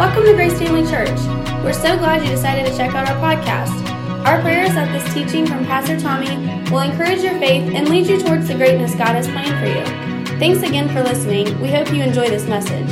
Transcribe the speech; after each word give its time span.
Welcome 0.00 0.24
to 0.24 0.32
Grace 0.32 0.58
Family 0.58 0.90
Church. 0.90 1.20
We're 1.62 1.74
so 1.74 1.94
glad 1.98 2.22
you 2.24 2.30
decided 2.30 2.64
to 2.64 2.74
check 2.74 2.94
out 2.94 3.06
our 3.06 3.16
podcast. 3.16 3.86
Our 4.24 4.40
prayer 4.40 4.64
is 4.64 4.72
that 4.72 4.90
this 4.92 5.12
teaching 5.12 5.46
from 5.46 5.66
Pastor 5.66 6.00
Tommy 6.00 6.36
will 6.70 6.80
encourage 6.80 7.20
your 7.20 7.38
faith 7.38 7.70
and 7.74 7.86
lead 7.86 8.06
you 8.06 8.18
towards 8.18 8.48
the 8.48 8.54
greatness 8.54 8.94
God 8.94 9.08
has 9.08 9.28
planned 9.28 9.58
for 9.60 9.66
you. 9.66 10.38
Thanks 10.38 10.66
again 10.66 10.88
for 10.88 11.02
listening. 11.02 11.60
We 11.60 11.68
hope 11.70 11.92
you 11.92 12.02
enjoy 12.02 12.30
this 12.30 12.46
message. 12.46 12.88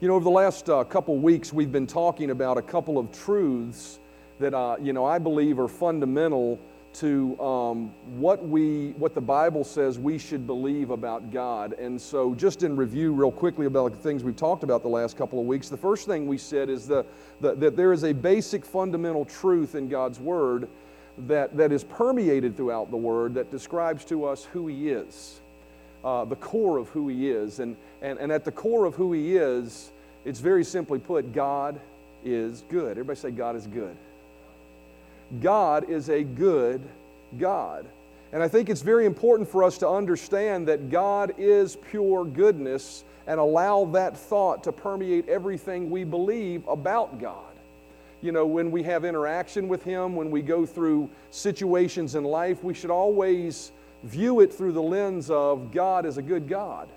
You 0.00 0.08
know, 0.08 0.14
over 0.14 0.24
the 0.24 0.30
last 0.30 0.70
uh, 0.70 0.82
couple 0.84 1.18
weeks, 1.18 1.52
we've 1.52 1.70
been 1.70 1.86
talking 1.86 2.30
about 2.30 2.56
a 2.56 2.62
couple 2.62 2.96
of 2.96 3.12
truths 3.12 4.00
that, 4.38 4.54
uh, 4.54 4.76
you 4.80 4.94
know, 4.94 5.04
I 5.04 5.18
believe 5.18 5.58
are 5.58 5.68
fundamental 5.68 6.58
to 6.94 7.40
um, 7.40 7.92
what 8.16 8.46
we 8.46 8.90
what 8.92 9.14
the 9.14 9.20
Bible 9.20 9.64
says 9.64 9.98
we 9.98 10.18
should 10.18 10.46
believe 10.46 10.90
about 10.90 11.30
God. 11.30 11.72
And 11.74 12.00
so, 12.00 12.34
just 12.34 12.62
in 12.62 12.76
review, 12.76 13.12
real 13.12 13.32
quickly 13.32 13.66
about 13.66 13.92
the 13.92 13.98
things 13.98 14.22
we've 14.22 14.36
talked 14.36 14.62
about 14.62 14.82
the 14.82 14.88
last 14.88 15.16
couple 15.16 15.40
of 15.40 15.46
weeks, 15.46 15.68
the 15.68 15.76
first 15.76 16.06
thing 16.06 16.26
we 16.26 16.38
said 16.38 16.68
is 16.68 16.86
the, 16.86 17.04
the, 17.40 17.54
that 17.56 17.76
there 17.76 17.92
is 17.92 18.04
a 18.04 18.12
basic 18.12 18.64
fundamental 18.64 19.24
truth 19.24 19.74
in 19.74 19.88
God's 19.88 20.20
Word 20.20 20.68
that, 21.18 21.56
that 21.56 21.72
is 21.72 21.84
permeated 21.84 22.56
throughout 22.56 22.90
the 22.90 22.96
Word 22.96 23.34
that 23.34 23.50
describes 23.50 24.04
to 24.06 24.24
us 24.24 24.44
who 24.44 24.66
He 24.66 24.90
is, 24.90 25.40
uh, 26.04 26.24
the 26.24 26.36
core 26.36 26.78
of 26.78 26.88
who 26.88 27.08
He 27.08 27.30
is. 27.30 27.60
And, 27.60 27.76
and, 28.02 28.18
and 28.18 28.30
at 28.30 28.44
the 28.44 28.52
core 28.52 28.84
of 28.84 28.94
who 28.94 29.12
He 29.12 29.36
is, 29.36 29.92
it's 30.24 30.40
very 30.40 30.64
simply 30.64 30.98
put 30.98 31.32
God 31.32 31.80
is 32.24 32.62
good. 32.68 32.92
Everybody 32.92 33.18
say, 33.18 33.30
God 33.30 33.56
is 33.56 33.66
good. 33.66 33.96
God 35.40 35.88
is 35.90 36.08
a 36.08 36.22
good 36.22 36.82
God. 37.38 37.86
And 38.32 38.42
I 38.42 38.48
think 38.48 38.68
it's 38.68 38.82
very 38.82 39.06
important 39.06 39.48
for 39.48 39.62
us 39.62 39.78
to 39.78 39.88
understand 39.88 40.66
that 40.68 40.90
God 40.90 41.34
is 41.38 41.76
pure 41.76 42.24
goodness 42.24 43.04
and 43.26 43.38
allow 43.38 43.84
that 43.86 44.16
thought 44.16 44.64
to 44.64 44.72
permeate 44.72 45.28
everything 45.28 45.90
we 45.90 46.04
believe 46.04 46.66
about 46.66 47.20
God. 47.20 47.44
You 48.22 48.32
know, 48.32 48.46
when 48.46 48.70
we 48.70 48.82
have 48.82 49.04
interaction 49.04 49.68
with 49.68 49.84
Him, 49.84 50.16
when 50.16 50.30
we 50.30 50.42
go 50.42 50.66
through 50.66 51.10
situations 51.30 52.14
in 52.14 52.24
life, 52.24 52.64
we 52.64 52.74
should 52.74 52.90
always 52.90 53.70
view 54.02 54.40
it 54.40 54.52
through 54.52 54.72
the 54.72 54.82
lens 54.82 55.30
of 55.30 55.72
God 55.72 56.04
is 56.06 56.18
a 56.18 56.22
good 56.22 56.48
God. 56.48 56.88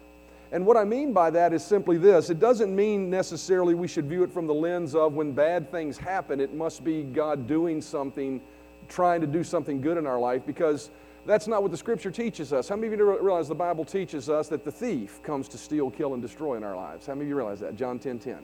And 0.51 0.65
what 0.65 0.77
I 0.77 0.85
mean 0.85 1.11
by 1.11 1.29
that 1.31 1.53
is 1.53 1.63
simply 1.63 1.97
this 1.97 2.29
it 2.29 2.39
doesn't 2.39 2.73
mean 2.73 3.09
necessarily 3.09 3.75
we 3.75 3.87
should 3.87 4.07
view 4.07 4.23
it 4.23 4.31
from 4.31 4.47
the 4.47 4.53
lens 4.53 4.95
of 4.95 5.13
when 5.13 5.33
bad 5.33 5.69
things 5.71 5.97
happen, 5.97 6.39
it 6.39 6.53
must 6.53 6.83
be 6.83 7.03
God 7.03 7.47
doing 7.47 7.81
something, 7.81 8.41
trying 8.87 9.21
to 9.21 9.27
do 9.27 9.43
something 9.43 9.81
good 9.81 9.97
in 9.97 10.07
our 10.07 10.19
life, 10.19 10.45
because 10.45 10.89
that's 11.25 11.47
not 11.47 11.61
what 11.61 11.71
the 11.71 11.77
scripture 11.77 12.11
teaches 12.11 12.53
us. 12.53 12.69
How 12.69 12.77
many 12.77 12.93
of 12.93 12.99
you 12.99 13.19
realize 13.19 13.49
the 13.49 13.55
Bible 13.55 13.83
teaches 13.83 14.29
us 14.29 14.47
that 14.47 14.63
the 14.63 14.71
thief 14.71 15.21
comes 15.23 15.49
to 15.49 15.57
steal, 15.57 15.91
kill, 15.91 16.13
and 16.13 16.21
destroy 16.21 16.55
in 16.55 16.63
our 16.63 16.75
lives? 16.75 17.05
How 17.05 17.13
many 17.13 17.25
of 17.25 17.29
you 17.29 17.35
realize 17.35 17.59
that? 17.59 17.75
John 17.75 17.99
10 17.99 18.19
10. 18.19 18.37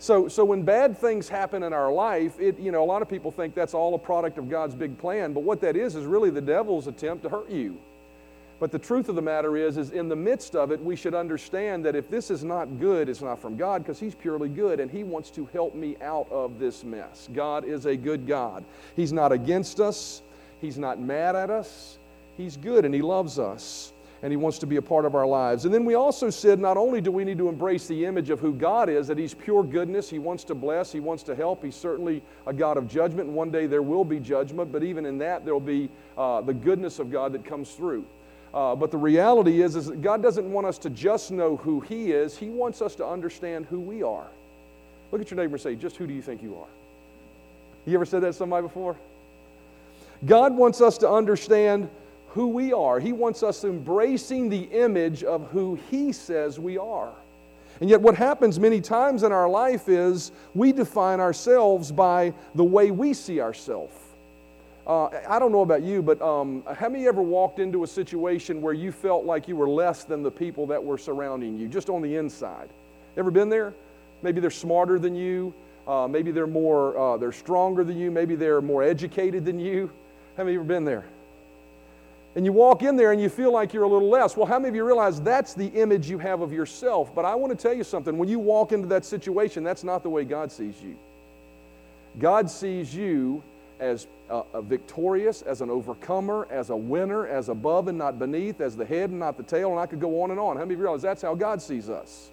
So, 0.00 0.28
so 0.28 0.44
when 0.44 0.62
bad 0.62 0.96
things 0.96 1.28
happen 1.28 1.64
in 1.64 1.72
our 1.72 1.92
life, 1.92 2.38
it, 2.38 2.58
you 2.58 2.70
know, 2.70 2.84
a 2.84 2.86
lot 2.86 3.02
of 3.02 3.08
people 3.08 3.32
think 3.32 3.54
that's 3.54 3.74
all 3.74 3.94
a 3.94 3.98
product 3.98 4.38
of 4.38 4.48
God's 4.48 4.74
big 4.74 4.96
plan, 4.96 5.32
but 5.32 5.42
what 5.42 5.60
that 5.60 5.76
is 5.76 5.96
is 5.96 6.04
really 6.04 6.30
the 6.30 6.40
devil's 6.40 6.86
attempt 6.86 7.24
to 7.24 7.28
hurt 7.28 7.50
you. 7.50 7.80
But 8.60 8.72
the 8.72 8.78
truth 8.78 9.08
of 9.08 9.14
the 9.14 9.22
matter 9.22 9.56
is, 9.56 9.76
is 9.76 9.90
in 9.90 10.08
the 10.08 10.16
midst 10.16 10.56
of 10.56 10.72
it, 10.72 10.82
we 10.82 10.96
should 10.96 11.14
understand 11.14 11.84
that 11.84 11.94
if 11.94 12.10
this 12.10 12.30
is 12.30 12.42
not 12.42 12.80
good, 12.80 13.08
it's 13.08 13.22
not 13.22 13.38
from 13.38 13.56
God 13.56 13.82
because 13.82 14.00
He's 14.00 14.14
purely 14.14 14.48
good 14.48 14.80
and 14.80 14.90
He 14.90 15.04
wants 15.04 15.30
to 15.30 15.46
help 15.52 15.74
me 15.74 15.96
out 16.02 16.26
of 16.30 16.58
this 16.58 16.82
mess. 16.82 17.28
God 17.32 17.64
is 17.64 17.86
a 17.86 17.96
good 17.96 18.26
God. 18.26 18.64
He's 18.96 19.12
not 19.12 19.30
against 19.30 19.78
us, 19.78 20.22
He's 20.60 20.76
not 20.76 20.98
mad 21.00 21.36
at 21.36 21.50
us. 21.50 21.98
He's 22.36 22.56
good 22.56 22.84
and 22.84 22.94
He 22.94 23.02
loves 23.02 23.38
us 23.38 23.92
and 24.22 24.32
He 24.32 24.36
wants 24.36 24.58
to 24.58 24.66
be 24.66 24.76
a 24.76 24.82
part 24.82 25.04
of 25.04 25.14
our 25.14 25.26
lives. 25.26 25.64
And 25.64 25.72
then 25.72 25.84
we 25.84 25.94
also 25.94 26.28
said 26.28 26.58
not 26.58 26.76
only 26.76 27.00
do 27.00 27.12
we 27.12 27.24
need 27.24 27.38
to 27.38 27.48
embrace 27.48 27.86
the 27.86 28.04
image 28.04 28.30
of 28.30 28.40
who 28.40 28.52
God 28.52 28.88
is, 28.88 29.06
that 29.06 29.18
He's 29.18 29.34
pure 29.34 29.62
goodness, 29.62 30.10
He 30.10 30.18
wants 30.18 30.42
to 30.44 30.56
bless, 30.56 30.90
He 30.90 30.98
wants 30.98 31.22
to 31.24 31.36
help, 31.36 31.62
He's 31.62 31.76
certainly 31.76 32.22
a 32.46 32.52
God 32.52 32.76
of 32.76 32.88
judgment, 32.88 33.28
one 33.28 33.52
day 33.52 33.66
there 33.66 33.82
will 33.82 34.04
be 34.04 34.18
judgment, 34.18 34.72
but 34.72 34.82
even 34.82 35.06
in 35.06 35.18
that, 35.18 35.44
there 35.44 35.54
will 35.54 35.60
be 35.60 35.88
uh, 36.16 36.40
the 36.40 36.54
goodness 36.54 36.98
of 36.98 37.12
God 37.12 37.32
that 37.34 37.44
comes 37.44 37.70
through. 37.72 38.04
Uh, 38.52 38.74
but 38.74 38.90
the 38.90 38.96
reality 38.96 39.62
is, 39.62 39.76
is 39.76 39.86
that 39.86 40.00
God 40.00 40.22
doesn't 40.22 40.50
want 40.50 40.66
us 40.66 40.78
to 40.78 40.90
just 40.90 41.30
know 41.30 41.56
who 41.56 41.80
He 41.80 42.12
is, 42.12 42.36
He 42.36 42.48
wants 42.48 42.80
us 42.80 42.94
to 42.96 43.06
understand 43.06 43.66
who 43.66 43.80
we 43.80 44.02
are. 44.02 44.26
Look 45.12 45.20
at 45.20 45.30
your 45.30 45.36
neighbor 45.36 45.54
and 45.54 45.62
say, 45.62 45.74
Just 45.74 45.96
who 45.96 46.06
do 46.06 46.14
you 46.14 46.22
think 46.22 46.42
you 46.42 46.56
are? 46.56 46.68
You 47.86 47.94
ever 47.94 48.04
said 48.04 48.22
that 48.22 48.28
to 48.28 48.32
somebody 48.32 48.62
before? 48.62 48.96
God 50.26 50.54
wants 50.54 50.80
us 50.80 50.98
to 50.98 51.10
understand 51.10 51.88
who 52.28 52.48
we 52.48 52.72
are. 52.72 53.00
He 53.00 53.12
wants 53.12 53.42
us 53.42 53.64
embracing 53.64 54.48
the 54.48 54.62
image 54.64 55.24
of 55.24 55.50
who 55.50 55.78
He 55.90 56.12
says 56.12 56.58
we 56.58 56.78
are. 56.78 57.12
And 57.80 57.88
yet, 57.88 58.00
what 58.00 58.16
happens 58.16 58.58
many 58.58 58.80
times 58.80 59.22
in 59.22 59.30
our 59.30 59.48
life 59.48 59.88
is 59.88 60.32
we 60.54 60.72
define 60.72 61.20
ourselves 61.20 61.92
by 61.92 62.34
the 62.54 62.64
way 62.64 62.90
we 62.90 63.14
see 63.14 63.40
ourselves. 63.40 63.94
Uh, 64.88 65.10
I 65.28 65.38
don't 65.38 65.52
know 65.52 65.60
about 65.60 65.82
you, 65.82 66.00
but 66.00 66.20
um, 66.22 66.64
how 66.74 66.88
many 66.88 67.06
ever 67.06 67.20
walked 67.20 67.58
into 67.58 67.84
a 67.84 67.86
situation 67.86 68.62
where 68.62 68.72
you 68.72 68.90
felt 68.90 69.26
like 69.26 69.46
you 69.46 69.54
were 69.54 69.68
less 69.68 70.04
than 70.04 70.22
the 70.22 70.30
people 70.30 70.66
that 70.68 70.82
were 70.82 70.96
surrounding 70.96 71.58
you, 71.58 71.68
just 71.68 71.90
on 71.90 72.00
the 72.00 72.16
inside? 72.16 72.70
Ever 73.18 73.30
been 73.30 73.50
there? 73.50 73.74
Maybe 74.22 74.40
they're 74.40 74.50
smarter 74.50 74.98
than 74.98 75.14
you. 75.14 75.52
Uh, 75.86 76.08
maybe 76.08 76.30
they're 76.30 76.46
more, 76.46 76.96
uh, 76.98 77.16
they're 77.18 77.32
stronger 77.32 77.84
than 77.84 77.98
you. 77.98 78.10
Maybe 78.10 78.34
they're 78.34 78.62
more 78.62 78.82
educated 78.82 79.44
than 79.44 79.60
you. 79.60 79.90
Of 80.38 80.48
you 80.48 80.54
ever 80.54 80.64
been 80.64 80.84
there? 80.84 81.04
And 82.36 82.44
you 82.44 82.52
walk 82.52 82.82
in 82.82 82.96
there 82.96 83.10
and 83.10 83.20
you 83.20 83.28
feel 83.28 83.52
like 83.52 83.74
you're 83.74 83.82
a 83.82 83.88
little 83.88 84.08
less. 84.08 84.36
Well, 84.36 84.46
how 84.46 84.58
many 84.58 84.68
of 84.68 84.74
you 84.76 84.84
realize 84.84 85.20
that's 85.20 85.54
the 85.54 85.66
image 85.66 86.08
you 86.08 86.18
have 86.18 86.40
of 86.40 86.52
yourself? 86.52 87.14
But 87.14 87.24
I 87.24 87.34
want 87.34 87.50
to 87.50 87.60
tell 87.60 87.74
you 87.74 87.84
something. 87.84 88.16
When 88.16 88.28
you 88.28 88.38
walk 88.38 88.72
into 88.72 88.86
that 88.88 89.04
situation, 89.04 89.64
that's 89.64 89.82
not 89.82 90.02
the 90.02 90.08
way 90.08 90.24
God 90.24 90.52
sees 90.52 90.80
you. 90.80 90.96
God 92.18 92.48
sees 92.48 92.94
you 92.94 93.42
as 93.80 94.06
a, 94.30 94.42
a 94.54 94.62
victorious, 94.62 95.42
as 95.42 95.60
an 95.60 95.70
overcomer, 95.70 96.46
as 96.50 96.70
a 96.70 96.76
winner, 96.76 97.26
as 97.26 97.48
above 97.48 97.88
and 97.88 97.96
not 97.96 98.18
beneath, 98.18 98.60
as 98.60 98.76
the 98.76 98.84
head 98.84 99.10
and 99.10 99.18
not 99.18 99.36
the 99.36 99.42
tail, 99.42 99.70
and 99.70 99.78
I 99.78 99.86
could 99.86 100.00
go 100.00 100.22
on 100.22 100.30
and 100.30 100.40
on. 100.40 100.56
How 100.56 100.64
many 100.64 100.76
realize 100.76 101.02
that's 101.02 101.22
how 101.22 101.34
God 101.34 101.62
sees 101.62 101.88
us? 101.88 102.30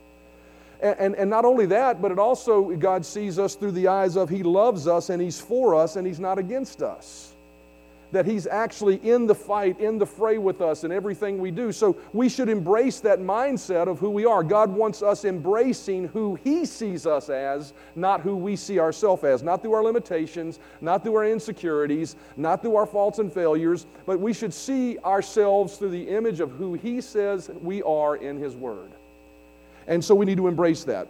And, 0.81 1.00
and, 1.00 1.16
and 1.16 1.29
not 1.29 1.45
only 1.45 1.66
that, 1.67 2.01
but 2.01 2.11
it 2.11 2.19
also, 2.19 2.75
God 2.75 3.05
sees 3.05 3.39
us 3.39 3.55
through 3.55 3.72
the 3.72 3.88
eyes 3.88 4.17
of 4.17 4.29
He 4.29 4.44
loves 4.44 4.88
us 4.88 5.09
and 5.09 5.22
He's 5.22 5.39
for 5.39 5.75
us 5.75 5.95
and 5.95 6.05
He's 6.05 6.19
not 6.19 6.38
against 6.38 6.81
us 6.81 7.34
that 8.11 8.25
He's 8.25 8.47
actually 8.47 8.95
in 8.97 9.27
the 9.27 9.35
fight, 9.35 9.79
in 9.79 9.97
the 9.97 10.05
fray 10.05 10.38
with 10.38 10.61
us 10.61 10.83
in 10.83 10.91
everything 10.91 11.39
we 11.39 11.51
do. 11.51 11.71
So 11.71 11.97
we 12.13 12.29
should 12.29 12.49
embrace 12.49 12.99
that 13.01 13.19
mindset 13.19 13.88
of 13.88 13.99
who 13.99 14.09
we 14.09 14.25
are. 14.25 14.43
God 14.43 14.69
wants 14.69 15.01
us 15.01 15.25
embracing 15.25 16.07
who 16.09 16.35
He 16.43 16.66
sees 16.66 17.05
us 17.05 17.29
as, 17.29 17.73
not 17.95 18.21
who 18.21 18.35
we 18.35 18.55
see 18.55 18.79
ourselves 18.79 19.23
as, 19.23 19.43
not 19.43 19.61
through 19.61 19.73
our 19.73 19.83
limitations, 19.83 20.59
not 20.81 21.03
through 21.03 21.16
our 21.16 21.25
insecurities, 21.25 22.16
not 22.38 22.61
through 22.61 22.75
our 22.75 22.85
faults 22.85 23.19
and 23.19 23.31
failures, 23.31 23.85
but 24.05 24.19
we 24.19 24.33
should 24.33 24.53
see 24.53 24.97
ourselves 24.99 25.77
through 25.77 25.91
the 25.91 26.09
image 26.09 26.39
of 26.39 26.51
who 26.51 26.73
He 26.73 27.01
says 27.01 27.49
we 27.61 27.81
are 27.83 28.16
in 28.16 28.37
His 28.37 28.55
Word. 28.55 28.91
And 29.87 30.03
so 30.03 30.16
we 30.16 30.25
need 30.25 30.37
to 30.37 30.47
embrace 30.47 30.83
that. 30.85 31.07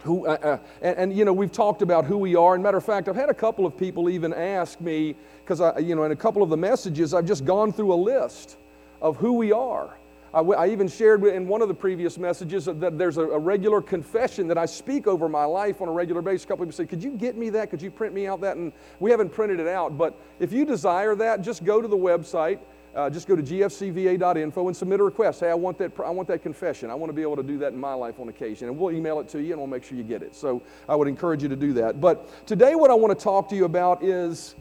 Who, 0.00 0.26
uh, 0.26 0.38
uh, 0.42 0.58
and, 0.82 0.98
and, 0.98 1.16
you 1.16 1.24
know, 1.24 1.32
we've 1.32 1.50
talked 1.50 1.82
about 1.82 2.04
who 2.04 2.18
we 2.18 2.36
are. 2.36 2.54
And 2.54 2.62
matter 2.62 2.76
of 2.76 2.84
fact, 2.84 3.08
I've 3.08 3.16
had 3.16 3.30
a 3.30 3.34
couple 3.34 3.66
of 3.66 3.76
people 3.76 4.08
even 4.08 4.32
ask 4.32 4.80
me, 4.80 5.16
because, 5.42 5.60
I, 5.60 5.78
you 5.78 5.94
know, 5.94 6.04
in 6.04 6.12
a 6.12 6.16
couple 6.16 6.42
of 6.42 6.50
the 6.50 6.56
messages, 6.56 7.14
I've 7.14 7.24
just 7.24 7.44
gone 7.44 7.72
through 7.72 7.92
a 7.92 7.96
list 7.96 8.56
of 9.00 9.16
who 9.16 9.32
we 9.32 9.52
are. 9.52 9.96
I, 10.36 10.40
I 10.40 10.68
even 10.68 10.86
shared 10.86 11.24
in 11.24 11.48
one 11.48 11.62
of 11.62 11.68
the 11.68 11.74
previous 11.74 12.18
messages 12.18 12.66
that 12.66 12.98
there's 12.98 13.16
a, 13.16 13.22
a, 13.22 13.38
regular 13.38 13.80
confession 13.80 14.46
that 14.48 14.58
I 14.58 14.66
speak 14.66 15.06
over 15.06 15.28
my 15.28 15.44
life 15.44 15.80
on 15.80 15.88
a 15.88 15.92
regular 15.92 16.20
basis. 16.20 16.44
A 16.44 16.48
couple 16.48 16.66
people 16.66 16.76
say, 16.76 16.86
Could 16.86 17.02
you 17.02 17.12
get 17.12 17.36
me 17.36 17.48
that? 17.50 17.70
Could 17.70 17.80
you 17.80 17.90
print 17.90 18.14
me 18.14 18.26
out 18.26 18.40
that? 18.42 18.56
And 18.56 18.72
we 19.00 19.10
haven't 19.10 19.30
printed 19.30 19.60
it 19.60 19.66
out. 19.66 19.96
But 19.96 20.20
if 20.38 20.52
you 20.52 20.64
desire 20.66 21.14
that, 21.16 21.40
just 21.40 21.64
go 21.64 21.80
to 21.80 21.88
the 21.88 21.96
website 21.96 22.58
uh, 22.96 23.10
just 23.10 23.28
go 23.28 23.36
to 23.36 23.42
gfcva.info 23.42 24.66
and 24.66 24.76
submit 24.76 25.00
a 25.00 25.04
request. 25.04 25.40
Hey, 25.40 25.50
I 25.50 25.54
want, 25.54 25.76
that, 25.78 25.92
I 26.00 26.10
want 26.10 26.26
that 26.28 26.42
confession. 26.42 26.90
I 26.90 26.94
want 26.94 27.10
to 27.10 27.14
be 27.14 27.22
able 27.22 27.36
to 27.36 27.42
do 27.42 27.58
that 27.58 27.74
in 27.74 27.78
my 27.78 27.92
life 27.92 28.18
on 28.18 28.28
occasion. 28.28 28.68
And 28.68 28.78
we'll 28.78 28.94
email 28.94 29.20
it 29.20 29.28
to 29.28 29.42
you 29.42 29.52
and 29.52 29.58
we'll 29.58 29.66
make 29.66 29.84
sure 29.84 29.98
you 29.98 30.04
get 30.04 30.22
it. 30.22 30.34
So 30.34 30.62
I 30.88 30.96
would 30.96 31.06
encourage 31.06 31.42
you 31.42 31.50
to 31.50 31.56
do 31.56 31.74
that. 31.74 32.00
But 32.00 32.46
today, 32.46 32.74
what 32.74 32.90
I 32.90 32.94
want 32.94 33.16
to 33.16 33.22
talk 33.22 33.50
to 33.50 33.56
you 33.56 33.66
about 33.66 34.02
is 34.02 34.54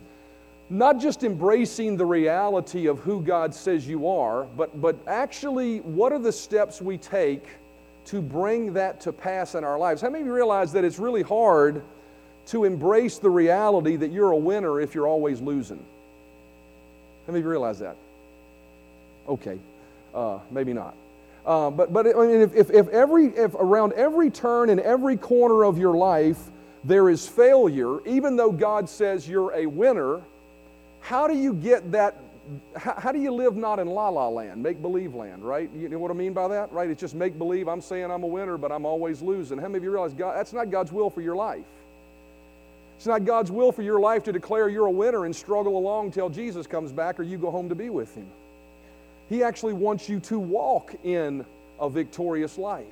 not 0.69 0.99
just 0.99 1.23
embracing 1.23 1.95
the 1.95 2.05
reality 2.05 2.87
of 2.87 2.99
who 2.99 3.21
God 3.21 3.55
says 3.55 3.87
you 3.87 4.07
are, 4.07 4.43
but, 4.43 4.81
but 4.81 4.97
actually, 5.07 5.79
what 5.79 6.11
are 6.11 6.19
the 6.19 6.31
steps 6.31 6.81
we 6.81 6.97
take 6.97 7.45
to 8.05 8.21
bring 8.21 8.73
that 8.73 8.99
to 9.01 9.13
pass 9.13 9.55
in 9.55 9.63
our 9.63 9.79
lives? 9.79 10.01
How 10.01 10.09
many 10.09 10.21
of 10.21 10.27
you 10.27 10.33
realize 10.33 10.73
that 10.73 10.83
it's 10.83 10.99
really 10.99 11.21
hard 11.21 11.83
to 12.47 12.65
embrace 12.65 13.17
the 13.17 13.29
reality 13.29 13.95
that 13.95 14.11
you're 14.11 14.31
a 14.31 14.37
winner 14.37 14.81
if 14.81 14.93
you're 14.93 15.07
always 15.07 15.39
losing? 15.39 15.79
How 17.25 17.31
many 17.31 17.39
of 17.39 17.45
you 17.45 17.49
realize 17.49 17.79
that? 17.79 17.95
Okay, 19.27 19.57
uh, 20.13 20.39
maybe 20.51 20.73
not. 20.73 20.95
Uh, 21.45 21.69
but 21.69 21.93
but 21.93 22.07
if, 22.07 22.55
if, 22.55 22.71
if, 22.71 22.87
every, 22.89 23.27
if 23.27 23.53
around 23.53 23.93
every 23.93 24.31
turn 24.31 24.69
in 24.69 24.79
every 24.79 25.15
corner 25.15 25.63
of 25.63 25.77
your 25.77 25.95
life 25.95 26.39
there 26.83 27.09
is 27.09 27.27
failure, 27.27 27.99
even 28.07 28.35
though 28.35 28.51
God 28.51 28.87
says 28.89 29.27
you're 29.27 29.53
a 29.53 29.65
winner, 29.65 30.21
how 31.01 31.27
do 31.27 31.35
you 31.35 31.53
get 31.53 31.91
that 31.91 32.15
how, 32.77 32.93
how 32.93 33.11
do 33.11 33.19
you 33.19 33.31
live 33.31 33.55
not 33.55 33.79
in 33.79 33.87
la 33.87 34.09
la 34.09 34.27
land, 34.27 34.61
make 34.61 34.81
believe 34.81 35.15
land, 35.15 35.43
right? 35.43 35.69
You 35.75 35.89
know 35.89 35.97
what 35.97 36.11
I 36.11 36.13
mean 36.13 36.33
by 36.33 36.47
that, 36.47 36.71
right? 36.71 36.89
It's 36.89 37.01
just 37.01 37.15
make 37.15 37.37
believe. 37.37 37.67
I'm 37.67 37.81
saying 37.81 38.11
I'm 38.11 38.23
a 38.23 38.27
winner, 38.27 38.57
but 38.57 38.71
I'm 38.71 38.85
always 38.85 39.21
losing. 39.21 39.57
How 39.57 39.67
many 39.67 39.77
of 39.77 39.83
you 39.83 39.91
realize 39.91 40.13
God, 40.13 40.35
that's 40.35 40.53
not 40.53 40.69
God's 40.69 40.91
will 40.91 41.09
for 41.09 41.21
your 41.21 41.35
life? 41.35 41.65
It's 42.97 43.07
not 43.07 43.25
God's 43.25 43.51
will 43.51 43.71
for 43.71 43.81
your 43.81 43.99
life 43.99 44.23
to 44.23 44.31
declare 44.31 44.69
you're 44.69 44.85
a 44.85 44.91
winner 44.91 45.25
and 45.25 45.35
struggle 45.35 45.77
along 45.77 46.11
till 46.11 46.29
Jesus 46.29 46.67
comes 46.67 46.91
back 46.91 47.19
or 47.19 47.23
you 47.23 47.37
go 47.37 47.51
home 47.51 47.69
to 47.69 47.75
be 47.75 47.89
with 47.89 48.13
Him. 48.15 48.27
He 49.29 49.43
actually 49.43 49.73
wants 49.73 50.07
you 50.07 50.19
to 50.21 50.39
walk 50.39 50.95
in 51.03 51.45
a 51.79 51.89
victorious 51.89 52.57
life. 52.57 52.85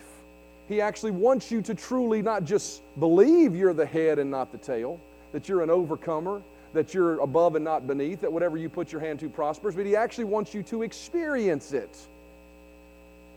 He 0.67 0.81
actually 0.81 1.11
wants 1.11 1.51
you 1.51 1.61
to 1.61 1.75
truly 1.75 2.21
not 2.21 2.45
just 2.45 2.81
believe 2.99 3.55
you're 3.55 3.73
the 3.73 3.85
head 3.85 4.17
and 4.19 4.31
not 4.31 4.51
the 4.51 4.57
tail, 4.57 4.99
that 5.31 5.47
you're 5.47 5.61
an 5.61 5.69
overcomer, 5.69 6.41
that 6.73 6.93
you're 6.93 7.19
above 7.19 7.55
and 7.55 7.63
not 7.63 7.85
beneath, 7.85 8.21
that 8.21 8.31
whatever 8.31 8.57
you 8.57 8.69
put 8.69 8.91
your 8.91 9.01
hand 9.01 9.19
to 9.19 9.29
prospers, 9.29 9.75
but 9.75 9.85
He 9.85 9.95
actually 9.95 10.23
wants 10.23 10.53
you 10.53 10.63
to 10.63 10.81
experience 10.83 11.73
it. 11.73 11.95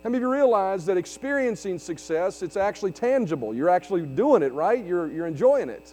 How 0.02 0.10
many 0.10 0.18
of 0.18 0.22
you 0.22 0.32
realize 0.32 0.86
that 0.86 0.96
experiencing 0.96 1.78
success, 1.78 2.42
it's 2.42 2.56
actually 2.56 2.92
tangible? 2.92 3.54
You're 3.54 3.68
actually 3.68 4.02
doing 4.02 4.42
it, 4.42 4.52
right? 4.52 4.84
You're, 4.84 5.10
you're 5.10 5.26
enjoying 5.26 5.68
it. 5.68 5.92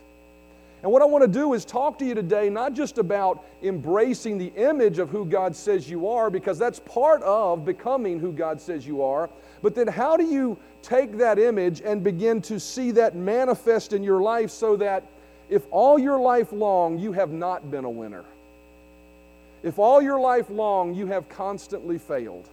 And 0.84 0.92
what 0.92 1.02
I 1.02 1.06
want 1.06 1.22
to 1.24 1.30
do 1.30 1.54
is 1.54 1.64
talk 1.64 1.98
to 2.00 2.06
you 2.06 2.14
today 2.14 2.50
not 2.50 2.74
just 2.74 2.98
about 2.98 3.46
embracing 3.64 4.38
the 4.38 4.52
image 4.58 5.00
of 5.00 5.10
who 5.10 5.26
God 5.26 5.56
says 5.56 5.90
you 5.90 6.10
are, 6.10 6.30
because 6.30 6.60
that's 6.60 6.80
part 6.80 7.24
of 7.24 7.64
becoming 7.64 8.20
who 8.20 8.34
God 8.34 8.60
says 8.60 8.86
you 8.86 9.02
are, 9.02 9.30
but 9.62 9.76
then 9.76 9.88
how 9.88 10.18
do 10.18 10.26
you 10.26 10.58
take 10.82 11.18
that 11.18 11.40
image 11.40 11.80
and 11.80 12.04
begin 12.04 12.42
to 12.42 12.60
see 12.60 12.92
that 12.92 13.16
manifest 13.16 13.94
in 13.94 14.04
your 14.04 14.22
life 14.22 14.52
so 14.52 14.76
that 14.76 15.06
if 15.50 15.64
all 15.72 15.98
your 15.98 16.20
life 16.20 16.52
long 16.52 17.00
you 17.00 17.14
have 17.14 17.32
not 17.32 17.72
been 17.72 17.86
a 17.86 17.90
winner, 17.90 18.26
if 19.64 19.80
all 19.80 20.02
your 20.02 20.20
life 20.20 20.50
long 20.50 20.94
you 20.94 21.08
have 21.08 21.30
constantly 21.30 21.98
failed, 21.98 22.50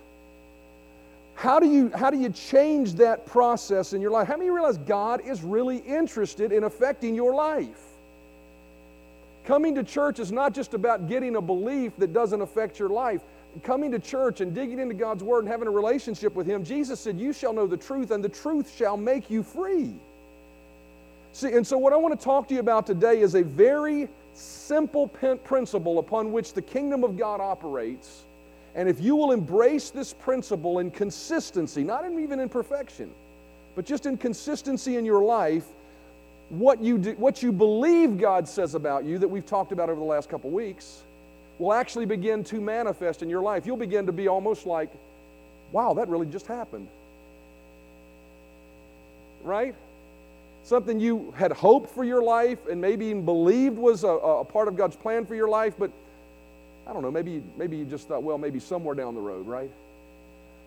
how 1.34 1.58
do 1.58 1.66
you 1.66 1.90
how 1.96 2.10
do 2.10 2.18
you 2.18 2.28
change 2.28 2.94
that 2.94 3.26
process 3.26 3.92
in 3.92 4.00
your 4.00 4.12
life? 4.12 4.28
How 4.28 4.36
many 4.36 4.50
realize 4.50 4.78
God 4.78 5.20
is 5.26 5.42
really 5.42 5.78
interested 5.78 6.52
in 6.52 6.62
affecting 6.62 7.16
your 7.16 7.34
life? 7.34 7.89
Coming 9.44 9.74
to 9.76 9.82
church 9.82 10.18
is 10.18 10.30
not 10.30 10.54
just 10.54 10.74
about 10.74 11.08
getting 11.08 11.36
a 11.36 11.40
belief 11.40 11.96
that 11.98 12.12
doesn't 12.12 12.40
affect 12.40 12.78
your 12.78 12.88
life. 12.88 13.20
Coming 13.62 13.90
to 13.92 13.98
church 13.98 14.40
and 14.40 14.54
digging 14.54 14.78
into 14.78 14.94
God's 14.94 15.24
Word 15.24 15.40
and 15.40 15.48
having 15.48 15.66
a 15.66 15.72
relationship 15.72 16.34
with 16.34 16.46
Him, 16.46 16.64
Jesus 16.64 17.00
said, 17.00 17.18
You 17.18 17.32
shall 17.32 17.52
know 17.52 17.66
the 17.66 17.76
truth, 17.76 18.10
and 18.10 18.22
the 18.22 18.28
truth 18.28 18.72
shall 18.76 18.96
make 18.96 19.28
you 19.28 19.42
free. 19.42 19.92
See, 21.32 21.52
and 21.52 21.66
so 21.66 21.78
what 21.78 21.92
I 21.92 21.96
want 21.96 22.18
to 22.18 22.24
talk 22.24 22.48
to 22.48 22.54
you 22.54 22.60
about 22.60 22.86
today 22.86 23.20
is 23.20 23.34
a 23.34 23.42
very 23.42 24.08
simple 24.34 25.08
principle 25.08 25.98
upon 25.98 26.32
which 26.32 26.52
the 26.52 26.62
kingdom 26.62 27.02
of 27.02 27.16
God 27.16 27.40
operates. 27.40 28.22
And 28.74 28.88
if 28.88 29.00
you 29.00 29.16
will 29.16 29.32
embrace 29.32 29.90
this 29.90 30.12
principle 30.12 30.78
in 30.78 30.90
consistency, 30.90 31.82
not 31.82 32.04
even 32.08 32.38
in 32.38 32.48
perfection, 32.48 33.10
but 33.74 33.84
just 33.84 34.06
in 34.06 34.16
consistency 34.16 34.96
in 34.96 35.04
your 35.04 35.22
life, 35.22 35.64
what 36.50 36.82
you, 36.82 36.98
do, 36.98 37.12
what 37.12 37.42
you 37.42 37.52
believe 37.52 38.18
God 38.18 38.46
says 38.46 38.74
about 38.74 39.04
you, 39.04 39.18
that 39.18 39.28
we've 39.28 39.46
talked 39.46 39.72
about 39.72 39.88
over 39.88 39.98
the 39.98 40.06
last 40.06 40.28
couple 40.28 40.50
weeks, 40.50 41.02
will 41.58 41.72
actually 41.72 42.06
begin 42.06 42.42
to 42.44 42.60
manifest 42.60 43.22
in 43.22 43.30
your 43.30 43.42
life. 43.42 43.66
You'll 43.66 43.76
begin 43.76 44.06
to 44.06 44.12
be 44.12 44.28
almost 44.28 44.66
like, 44.66 44.90
wow, 45.72 45.94
that 45.94 46.08
really 46.08 46.26
just 46.26 46.46
happened. 46.46 46.88
Right? 49.44 49.74
Something 50.64 50.98
you 50.98 51.32
had 51.36 51.52
hoped 51.52 51.90
for 51.90 52.02
your 52.02 52.22
life 52.22 52.58
and 52.68 52.80
maybe 52.80 53.06
even 53.06 53.24
believed 53.24 53.76
was 53.76 54.04
a, 54.04 54.08
a 54.08 54.44
part 54.44 54.68
of 54.68 54.76
God's 54.76 54.96
plan 54.96 55.26
for 55.26 55.34
your 55.34 55.48
life, 55.48 55.74
but 55.78 55.90
I 56.86 56.92
don't 56.92 57.02
know, 57.02 57.10
maybe, 57.10 57.42
maybe 57.56 57.76
you 57.76 57.84
just 57.84 58.08
thought, 58.08 58.22
well, 58.22 58.38
maybe 58.38 58.58
somewhere 58.58 58.94
down 58.94 59.14
the 59.14 59.20
road, 59.20 59.46
right? 59.46 59.70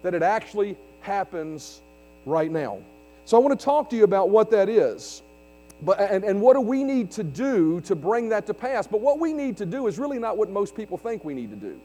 That 0.04 0.14
it 0.14 0.24
actually 0.24 0.78
happens 1.02 1.82
right 2.26 2.52
now. 2.52 2.80
So 3.26 3.36
I 3.36 3.40
want 3.42 3.60
to 3.60 3.64
talk 3.66 3.90
to 3.90 3.96
you 3.96 4.04
about 4.04 4.30
what 4.30 4.52
that 4.52 4.70
is. 4.70 5.23
But, 5.86 6.00
and, 6.00 6.24
and 6.24 6.42
what 6.42 6.54
do 6.54 6.62
we 6.62 6.84
need 6.84 7.12
to 7.12 7.24
do 7.24 7.82
to 7.82 7.96
bring 7.96 8.30
that 8.30 8.46
to 8.48 8.54
pass? 8.54 8.88
But 8.88 9.02
what 9.02 9.20
we 9.20 9.34
need 9.34 9.58
to 9.58 9.66
do 9.66 9.88
is 9.88 10.00
really 10.00 10.20
not 10.20 10.38
what 10.38 10.50
most 10.50 10.76
people 10.76 10.98
think 10.98 11.26
we 11.26 11.34
need 11.34 11.50
to 11.50 11.56
do. 11.56 11.80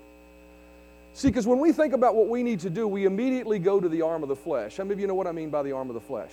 See, 1.15 1.29
because 1.29 1.47
when 1.47 1.59
we 1.59 1.73
think 1.73 1.95
about 1.95 2.15
what 2.15 2.29
we 2.29 2.43
need 2.43 2.61
to 2.61 2.71
do, 2.71 2.87
we 2.87 3.07
immediately 3.07 3.59
go 3.59 3.81
to 3.81 3.89
the 3.89 4.03
arm 4.03 4.23
of 4.23 4.29
the 4.29 4.37
flesh. 4.37 4.77
How 4.77 4.85
many 4.85 4.95
of 4.95 5.01
you 5.01 5.07
know 5.07 5.15
what 5.15 5.27
I 5.27 5.33
mean 5.33 5.51
by 5.51 5.63
the 5.63 5.73
arm 5.73 5.89
of 5.89 5.95
the 5.95 6.01
flesh? 6.01 6.31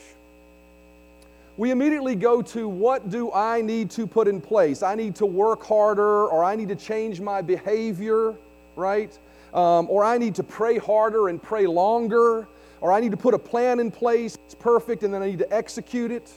We 1.57 1.71
immediately 1.71 2.15
go 2.15 2.41
to 2.41 2.67
what 2.67 3.09
do 3.09 3.31
I 3.31 3.61
need 3.61 3.89
to 3.91 4.05
put 4.05 4.27
in 4.27 4.41
place? 4.41 4.83
I 4.83 4.93
need 4.93 5.15
to 5.15 5.25
work 5.25 5.63
harder, 5.63 6.27
or 6.27 6.43
I 6.43 6.55
need 6.55 6.67
to 6.67 6.75
change 6.75 7.21
my 7.21 7.41
behavior, 7.41 8.35
right? 8.75 9.17
Um, 9.53 9.87
or 9.89 10.03
I 10.03 10.17
need 10.17 10.35
to 10.35 10.43
pray 10.43 10.77
harder 10.77 11.29
and 11.29 11.41
pray 11.41 11.65
longer, 11.65 12.47
or 12.81 12.91
I 12.91 12.99
need 12.99 13.11
to 13.11 13.17
put 13.17 13.33
a 13.33 13.39
plan 13.39 13.79
in 13.79 13.89
place, 13.89 14.37
it's 14.45 14.53
perfect, 14.53 15.03
and 15.03 15.13
then 15.13 15.23
I 15.23 15.27
need 15.27 15.39
to 15.39 15.53
execute 15.53 16.11
it. 16.11 16.29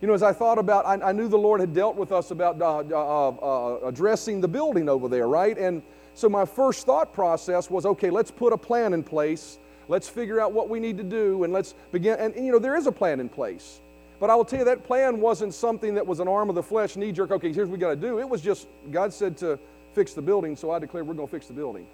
You 0.00 0.08
know, 0.08 0.14
as 0.14 0.22
I 0.22 0.32
thought 0.32 0.58
about, 0.58 0.84
I, 0.84 1.08
I 1.08 1.12
knew 1.12 1.26
the 1.26 1.38
Lord 1.38 1.60
had 1.60 1.72
dealt 1.72 1.96
with 1.96 2.12
us 2.12 2.30
about 2.30 2.60
uh, 2.60 2.84
uh, 2.90 3.28
uh, 3.30 3.78
addressing 3.86 4.40
the 4.40 4.48
building 4.48 4.88
over 4.88 5.08
there, 5.08 5.26
right? 5.26 5.56
And 5.56 5.82
so 6.12 6.28
my 6.28 6.44
first 6.44 6.84
thought 6.84 7.14
process 7.14 7.70
was, 7.70 7.86
okay, 7.86 8.10
let's 8.10 8.30
put 8.30 8.52
a 8.52 8.58
plan 8.58 8.92
in 8.92 9.02
place. 9.02 9.58
Let's 9.88 10.08
figure 10.08 10.40
out 10.40 10.52
what 10.52 10.68
we 10.68 10.80
need 10.80 10.98
to 10.98 11.04
do, 11.04 11.44
and 11.44 11.52
let's 11.52 11.74
begin. 11.92 12.18
And, 12.18 12.34
and 12.34 12.44
you 12.44 12.52
know, 12.52 12.58
there 12.58 12.76
is 12.76 12.86
a 12.86 12.92
plan 12.92 13.20
in 13.20 13.28
place. 13.28 13.80
But 14.20 14.30
I 14.30 14.34
will 14.34 14.44
tell 14.44 14.58
you, 14.58 14.64
that 14.66 14.84
plan 14.84 15.20
wasn't 15.20 15.54
something 15.54 15.94
that 15.94 16.06
was 16.06 16.20
an 16.20 16.28
arm 16.28 16.48
of 16.48 16.54
the 16.54 16.62
flesh, 16.62 16.96
knee 16.96 17.12
jerk, 17.12 17.30
okay, 17.30 17.52
here's 17.52 17.68
what 17.68 17.74
we 17.74 17.78
got 17.78 17.90
to 17.90 17.96
do. 17.96 18.18
It 18.18 18.28
was 18.28 18.40
just, 18.42 18.66
God 18.90 19.12
said 19.12 19.36
to 19.38 19.58
fix 19.94 20.12
the 20.12 20.22
building, 20.22 20.56
so 20.56 20.70
I 20.70 20.78
declared 20.78 21.06
we're 21.06 21.14
going 21.14 21.28
to 21.28 21.32
fix 21.32 21.46
the 21.46 21.54
building 21.54 21.86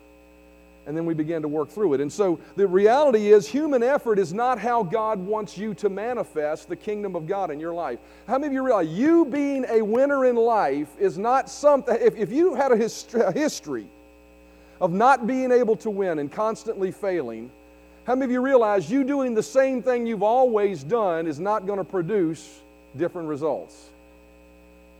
and 0.87 0.96
then 0.96 1.06
we 1.06 1.14
begin 1.14 1.43
to 1.43 1.49
work 1.49 1.69
through 1.69 1.94
it. 1.94 2.00
And 2.00 2.12
so 2.12 2.40
the 2.56 2.67
reality 2.67 3.32
is, 3.32 3.46
human 3.46 3.82
effort 3.82 4.19
is 4.19 4.32
not 4.32 4.58
how 4.58 4.82
God 4.82 5.19
wants 5.19 5.56
you 5.56 5.75
to 5.75 5.88
manifest 5.88 6.69
the 6.69 6.76
kingdom 6.76 7.14
of 7.14 7.26
God 7.26 7.50
in 7.50 7.61
your 7.61 7.73
life. 7.73 7.99
How 8.26 8.34
many 8.34 8.49
of 8.49 8.52
you 8.52 8.62
realize 8.62 8.88
you 8.88 9.25
being 9.25 9.64
a 9.69 9.82
winner 9.82 10.25
in 10.25 10.37
life 10.37 10.88
is 10.99 11.19
not 11.19 11.49
something, 11.49 11.96
if, 12.00 12.17
if 12.17 12.32
you 12.32 12.55
had 12.55 12.73
a, 12.73 12.76
hist- 12.76 13.14
a 13.14 13.32
history 13.32 13.87
of 14.81 14.93
not 14.93 15.26
being 15.26 15.52
able 15.52 15.76
to 15.76 15.90
win 15.90 16.19
and 16.19 16.32
constantly 16.32 16.90
failing, 16.90 17.50
how 18.05 18.17
many 18.17 18.25
of 18.25 18.31
you 18.32 18.40
realize 18.40 18.90
you 18.90 19.05
doing 19.05 19.34
the 19.34 19.43
same 19.43 19.82
thing 19.82 20.06
you've 20.06 20.25
always 20.25 20.82
done 20.82 21.29
is 21.29 21.38
not 21.38 21.67
going 21.67 21.79
to 21.79 21.84
produce 21.84 22.61
different 22.96 23.29
results? 23.29 23.90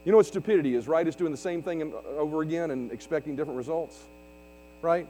You 0.05 0.13
know 0.13 0.19
what 0.19 0.27
stupidity 0.27 0.77
is, 0.77 0.87
right? 0.87 1.07
It's 1.07 1.17
doing 1.17 1.33
the 1.33 1.37
same 1.37 1.63
thing 1.63 1.83
um, 1.83 1.93
over 2.17 2.43
again 2.43 2.71
and 2.71 2.93
expecting 2.93 3.35
different 3.35 3.57
results, 3.57 3.99
right? 4.81 5.07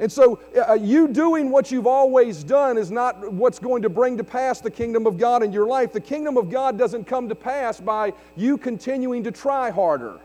And 0.00 0.10
so, 0.10 0.40
uh, 0.56 0.72
uh, 0.72 0.74
you 0.74 1.06
doing 1.06 1.50
what 1.50 1.70
you've 1.70 1.86
always 1.86 2.42
done 2.42 2.76
is 2.76 2.90
not 2.90 3.32
what's 3.32 3.58
going 3.58 3.82
to 3.82 3.88
bring 3.88 4.16
to 4.16 4.24
pass 4.24 4.60
the 4.60 4.70
kingdom 4.70 5.06
of 5.06 5.18
God 5.18 5.42
in 5.42 5.52
your 5.52 5.66
life. 5.66 5.92
The 5.92 6.00
kingdom 6.00 6.36
of 6.36 6.50
God 6.50 6.76
doesn't 6.76 7.04
come 7.04 7.28
to 7.28 7.34
pass 7.34 7.80
by 7.80 8.12
you 8.36 8.58
continuing 8.58 9.22
to 9.24 9.30
try 9.30 9.70
harder. 9.70 10.18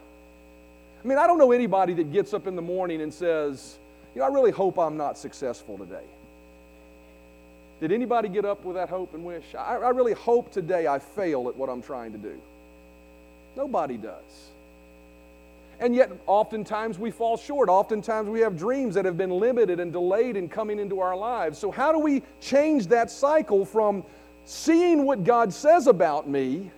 I 1.04 1.08
mean, 1.08 1.18
I 1.18 1.28
don't 1.28 1.38
know 1.38 1.52
anybody 1.52 1.94
that 1.96 2.12
gets 2.12 2.34
up 2.34 2.48
in 2.48 2.56
the 2.56 2.62
morning 2.62 3.02
and 3.02 3.14
says, 3.14 3.78
You 4.16 4.20
know, 4.20 4.26
I 4.26 4.30
really 4.30 4.52
hope 4.52 4.80
I'm 4.80 4.98
not 4.98 5.18
successful 5.18 5.78
today. 5.78 6.06
Did 7.80 7.92
anybody 7.92 8.28
get 8.28 8.44
up 8.44 8.66
with 8.66 8.76
that 8.76 8.90
hope 8.90 9.14
and 9.14 9.24
wish? 9.24 9.56
I, 9.58 9.78
I 9.78 9.90
really 9.92 10.14
hope 10.14 10.52
today 10.52 10.88
I 10.88 11.00
fail 11.00 11.48
at 11.48 11.56
what 11.56 11.70
I'm 11.70 11.82
trying 11.82 12.12
to 12.12 12.18
do. 12.18 12.42
Nobody 13.56 13.98
does. 13.98 14.50
And 15.80 15.96
yet, 15.96 16.12
oftentimes 16.28 17.00
we 17.00 17.10
fall 17.10 17.38
short. 17.38 17.70
Oftentimes 17.70 18.30
we 18.30 18.42
have 18.42 18.58
dreams 18.58 18.96
that 18.96 19.06
have 19.06 19.18
been 19.18 19.30
limited 19.30 19.80
and 19.80 19.94
delayed 19.94 20.36
in 20.36 20.50
coming 20.50 20.78
into 20.78 21.00
our 21.00 21.16
lives. 21.16 21.58
So, 21.58 21.72
how 21.72 21.94
do 21.94 22.00
we 22.00 22.22
change 22.42 22.88
that 22.88 23.10
cycle 23.10 23.64
from 23.64 24.04
seeing 24.46 25.06
what 25.06 25.24
God 25.24 25.54
says 25.54 25.88
about 25.88 26.28
me 26.28 26.70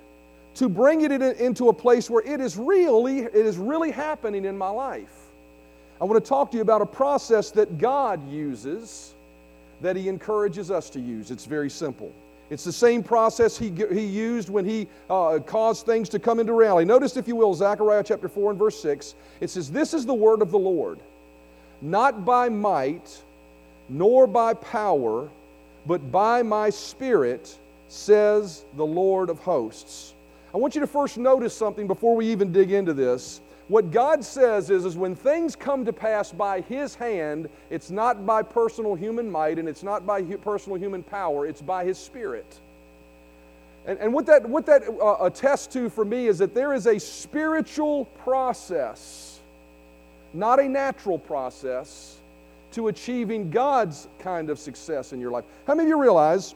to 0.55 0.69
bringing 0.69 1.11
it 1.11 1.21
into 1.21 1.69
a 1.69 1.73
place 1.73 2.09
where 2.09 2.23
it 2.23 2.39
is 2.39 2.57
really, 2.57 3.19
it 3.19 3.33
is 3.33 3.57
really 3.57 3.89
happening 3.89 4.45
in 4.45 4.55
my 4.55 4.69
life? 4.69 5.21
I 5.99 6.03
want 6.03 6.23
to 6.23 6.27
talk 6.27 6.51
to 6.51 6.57
you 6.57 6.61
about 6.61 6.81
a 6.81 6.85
process 6.85 7.49
that 7.51 7.79
God 7.79 8.29
uses 8.29 9.15
that 9.81 9.95
He 9.95 10.09
encourages 10.09 10.69
us 10.69 10.91
to 10.91 10.99
use. 10.99 11.31
It's 11.31 11.45
very 11.45 11.71
simple. 11.71 12.13
It's 12.51 12.65
the 12.65 12.73
same 12.73 13.01
process 13.01 13.57
he, 13.57 13.69
he 13.69 14.05
used 14.05 14.49
when 14.49 14.65
he 14.65 14.89
uh, 15.09 15.39
caused 15.39 15.85
things 15.85 16.09
to 16.09 16.19
come 16.19 16.37
into 16.37 16.51
reality. 16.51 16.85
Notice, 16.85 17.15
if 17.15 17.25
you 17.25 17.37
will, 17.37 17.53
Zechariah 17.53 18.03
chapter 18.03 18.27
4 18.27 18.51
and 18.51 18.59
verse 18.59 18.79
6. 18.81 19.15
It 19.39 19.49
says, 19.49 19.71
This 19.71 19.93
is 19.93 20.05
the 20.05 20.13
word 20.13 20.41
of 20.41 20.51
the 20.51 20.59
Lord, 20.59 20.99
not 21.81 22.25
by 22.25 22.49
might, 22.49 23.23
nor 23.87 24.27
by 24.27 24.53
power, 24.53 25.29
but 25.85 26.11
by 26.11 26.43
my 26.43 26.69
spirit, 26.69 27.57
says 27.87 28.65
the 28.75 28.85
Lord 28.85 29.29
of 29.29 29.39
hosts. 29.39 30.13
I 30.53 30.57
want 30.57 30.75
you 30.75 30.81
to 30.81 30.87
first 30.87 31.17
notice 31.17 31.55
something 31.55 31.87
before 31.87 32.17
we 32.17 32.27
even 32.27 32.51
dig 32.51 32.73
into 32.73 32.93
this. 32.93 33.39
What 33.71 33.89
God 33.89 34.23
says 34.23 34.69
is, 34.69 34.85
is 34.85 34.97
when 34.97 35.15
things 35.15 35.55
come 35.55 35.85
to 35.85 35.93
pass 35.93 36.31
by 36.31 36.61
His 36.61 36.93
hand, 36.93 37.49
it's 37.69 37.89
not 37.89 38.25
by 38.25 38.43
personal 38.43 38.95
human 38.95 39.31
might 39.31 39.57
and 39.57 39.69
it's 39.69 39.81
not 39.81 40.05
by 40.05 40.21
personal 40.21 40.77
human 40.77 41.03
power, 41.03 41.47
it's 41.47 41.61
by 41.61 41.85
His 41.85 41.97
Spirit. 41.97 42.59
And, 43.85 43.97
and 43.99 44.13
what 44.13 44.25
that, 44.25 44.47
what 44.47 44.65
that 44.65 44.83
uh, 44.87 45.25
attests 45.25 45.67
to 45.73 45.89
for 45.89 46.05
me 46.05 46.27
is 46.27 46.37
that 46.39 46.53
there 46.53 46.73
is 46.73 46.85
a 46.85 46.99
spiritual 46.99 48.05
process 48.23 49.31
not 50.33 50.59
a 50.59 50.67
natural 50.67 51.19
process, 51.19 52.17
to 52.71 52.87
achieving 52.87 53.49
God's 53.49 54.07
kind 54.19 54.49
of 54.49 54.57
success 54.57 55.11
in 55.11 55.19
your 55.19 55.31
life. 55.31 55.43
How 55.67 55.75
many 55.75 55.87
of 55.87 55.89
you 55.89 56.01
realize 56.01 56.55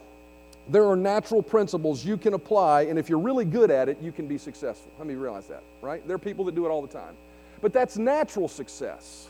there 0.70 0.88
are 0.88 0.96
natural 0.96 1.44
principles 1.44 2.04
you 2.04 2.18
can 2.18 2.34
apply, 2.34 2.84
and 2.84 2.98
if 2.98 3.10
you're 3.10 3.20
really 3.20 3.46
good 3.46 3.70
at 3.70 3.88
it, 3.90 3.98
you 4.02 4.12
can 4.12 4.28
be 4.28 4.38
successful? 4.38 4.92
How 4.98 5.04
many 5.04 5.18
realize 5.18 5.48
that, 5.48 5.62
right? 5.82 6.06
There 6.08 6.16
are 6.16 6.20
people 6.20 6.46
that 6.46 6.56
do 6.56 6.66
it 6.66 6.70
all 6.70 6.82
the 6.82 6.88
time. 6.88 7.14
But 7.62 7.72
that's 7.72 7.98
natural 7.98 8.48
success. 8.48 9.30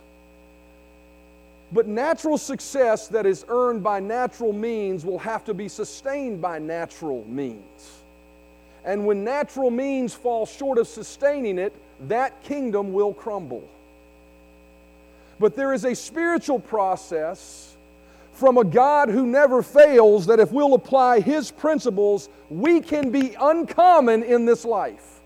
But 1.71 1.87
natural 1.87 2.37
success 2.37 3.07
that 3.09 3.25
is 3.25 3.45
earned 3.49 3.83
by 3.83 3.99
natural 3.99 4.53
means 4.53 5.03
will 5.03 5.19
have 5.19 5.43
to 5.45 5.53
be 5.53 5.67
sustained 5.67 6.41
by 6.41 6.59
natural 6.59 7.25
means. 7.27 8.01
And 8.85 9.05
when 9.05 9.23
natural 9.23 9.71
means 9.71 10.13
fall 10.13 10.45
short 10.45 10.77
of 10.77 10.87
sustaining 10.87 11.57
it, 11.57 11.73
that 12.07 12.43
kingdom 12.43 12.93
will 12.93 13.13
crumble. 13.13 13.67
But 15.39 15.55
there 15.55 15.73
is 15.73 15.83
a 15.85 15.95
spiritual 15.95 16.59
process 16.59 17.74
from 18.35 18.57
a 18.57 18.63
God 18.63 19.09
who 19.09 19.25
never 19.25 19.63
fails 19.63 20.25
that 20.27 20.39
if 20.39 20.51
we'll 20.51 20.73
apply 20.73 21.21
His 21.21 21.51
principles, 21.51 22.29
we 22.49 22.81
can 22.81 23.09
be 23.09 23.35
uncommon 23.39 24.23
in 24.23 24.45
this 24.45 24.65
life. 24.65 25.21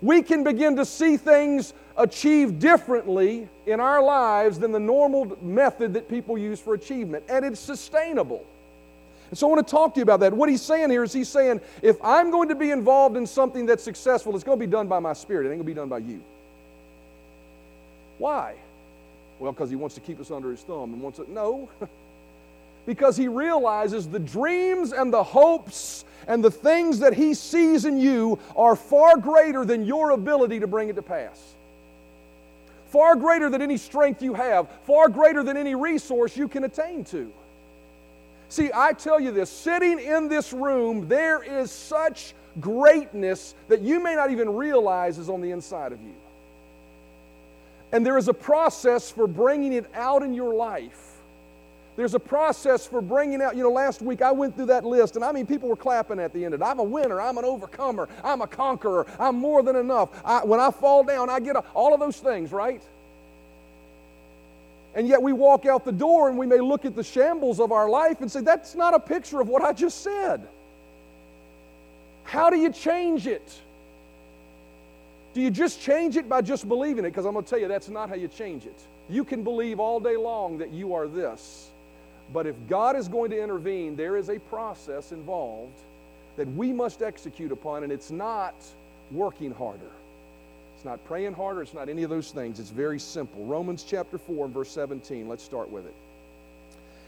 We 0.00 0.22
can 0.22 0.44
begin 0.44 0.76
to 0.76 0.84
see 0.84 1.16
things 1.16 1.72
achieved 1.96 2.60
differently 2.60 3.48
in 3.66 3.80
our 3.80 4.02
lives 4.02 4.58
than 4.58 4.70
the 4.70 4.78
normal 4.78 5.36
method 5.42 5.94
that 5.94 6.08
people 6.08 6.38
use 6.38 6.60
for 6.60 6.74
achievement, 6.74 7.24
and 7.28 7.44
it's 7.44 7.58
sustainable. 7.58 8.46
And 9.30 9.38
so 9.38 9.48
I 9.48 9.54
want 9.54 9.66
to 9.66 9.70
talk 9.70 9.94
to 9.94 9.98
you 9.98 10.04
about 10.04 10.20
that. 10.20 10.32
What 10.32 10.48
he's 10.48 10.62
saying 10.62 10.90
here 10.90 11.02
is 11.02 11.12
he's 11.12 11.28
saying, 11.28 11.60
if 11.82 11.96
I'm 12.02 12.30
going 12.30 12.48
to 12.50 12.54
be 12.54 12.70
involved 12.70 13.16
in 13.16 13.26
something 13.26 13.66
that's 13.66 13.82
successful, 13.82 14.34
it's 14.34 14.44
going 14.44 14.58
to 14.58 14.66
be 14.66 14.70
done 14.70 14.88
by 14.88 15.00
my 15.00 15.12
spirit. 15.12 15.46
It 15.46 15.50
ain't 15.50 15.58
going 15.58 15.66
to 15.66 15.74
be 15.74 15.74
done 15.74 15.88
by 15.88 15.98
you. 15.98 16.22
Why? 18.18 18.54
Well, 19.38 19.52
because 19.52 19.70
he 19.70 19.76
wants 19.76 19.94
to 19.94 20.00
keep 20.00 20.20
us 20.20 20.30
under 20.30 20.50
his 20.50 20.60
thumb 20.60 20.92
and 20.92 21.00
wants 21.00 21.18
it. 21.18 21.28
No. 21.28 21.68
because 22.86 23.16
he 23.16 23.28
realizes 23.28 24.08
the 24.08 24.18
dreams 24.18 24.92
and 24.92 25.12
the 25.12 25.22
hopes 25.22 26.04
and 26.26 26.42
the 26.42 26.50
things 26.50 26.98
that 27.00 27.14
he 27.14 27.34
sees 27.34 27.84
in 27.84 27.98
you 27.98 28.38
are 28.56 28.74
far 28.74 29.16
greater 29.16 29.64
than 29.64 29.84
your 29.84 30.10
ability 30.10 30.60
to 30.60 30.66
bring 30.66 30.88
it 30.88 30.96
to 30.96 31.02
pass. 31.02 31.54
Far 32.86 33.16
greater 33.16 33.50
than 33.50 33.60
any 33.60 33.76
strength 33.76 34.22
you 34.22 34.34
have, 34.34 34.68
far 34.84 35.08
greater 35.08 35.42
than 35.42 35.56
any 35.56 35.74
resource 35.74 36.36
you 36.36 36.48
can 36.48 36.64
attain 36.64 37.04
to. 37.04 37.30
See, 38.48 38.70
I 38.74 38.94
tell 38.94 39.20
you 39.20 39.30
this 39.30 39.50
sitting 39.50 39.98
in 39.98 40.28
this 40.28 40.54
room, 40.54 41.06
there 41.06 41.42
is 41.42 41.70
such 41.70 42.34
greatness 42.60 43.54
that 43.68 43.82
you 43.82 44.02
may 44.02 44.14
not 44.14 44.30
even 44.30 44.54
realize 44.54 45.18
is 45.18 45.28
on 45.28 45.42
the 45.42 45.50
inside 45.50 45.92
of 45.92 46.00
you. 46.00 46.14
And 47.92 48.04
there 48.04 48.18
is 48.18 48.28
a 48.28 48.34
process 48.34 49.10
for 49.10 49.26
bringing 49.26 49.72
it 49.72 49.86
out 49.94 50.22
in 50.22 50.34
your 50.34 50.54
life. 50.54 51.08
There's 51.96 52.14
a 52.14 52.20
process 52.20 52.86
for 52.86 53.00
bringing 53.00 53.42
out, 53.42 53.56
you 53.56 53.64
know, 53.64 53.72
last 53.72 54.02
week 54.02 54.22
I 54.22 54.30
went 54.30 54.54
through 54.54 54.66
that 54.66 54.84
list, 54.84 55.16
and 55.16 55.24
I 55.24 55.32
mean, 55.32 55.46
people 55.46 55.68
were 55.68 55.74
clapping 55.74 56.20
at 56.20 56.32
the 56.32 56.44
end 56.44 56.54
of 56.54 56.62
it. 56.62 56.64
I'm 56.64 56.78
a 56.78 56.84
winner, 56.84 57.20
I'm 57.20 57.38
an 57.38 57.44
overcomer, 57.44 58.08
I'm 58.22 58.40
a 58.40 58.46
conqueror, 58.46 59.04
I'm 59.18 59.34
more 59.34 59.64
than 59.64 59.74
enough. 59.74 60.10
I, 60.24 60.44
when 60.44 60.60
I 60.60 60.70
fall 60.70 61.02
down, 61.02 61.28
I 61.28 61.40
get 61.40 61.56
a, 61.56 61.64
all 61.74 61.92
of 61.92 61.98
those 61.98 62.18
things, 62.18 62.52
right? 62.52 62.80
And 64.94 65.08
yet 65.08 65.20
we 65.20 65.32
walk 65.32 65.66
out 65.66 65.84
the 65.84 65.90
door 65.90 66.28
and 66.28 66.38
we 66.38 66.46
may 66.46 66.60
look 66.60 66.84
at 66.84 66.94
the 66.94 67.02
shambles 67.02 67.58
of 67.58 67.72
our 67.72 67.88
life 67.88 68.20
and 68.20 68.30
say, 68.30 68.42
that's 68.42 68.76
not 68.76 68.94
a 68.94 69.00
picture 69.00 69.40
of 69.40 69.48
what 69.48 69.62
I 69.62 69.72
just 69.72 70.02
said. 70.02 70.46
How 72.24 72.48
do 72.48 72.58
you 72.58 72.70
change 72.70 73.26
it? 73.26 73.60
Do 75.34 75.40
you 75.40 75.50
just 75.50 75.80
change 75.80 76.16
it 76.16 76.28
by 76.28 76.42
just 76.42 76.68
believing 76.68 77.04
it? 77.04 77.10
Because 77.10 77.26
I'm 77.26 77.32
going 77.32 77.44
to 77.44 77.50
tell 77.50 77.58
you, 77.58 77.68
that's 77.68 77.88
not 77.88 78.08
how 78.08 78.14
you 78.14 78.28
change 78.28 78.66
it. 78.66 78.80
You 79.08 79.24
can 79.24 79.42
believe 79.42 79.78
all 79.78 80.00
day 80.00 80.16
long 80.16 80.58
that 80.58 80.72
you 80.72 80.94
are 80.94 81.06
this. 81.06 81.70
But 82.32 82.46
if 82.46 82.56
God 82.68 82.96
is 82.96 83.08
going 83.08 83.30
to 83.30 83.42
intervene, 83.42 83.96
there 83.96 84.16
is 84.16 84.28
a 84.28 84.38
process 84.38 85.12
involved 85.12 85.78
that 86.36 86.46
we 86.54 86.72
must 86.72 87.02
execute 87.02 87.52
upon, 87.52 87.82
and 87.82 87.92
it's 87.92 88.10
not 88.10 88.54
working 89.10 89.52
harder. 89.52 89.90
It's 90.76 90.84
not 90.84 91.04
praying 91.06 91.34
harder, 91.34 91.62
it's 91.62 91.74
not 91.74 91.88
any 91.88 92.02
of 92.02 92.10
those 92.10 92.30
things. 92.30 92.60
It's 92.60 92.70
very 92.70 93.00
simple. 93.00 93.44
Romans 93.46 93.84
chapter 93.86 94.18
4 94.18 94.46
and 94.46 94.54
verse 94.54 94.70
17. 94.70 95.28
Let's 95.28 95.42
start 95.42 95.70
with 95.70 95.86
it. 95.86 95.94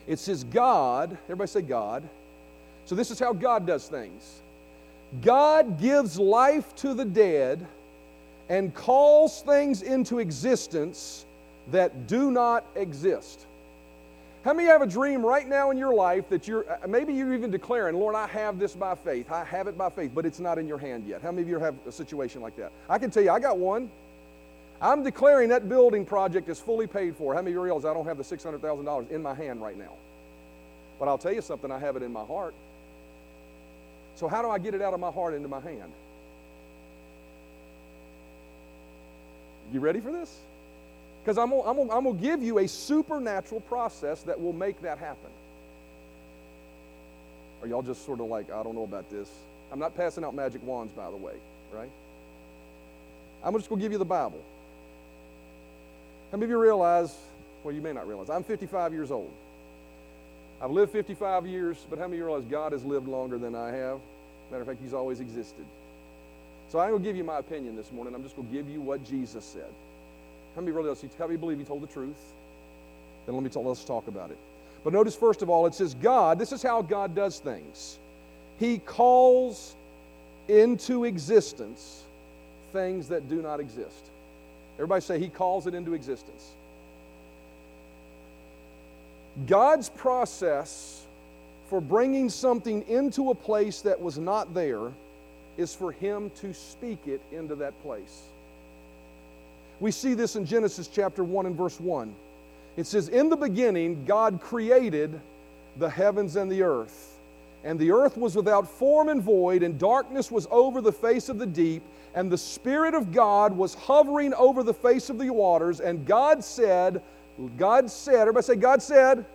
It 0.07 0.19
says, 0.19 0.45
God, 0.45 1.17
everybody 1.25 1.49
say 1.49 1.63
God. 1.63 2.03
So 2.87 2.95
this 2.95 3.11
is 3.13 3.21
how 3.21 3.33
God 3.33 3.67
does 3.67 3.87
things 3.87 4.41
God 5.23 5.81
gives 5.81 6.19
life 6.19 6.75
to 6.77 6.95
the 6.95 7.05
dead 7.05 7.67
and 8.51 8.75
calls 8.75 9.43
things 9.43 9.81
into 9.81 10.19
existence 10.19 11.25
that 11.71 12.09
do 12.09 12.33
not 12.33 12.67
exist. 12.75 13.47
How 14.45 14.53
many 14.53 14.65
of 14.65 14.67
you 14.69 14.73
have 14.73 14.83
a 14.83 14.91
dream 14.91 15.25
right 15.25 15.47
now 15.47 15.71
in 15.71 15.79
your 15.79 15.95
life 15.95 16.29
that 16.31 16.49
you're, 16.49 16.69
uh, 16.69 16.89
maybe 16.89 17.13
you're 17.13 17.33
even 17.33 17.53
declaring, 17.53 17.95
Lord, 17.95 18.17
I 18.17 18.27
have 18.27 18.59
this 18.59 18.75
by 18.75 18.97
faith. 18.97 19.31
I 19.31 19.45
have 19.45 19.69
it 19.69 19.79
by 19.79 19.89
faith, 19.89 20.11
but 20.15 20.27
it's 20.27 20.41
not 20.41 20.59
in 20.59 20.67
your 20.67 20.79
hand 20.79 21.07
yet. 21.07 21.23
How 21.23 21.31
many 21.31 21.43
of 21.43 21.49
you 21.49 21.61
have 21.61 21.77
a 21.87 21.93
situation 21.93 22.41
like 22.43 22.57
that? 22.57 22.73
I 22.89 22.99
can 22.99 23.11
tell 23.11 23.23
you, 23.23 23.31
I 23.31 23.39
got 23.39 23.57
one. 23.57 23.89
I'm 24.83 25.05
declaring 25.05 25.51
that 25.51 25.69
building 25.69 26.05
project 26.05 26.49
is 26.49 26.59
fully 26.59 26.89
paid 26.89 27.15
for. 27.15 27.35
How 27.35 27.43
many 27.43 27.51
of 27.51 27.55
you 27.55 27.63
realize 27.63 27.85
I 27.85 27.95
don't 27.95 28.07
have 28.07 28.17
the 28.17 28.25
$600,000 28.25 29.11
in 29.11 29.23
my 29.23 29.35
hand 29.35 29.63
right 29.63 29.79
now? 29.79 29.93
But 30.99 31.07
I'll 31.07 31.19
tell 31.19 31.35
you 31.35 31.43
something, 31.43 31.71
I 31.71 31.79
have 31.79 31.95
it 31.97 32.03
in 32.03 32.13
my 32.13 32.25
heart. 32.25 32.55
So, 34.17 34.27
how 34.27 34.43
do 34.43 34.49
I 34.49 34.59
get 34.59 34.75
it 34.75 34.83
out 34.83 34.93
of 34.93 35.01
my 35.01 35.11
heart 35.11 35.35
into 35.35 35.49
my 35.49 35.61
hand? 35.61 35.93
You 39.73 39.81
ready 39.81 40.01
for 40.01 40.11
this? 40.11 40.37
Because 41.23 41.39
I'm 41.39 41.51
going 41.51 41.63
I'm 41.67 41.91
I'm 41.91 42.05
to 42.05 42.21
give 42.21 42.43
you 42.43 42.59
a 42.59 42.69
supernatural 42.69 43.61
process 43.63 44.23
that 44.23 44.41
will 44.41 44.53
make 44.53 44.81
that 44.83 44.99
happen. 44.99 45.31
Are 47.63 47.69
y'all 47.69 47.83
just 47.83 48.07
sort 48.07 48.21
of 48.21 48.27
like, 48.27 48.51
I 48.51 48.63
don't 48.63 48.75
know 48.75 48.85
about 48.85 49.11
this? 49.11 49.29
I'm 49.71 49.79
not 49.79 49.97
passing 49.97 50.25
out 50.25 50.35
magic 50.35 50.65
wands, 50.65 50.93
by 50.93 51.11
the 51.11 51.17
way, 51.17 51.35
right? 51.73 51.91
I'm 53.45 53.55
just 53.55 53.69
going 53.69 53.79
to 53.81 53.85
give 53.85 53.93
you 53.93 53.99
the 53.99 54.05
Bible. 54.05 54.43
How 56.31 56.39
many 56.39 56.45
of 56.45 56.51
you 56.51 56.61
realize, 56.61 57.15
well, 57.63 57.75
you 57.75 57.81
may 57.81 57.93
not 57.93 58.09
realize, 58.09 58.31
I'm 58.31 58.45
55 58.45 58.93
years 58.93 59.11
old. 59.11 59.31
I've 60.63 60.71
lived 60.71 60.93
55 60.93 61.47
years, 61.47 61.77
but 61.89 61.99
how 61.99 62.07
many 62.07 62.17
of 62.17 62.19
you 62.21 62.25
realize 62.27 62.45
God 62.45 62.73
has 62.73 62.85
lived 62.85 63.09
longer 63.09 63.39
than 63.39 63.55
I 63.55 63.71
have? 63.71 64.01
Matter 64.51 64.63
of 64.63 64.69
fact, 64.69 64.81
He's 64.83 64.95
always 64.95 65.21
existed. 65.21 65.65
So 66.71 66.79
I'm 66.79 66.91
going 66.91 67.03
to 67.03 67.09
give 67.09 67.17
you 67.17 67.25
my 67.25 67.39
opinion 67.39 67.75
this 67.75 67.91
morning. 67.91 68.15
I'm 68.15 68.23
just 68.23 68.37
going 68.37 68.47
to 68.47 68.55
give 68.55 68.69
you 68.69 68.81
what 68.81 69.05
Jesus 69.05 69.45
said. 69.45 69.73
How 70.55 70.61
many 70.61 70.73
really 70.73 70.95
how 71.19 71.27
many 71.27 71.37
believe 71.37 71.59
he 71.59 71.65
told 71.65 71.83
the 71.83 71.89
truth? 71.89 72.17
Then 73.27 73.35
let 73.35 73.43
me 73.43 73.51
tell, 73.51 73.65
let's 73.65 73.85
talk 73.85 74.07
about 74.07 74.31
it. 74.31 74.39
But 74.85 74.93
notice 74.93 75.17
first 75.17 75.43
of 75.43 75.51
all, 75.51 75.67
it 75.67 75.75
says 75.75 75.95
God, 75.95 76.39
this 76.39 76.53
is 76.53 76.63
how 76.63 76.83
God 76.83 77.15
does 77.15 77.41
things. 77.41 77.99
He 78.61 78.79
calls 78.79 79.75
into 80.49 81.05
existence 81.05 82.05
things 82.73 83.09
that 83.09 83.29
do 83.29 83.43
not 83.43 83.59
exist. 83.59 84.05
Everybody 84.77 85.01
say 85.01 85.19
he 85.19 85.29
calls 85.29 85.67
it 85.67 85.75
into 85.75 85.95
existence. 85.95 86.53
God's 89.49 89.89
process 89.89 91.05
for 91.69 91.81
bringing 91.81 92.29
something 92.29 92.87
into 92.89 93.31
a 93.31 93.35
place 93.35 93.81
that 93.83 94.01
was 94.01 94.19
not 94.19 94.55
there 94.55 94.93
is 95.61 95.75
for 95.75 95.93
him 95.93 96.31
to 96.41 96.53
speak 96.53 97.07
it 97.07 97.21
into 97.31 97.55
that 97.57 97.81
place. 97.83 98.23
We 99.79 99.91
see 99.91 100.15
this 100.15 100.37
in 100.37 100.45
Genesis 100.45 100.89
chapter 100.89 101.23
1 101.23 101.47
and 101.47 101.57
verse 101.57 101.79
1. 101.79 102.15
It 102.77 102.87
says, 102.87 103.09
In 103.09 103.29
the 103.29 103.37
beginning, 103.37 104.05
God 104.05 104.41
created 104.41 105.21
the 105.77 105.89
heavens 105.89 106.37
and 106.37 106.51
the 106.51 106.63
earth. 106.63 107.19
And 107.63 107.79
the 107.79 107.93
earth 107.93 108.17
was 108.17 108.37
without 108.37 108.69
form 108.69 109.11
and 109.11 109.23
void, 109.23 109.63
and 109.63 109.79
darkness 109.79 110.31
was 110.31 110.49
over 110.51 110.81
the 110.81 110.93
face 110.93 111.29
of 111.29 111.39
the 111.39 111.47
deep, 111.47 111.83
and 112.15 112.33
the 112.33 112.39
Spirit 112.39 112.95
of 112.95 113.13
God 113.13 113.53
was 113.53 113.75
hovering 113.75 114.33
over 114.35 114.63
the 114.63 114.75
face 114.75 115.11
of 115.11 115.19
the 115.19 115.31
waters. 115.31 115.81
And 115.81 116.07
God 116.07 116.43
said, 116.43 117.03
God 117.59 117.91
said, 117.91 118.21
everybody 118.21 118.45
say, 118.45 118.57
God 118.57 118.83
said, 118.83 119.27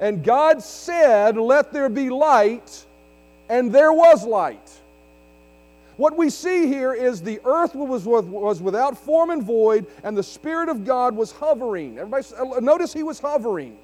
and 0.00 0.24
God 0.24 0.62
said, 0.62 1.36
Let 1.36 1.72
there 1.72 1.88
be 1.88 2.10
light, 2.10 2.84
and 3.48 3.72
there 3.72 3.92
was 3.92 4.24
light. 4.24 4.81
What 6.02 6.16
we 6.16 6.30
see 6.30 6.66
here 6.66 6.92
is 6.92 7.22
the 7.22 7.38
earth 7.44 7.76
was, 7.76 8.06
was 8.06 8.60
without 8.60 8.98
form 8.98 9.30
and 9.30 9.40
void, 9.40 9.86
and 10.02 10.18
the 10.18 10.22
Spirit 10.24 10.68
of 10.68 10.84
God 10.84 11.14
was 11.14 11.30
hovering. 11.30 11.96
Everybody, 11.96 12.26
uh, 12.36 12.58
notice 12.58 12.92
he 12.92 13.04
was 13.04 13.20
hovering. 13.20 13.78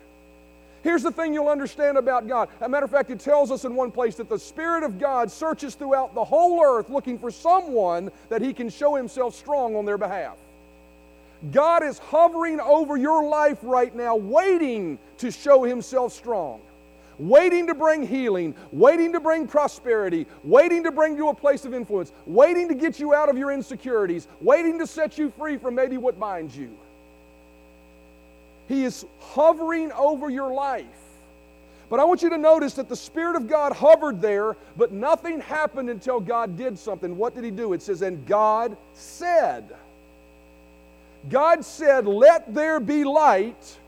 Here's 0.83 1.05
the 1.05 1.13
thing 1.13 1.33
you'll 1.33 1.47
understand 1.47 1.97
about 1.97 2.27
God. 2.27 2.49
As 2.57 2.67
a 2.67 2.69
matter 2.69 2.85
of 2.85 2.91
fact, 2.91 3.11
it 3.11 3.21
tells 3.21 3.53
us 3.53 3.65
in 3.65 3.77
one 3.77 3.93
place 3.93 4.17
that 4.17 4.29
the 4.29 4.37
Spirit 4.37 4.83
of 4.83 4.99
God 4.99 5.31
searches 5.31 5.77
throughout 5.77 6.13
the 6.13 6.25
whole 6.25 6.61
earth 6.61 6.91
looking 6.91 7.21
for 7.21 7.31
someone 7.31 8.11
that 8.31 8.43
he 8.43 8.53
can 8.53 8.69
show 8.69 8.97
himself 8.97 9.37
strong 9.37 9.77
on 9.77 9.85
their 9.85 9.97
behalf. 9.97 10.39
God 11.53 11.85
is 11.85 12.01
hovering 12.01 12.59
over 12.59 12.97
your 12.97 13.29
life 13.29 13.59
right 13.63 13.95
now, 13.95 14.17
waiting 14.17 14.99
to 15.19 15.31
show 15.31 15.63
himself 15.63 16.13
strong 16.13 16.63
waiting 17.19 17.67
to 17.67 17.75
bring 17.75 18.07
healing, 18.07 18.55
waiting 18.73 19.13
to 19.13 19.21
bring 19.21 19.47
prosperity, 19.47 20.27
waiting 20.45 20.85
to 20.85 20.93
bring 20.93 21.17
you 21.17 21.29
a 21.29 21.35
place 21.35 21.65
of 21.65 21.75
influence, 21.75 22.13
waiting 22.27 22.69
to 22.69 22.75
get 22.75 22.99
you 22.99 23.15
out 23.15 23.29
of 23.29 23.37
your 23.37 23.51
insecurities, 23.51 24.29
waiting 24.41 24.79
to 24.79 24.87
set 24.87 25.19
you 25.19 25.31
free 25.31 25.57
from 25.57 25.75
maybe 25.75 25.97
what 25.97 26.19
binds 26.19 26.57
you. 26.57 26.71
He 28.69 28.85
is 28.85 29.05
hovering 29.21 29.93
over 29.93 30.29
your 30.29 30.53
life. 30.53 30.87
But 31.91 32.01
I 32.01 32.05
want 32.05 32.21
you 32.21 32.29
to 32.29 32.39
notice 32.39 32.75
that 32.75 32.91
the 32.91 32.97
Spirit 32.97 33.35
of 33.35 33.49
God 33.49 33.73
hovered 33.73 34.21
there, 34.21 34.57
but 34.77 34.93
nothing 34.93 35.41
happened 35.41 35.89
until 35.89 36.21
God 36.21 36.57
did 36.57 36.79
something. 36.79 37.17
What 37.17 37.35
did 37.35 37.45
He 37.45 37.51
do? 37.51 37.73
It 37.73 37.81
says, 37.81 38.03
And 38.03 38.27
God 38.27 38.77
said, 38.93 39.75
God 41.31 41.65
said, 41.65 42.07
Let 42.07 42.55
there 42.55 42.79
be 42.79 43.05
light. 43.05 43.79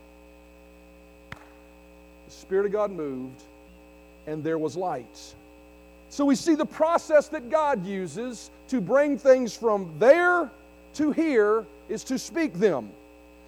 The 2.31 2.37
Spirit 2.37 2.65
of 2.65 2.71
God 2.71 2.91
moved, 2.91 3.43
and 4.25 4.41
there 4.43 4.57
was 4.57 4.77
light. 4.77 5.35
So 6.09 6.25
we 6.25 6.35
see 6.35 6.55
the 6.55 6.65
process 6.65 7.27
that 7.29 7.49
God 7.49 7.85
uses 7.85 8.51
to 8.69 8.79
bring 8.79 9.17
things 9.17 9.55
from 9.55 9.93
there 9.99 10.49
to 10.95 11.11
here 11.11 11.65
is 11.89 12.03
to 12.05 12.17
speak 12.17 12.53
them. 12.53 12.89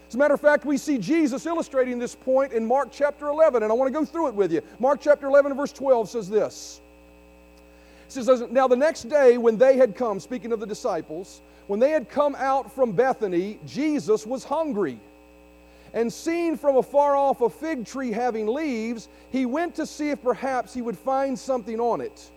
As 0.08 0.16
a 0.16 0.18
matter 0.18 0.34
of 0.34 0.42
fact, 0.42 0.66
we 0.66 0.78
see 0.78 0.98
Jesus 0.98 1.46
illustrating 1.46 1.98
this 1.98 2.14
point 2.14 2.52
in 2.52 2.66
Mark 2.66 2.90
chapter 2.92 3.30
11, 3.30 3.64
and 3.64 3.72
I 3.72 3.76
want 3.76 3.92
to 3.92 4.00
go 4.00 4.06
through 4.06 4.28
it 4.28 4.36
with 4.36 4.52
you. 4.52 4.62
Mark 4.80 5.00
chapter 5.02 5.28
11, 5.28 5.56
verse 5.56 5.72
12 5.72 6.10
says 6.10 6.30
this. 6.30 6.82
It 8.08 8.12
says, 8.12 8.44
Now 8.52 8.68
the 8.68 8.76
next 8.76 9.10
day, 9.10 9.38
when 9.38 9.58
they 9.58 9.78
had 9.78 9.96
come, 9.96 10.20
speaking 10.20 10.52
of 10.52 10.60
the 10.60 10.68
disciples, 10.68 11.42
when 11.68 11.80
they 11.80 11.92
had 11.92 12.10
come 12.10 12.36
out 12.36 12.72
from 12.74 12.92
Bethany, 12.92 13.60
Jesus 13.66 14.28
was 14.28 14.44
hungry. 14.44 15.00
And 15.94 16.12
seeing 16.12 16.58
from 16.58 16.78
afar 16.78 17.16
off 17.16 17.42
a 17.42 17.50
fig 17.50 17.86
tree 17.86 18.12
having 18.12 18.48
leaves, 18.48 19.10
he 19.32 19.46
went 19.46 19.76
to 19.76 19.86
see 19.86 20.10
if 20.10 20.22
perhaps 20.22 20.74
he 20.74 20.82
would 20.82 20.98
find 20.98 21.38
something 21.38 21.80
on 21.80 22.02
it. 22.02 22.32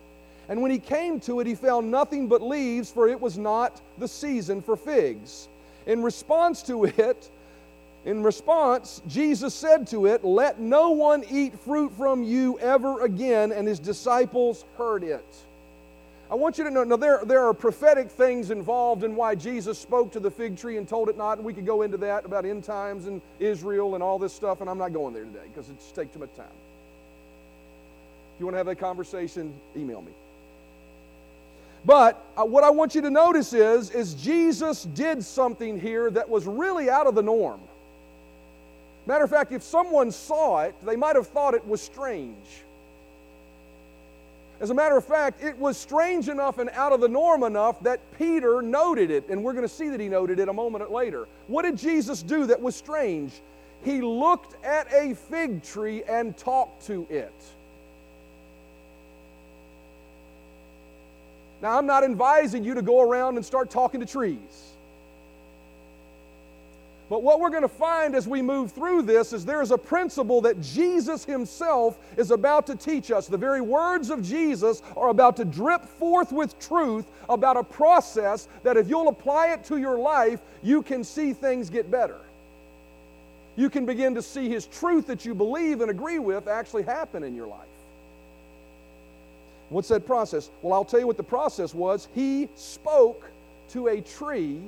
And 0.49 0.63
when 0.63 0.71
he 0.71 0.79
came 0.79 1.19
to 1.21 1.41
it, 1.41 1.47
he 1.47 1.55
found 1.55 1.91
nothing 1.91 2.29
but 2.29 2.43
leaves, 2.43 2.91
for 2.91 3.09
it 3.09 3.21
was 3.21 3.37
not 3.37 3.81
the 3.99 4.07
season 4.07 4.63
for 4.63 4.77
figs. 4.77 5.49
In 5.87 6.03
response 6.03 6.63
to 6.65 6.85
it, 6.85 7.31
in 8.05 8.23
response, 8.23 9.03
Jesus 9.09 9.53
said 9.53 9.89
to 9.89 10.07
it, 10.07 10.25
Let 10.25 10.61
no 10.61 10.91
one 10.91 11.25
eat 11.29 11.59
fruit 11.59 11.91
from 11.93 12.23
you 12.23 12.59
ever 12.61 13.05
again. 13.05 13.51
And 13.51 13.67
his 13.67 13.81
disciples 13.81 14.65
heard 14.79 15.03
it. 15.03 15.27
I 16.29 16.35
want 16.35 16.59
you 16.59 16.65
to 16.65 16.71
know 16.71 16.83
now 16.83 16.97
there, 16.97 17.21
there 17.25 17.47
are 17.47 17.55
prophetic 17.55 18.11
things 18.11 18.51
involved 18.51 19.05
in 19.05 19.15
why 19.15 19.37
Jesus 19.37 19.79
spoke 19.79 20.13
to 20.13 20.21
the 20.21 20.31
fig 20.31 20.59
tree 20.59 20.77
and 20.77 20.89
told 20.89 21.09
it 21.09 21.17
not. 21.17 21.39
And 21.39 21.47
we 21.47 21.53
could 21.53 21.67
go 21.67 21.83
into 21.83 21.97
that 21.99 22.25
about 22.25 22.45
end 22.45 22.65
times 22.65 23.07
and 23.07 23.23
Israel 23.39 23.95
and 23.95 24.03
all 24.03 24.19
this 24.19 24.33
stuff, 24.33 24.61
and 24.61 24.69
I'm 24.69 24.79
not 24.79 24.93
going 24.93 25.15
there 25.15 25.25
today 25.25 25.45
because 25.55 25.71
it 25.71 25.79
just 25.79 25.95
takes 25.95 26.13
too 26.13 26.19
much 26.19 26.35
time. 26.35 26.47
If 28.35 28.41
you 28.41 28.47
want 28.47 28.55
to 28.55 28.59
have 28.59 28.67
that 28.67 28.79
conversation, 28.79 29.55
email 29.77 30.03
me. 30.03 30.13
But 31.85 32.21
uh, 32.37 32.45
what 32.45 32.65
I 32.65 32.71
want 32.71 32.97
you 32.97 33.03
to 33.03 33.11
notice 33.11 33.53
is, 33.53 33.91
is 33.91 34.15
Jesus 34.15 34.83
did 34.83 35.25
something 35.25 35.79
here 35.79 36.11
that 36.11 36.29
was 36.29 36.45
really 36.45 36.91
out 36.91 37.07
of 37.07 37.15
the 37.15 37.23
norm. 37.23 37.61
Matter 39.07 39.23
of 39.23 39.31
fact, 39.31 39.53
if 39.53 39.63
someone 39.63 40.11
saw 40.11 40.63
it, 40.63 40.75
they 40.85 40.97
might 40.97 41.15
have 41.15 41.29
thought 41.29 41.55
it 41.55 41.67
was 41.67 41.81
strange. 41.81 42.35
As 44.59 44.71
a 44.71 44.75
matter 44.75 44.97
of 44.97 45.05
fact, 45.05 45.43
it 45.45 45.59
was 45.59 45.77
strange 45.77 46.29
enough 46.29 46.59
and 46.59 46.71
out 46.71 46.93
of 46.93 47.01
the 47.01 47.09
norm 47.09 47.43
enough 47.43 47.79
that 47.83 48.01
Peter 48.17 48.63
noted 48.63 49.11
it, 49.11 49.29
and 49.29 49.45
we're 49.45 49.53
going 49.53 49.65
to 49.65 49.69
see 49.69 49.91
that 49.91 50.01
he 50.01 50.09
noted 50.09 50.39
it 50.39 50.49
a 50.49 50.53
moment 50.53 50.91
later. 50.91 51.29
What 51.47 51.63
did 51.63 51.77
Jesus 51.77 52.23
do 52.23 52.47
that 52.47 52.61
was 52.61 52.75
strange? 52.75 53.33
He 53.85 54.01
looked 54.01 54.63
at 54.65 54.91
a 54.93 55.15
fig 55.15 55.63
tree 55.63 56.03
and 56.05 56.37
talked 56.37 56.87
to 56.87 57.07
it. 57.11 57.35
Now, 61.61 61.77
I'm 61.77 61.87
not 61.87 62.05
advising 62.05 62.65
you 62.65 62.75
to 62.75 62.83
go 62.83 63.01
around 63.01 63.37
and 63.37 63.45
start 63.45 63.71
talking 63.71 64.01
to 64.01 64.07
trees. 64.07 64.76
But 67.09 67.23
what 67.23 67.39
we're 67.39 67.51
going 67.51 67.63
to 67.63 67.69
find 67.69 68.17
as 68.17 68.27
we 68.27 68.43
move 68.43 68.73
through 68.73 69.03
this 69.03 69.33
is 69.33 69.45
there 69.45 69.63
is 69.63 69.71
a 69.71 69.79
principle 69.79 70.41
that 70.41 70.61
Jesus 70.61 71.25
Himself 71.25 71.99
is 72.17 72.33
about 72.33 72.67
to 72.67 72.75
teach 72.75 73.13
us. 73.13 73.29
The 73.29 73.37
very 73.37 73.61
words 73.61 74.11
of 74.11 74.23
Jesus 74.25 74.83
are 74.97 75.11
about 75.11 75.37
to 75.37 75.45
drip 75.45 75.85
forth 75.85 76.33
with 76.33 76.59
truth 76.59 77.07
about 77.29 77.57
a 77.57 77.63
process 77.63 78.49
that 78.65 78.77
if 78.77 78.89
you'll 78.89 79.09
apply 79.09 79.53
it 79.53 79.63
to 79.65 79.77
your 79.77 79.99
life, 79.99 80.41
you 80.65 80.83
can 80.83 81.05
see 81.05 81.33
things 81.33 81.71
get 81.71 81.91
better. 81.91 82.19
You 83.55 83.71
can 83.71 83.87
begin 83.87 84.17
to 84.17 84.23
see 84.23 84.49
His 84.49 84.67
truth 84.67 85.07
that 85.07 85.25
you 85.25 85.33
believe 85.33 85.83
and 85.83 85.91
agree 85.91 86.19
with 86.19 86.49
actually 86.49 86.83
happen 86.83 87.23
in 87.23 87.37
your 87.37 87.47
life. 87.47 87.61
What's 89.69 89.89
that 89.89 90.07
process? 90.07 90.51
Well, 90.63 90.75
I'll 90.75 90.85
tell 90.85 91.01
you 91.01 91.07
what 91.07 91.17
the 91.17 91.23
process 91.23 91.73
was. 91.73 92.09
He 92.15 92.49
spoke 92.57 93.31
to 93.71 93.89
a 93.89 94.01
tree 94.01 94.61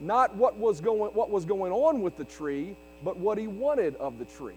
not 0.00 0.34
what 0.36 0.56
was 0.56 0.80
going, 0.80 1.12
what 1.12 1.30
was 1.30 1.44
going 1.44 1.72
on 1.72 2.02
with 2.02 2.16
the 2.16 2.24
tree, 2.24 2.74
but 3.04 3.16
what 3.16 3.38
he 3.38 3.46
wanted 3.46 3.96
of 3.96 4.18
the 4.18 4.24
tree. 4.24 4.54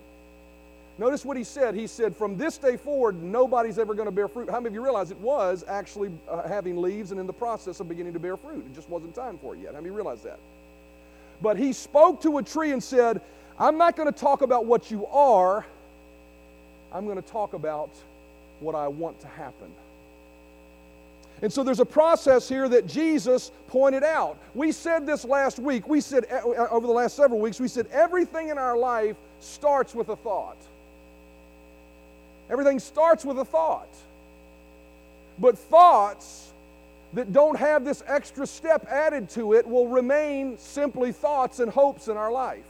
Notice 0.98 1.26
what 1.26 1.38
he 1.38 1.44
said. 1.44 1.74
He 1.74 1.88
said, 1.88 2.16
From 2.16 2.38
this 2.38 2.58
day 2.58 2.78
forward, 2.78 3.22
nobody's 3.22 3.80
ever 3.80 3.94
going 3.94 4.08
to 4.08 4.12
bear 4.12 4.28
fruit. 4.28 4.50
How 4.50 4.60
many 4.60 4.68
of 4.68 4.74
you 4.74 4.84
realize 4.84 5.10
it 5.10 5.18
was 5.18 5.64
actually 5.68 6.12
uh, 6.30 6.48
having 6.48 6.82
leaves 6.82 7.12
and 7.12 7.20
in 7.20 7.28
the 7.28 7.34
process 7.34 7.80
of 7.80 7.90
beginning 7.90 8.14
to 8.14 8.20
bear 8.20 8.38
fruit? 8.38 8.66
It 8.66 8.76
just 8.76 8.90
wasn't 8.90 9.16
time 9.16 9.38
for 9.38 9.56
it 9.56 9.62
yet. 9.62 9.74
How 9.74 9.82
many 9.82 9.90
realize 9.90 10.22
that? 10.24 10.40
But 11.42 11.58
he 11.58 11.74
spoke 11.74 12.22
to 12.22 12.38
a 12.38 12.44
tree 12.44 12.72
and 12.72 12.84
said, 12.84 13.22
I'm 13.58 13.78
not 13.78 13.96
going 13.96 14.12
to 14.12 14.18
talk 14.18 14.42
about 14.42 14.66
what 14.66 14.92
you 14.92 15.08
are, 15.08 15.66
I'm 16.94 17.06
going 17.06 17.22
to 17.22 17.30
talk 17.30 17.54
about 17.54 17.90
what 18.60 18.76
I 18.76 18.88
want 18.88 19.20
to 19.22 19.28
happen. 19.28 19.72
And 21.42 21.52
so 21.52 21.64
there's 21.64 21.80
a 21.80 21.86
process 21.86 22.48
here 22.48 22.70
that 22.70 22.86
Jesus 22.86 23.52
pointed 23.68 24.04
out. 24.04 24.38
We 24.54 24.72
said 24.72 25.08
this 25.08 25.26
last 25.26 25.58
week. 25.58 25.88
We 25.88 26.00
said, 26.02 26.26
uh, 26.32 26.48
uh, 26.48 26.68
over 26.70 26.86
the 26.86 26.94
last 26.94 27.16
several 27.16 27.40
weeks, 27.40 27.60
we 27.60 27.68
said 27.68 27.88
everything 27.92 28.50
in 28.50 28.58
our 28.58 28.78
life 28.78 29.16
starts 29.40 29.96
with 29.96 30.10
a 30.10 30.16
thought. 30.16 30.58
Everything 32.50 32.80
starts 32.80 33.26
with 33.26 33.40
a 33.40 33.46
thought. 33.46 33.90
But 35.40 35.58
thoughts 35.58 36.52
that 37.14 37.34
don't 37.34 37.58
have 37.58 37.84
this 37.84 38.04
extra 38.06 38.46
step 38.46 38.86
added 38.88 39.30
to 39.32 39.54
it 39.54 39.68
will 39.68 39.88
remain 39.88 40.58
simply 40.60 41.12
thoughts 41.12 41.60
and 41.60 41.72
hopes 41.72 42.08
in 42.08 42.18
our 42.18 42.32
life. 42.32 42.64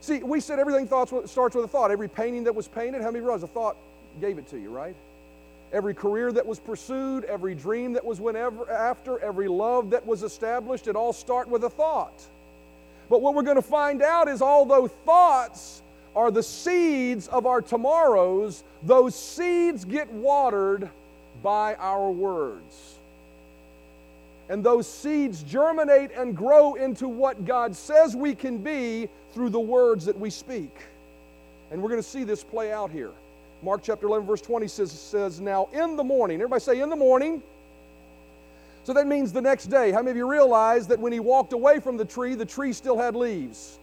See, 0.00 0.18
we 0.18 0.40
said 0.40 0.58
everything 0.58 0.88
thoughts 0.88 1.12
starts 1.30 1.54
with 1.54 1.64
a 1.64 1.68
thought. 1.68 1.90
Every 1.90 2.08
painting 2.08 2.44
that 2.44 2.54
was 2.54 2.66
painted, 2.66 3.02
how 3.02 3.10
many 3.10 3.20
realize 3.20 3.42
a 3.42 3.46
thought 3.46 3.76
gave 4.20 4.36
it 4.36 4.48
to 4.50 4.58
you, 4.58 4.68
right? 4.68 4.96
Every 5.74 5.92
career 5.92 6.30
that 6.32 6.46
was 6.46 6.60
pursued, 6.60 7.24
every 7.24 7.54
dream 7.54 7.92
that 7.94 8.04
was 8.04 8.20
went 8.20 8.36
after, 8.36 9.18
every 9.18 9.48
love 9.48 9.90
that 9.90 10.06
was 10.06 10.22
established, 10.22 10.86
it 10.86 10.94
all 10.94 11.12
start 11.12 11.48
with 11.48 11.64
a 11.64 11.70
thought. 11.70 12.24
But 13.10 13.20
what 13.20 13.34
we're 13.34 13.42
going 13.42 13.56
to 13.56 13.62
find 13.62 14.00
out 14.00 14.28
is 14.28 14.40
although 14.40 14.86
thoughts 14.86 15.82
are 16.14 16.30
the 16.30 16.44
seeds 16.44 17.26
of 17.26 17.44
our 17.44 17.60
tomorrows, 17.60 18.62
those 18.84 19.16
seeds 19.16 19.84
get 19.84 20.10
watered 20.12 20.88
by 21.42 21.74
our 21.74 22.10
words. 22.10 22.94
And 24.48 24.62
those 24.62 24.86
seeds 24.86 25.42
germinate 25.42 26.12
and 26.16 26.36
grow 26.36 26.74
into 26.74 27.08
what 27.08 27.44
God 27.44 27.74
says 27.74 28.14
we 28.14 28.34
can 28.34 28.58
be 28.58 29.08
through 29.32 29.50
the 29.50 29.60
words 29.60 30.04
that 30.04 30.18
we 30.18 30.30
speak. 30.30 30.70
And 31.72 31.82
we're 31.82 31.88
going 31.88 32.02
to 32.02 32.08
see 32.08 32.22
this 32.22 32.44
play 32.44 32.72
out 32.72 32.92
here. 32.92 33.10
Mark 33.64 33.80
chapter 33.82 34.06
11, 34.06 34.26
verse 34.26 34.42
20 34.42 34.68
says, 34.68 34.92
says, 34.92 35.40
Now 35.40 35.68
in 35.72 35.96
the 35.96 36.04
morning, 36.04 36.36
everybody 36.36 36.60
say, 36.60 36.80
in 36.80 36.90
the 36.90 36.96
morning. 36.96 37.42
So 38.84 38.92
that 38.92 39.06
means 39.06 39.32
the 39.32 39.40
next 39.40 39.66
day. 39.66 39.90
How 39.90 40.00
many 40.00 40.10
of 40.10 40.16
you 40.18 40.30
realize 40.30 40.86
that 40.88 41.00
when 41.00 41.12
he 41.12 41.20
walked 41.20 41.54
away 41.54 41.80
from 41.80 41.96
the 41.96 42.04
tree, 42.04 42.34
the 42.34 42.44
tree 42.44 42.74
still 42.74 42.98
had 42.98 43.16
leaves? 43.16 43.78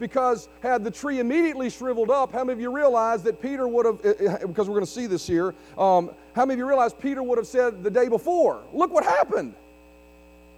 Because 0.00 0.48
had 0.62 0.82
the 0.82 0.90
tree 0.90 1.20
immediately 1.20 1.68
shriveled 1.68 2.10
up, 2.10 2.32
how 2.32 2.44
many 2.44 2.54
of 2.54 2.60
you 2.60 2.74
realize 2.74 3.22
that 3.24 3.42
Peter 3.42 3.68
would 3.68 3.84
have, 3.84 4.04
eh, 4.04 4.14
eh, 4.18 4.46
because 4.46 4.66
we're 4.66 4.76
going 4.76 4.86
to 4.86 4.90
see 4.90 5.06
this 5.06 5.26
here, 5.26 5.54
um, 5.76 6.10
how 6.34 6.46
many 6.46 6.54
of 6.54 6.58
you 6.60 6.66
realize 6.66 6.94
Peter 6.94 7.22
would 7.22 7.36
have 7.36 7.46
said 7.46 7.84
the 7.84 7.90
day 7.90 8.08
before, 8.08 8.62
Look 8.72 8.90
what 8.90 9.04
happened? 9.04 9.54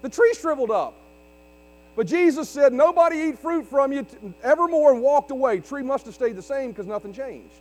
The 0.03 0.09
tree 0.09 0.33
shriveled 0.41 0.71
up. 0.71 0.95
But 1.97 2.07
Jesus 2.07 2.49
said, 2.49 2.73
Nobody 2.73 3.17
eat 3.17 3.39
fruit 3.41 3.67
from 3.67 3.93
you 3.93 4.07
evermore 4.45 4.93
and 4.93 5.03
walked 5.03 5.33
away. 5.33 5.59
Tree 5.59 5.83
must 5.83 6.07
have 6.07 6.15
stayed 6.15 6.37
the 6.37 6.43
same 6.43 6.71
because 6.71 6.87
nothing 6.87 7.13
changed. 7.13 7.55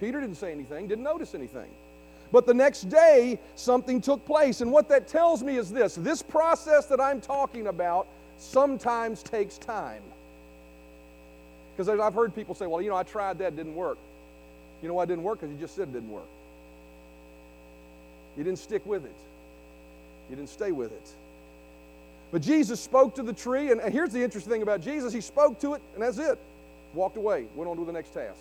Peter 0.00 0.20
didn't 0.20 0.36
say 0.36 0.52
anything, 0.52 0.86
didn't 0.86 1.04
notice 1.04 1.34
anything. 1.34 1.70
But 2.30 2.46
the 2.46 2.54
next 2.54 2.88
day, 2.88 3.38
something 3.56 4.00
took 4.00 4.24
place. 4.26 4.60
And 4.60 4.70
what 4.70 4.88
that 4.90 5.08
tells 5.08 5.42
me 5.42 5.56
is 5.56 5.70
this 5.70 5.94
this 5.94 6.22
process 6.22 6.86
that 6.86 7.00
I'm 7.00 7.20
talking 7.20 7.66
about 7.66 8.06
sometimes 8.38 9.22
takes 9.22 9.58
time. 9.58 10.02
Because 11.76 11.88
I've 11.88 12.14
heard 12.14 12.34
people 12.34 12.54
say, 12.54 12.66
well, 12.66 12.82
you 12.82 12.90
know, 12.90 12.96
I 12.96 13.04
tried 13.04 13.38
that, 13.38 13.56
didn't 13.56 13.74
work. 13.74 13.98
You 14.82 14.88
know 14.88 14.94
why 14.94 15.04
it 15.04 15.06
didn't 15.06 15.24
work? 15.24 15.40
Because 15.40 15.54
you 15.54 15.60
just 15.60 15.76
said 15.76 15.88
it 15.88 15.92
didn't 15.92 16.10
work. 16.10 16.28
You 18.36 18.44
didn't 18.44 18.58
stick 18.58 18.84
with 18.86 19.04
it, 19.04 19.16
you 20.30 20.36
didn't 20.36 20.50
stay 20.50 20.70
with 20.70 20.92
it. 20.92 21.08
But 22.30 22.42
Jesus 22.42 22.78
spoke 22.78 23.14
to 23.14 23.22
the 23.22 23.32
tree, 23.32 23.72
and 23.72 23.80
here's 23.80 24.12
the 24.12 24.22
interesting 24.22 24.52
thing 24.52 24.62
about 24.62 24.80
Jesus 24.82 25.12
He 25.12 25.20
spoke 25.20 25.58
to 25.60 25.74
it, 25.74 25.82
and 25.94 26.02
that's 26.02 26.18
it. 26.18 26.38
Walked 26.94 27.16
away, 27.16 27.46
went 27.54 27.70
on 27.70 27.76
to 27.78 27.84
the 27.84 27.92
next 27.92 28.12
task 28.14 28.38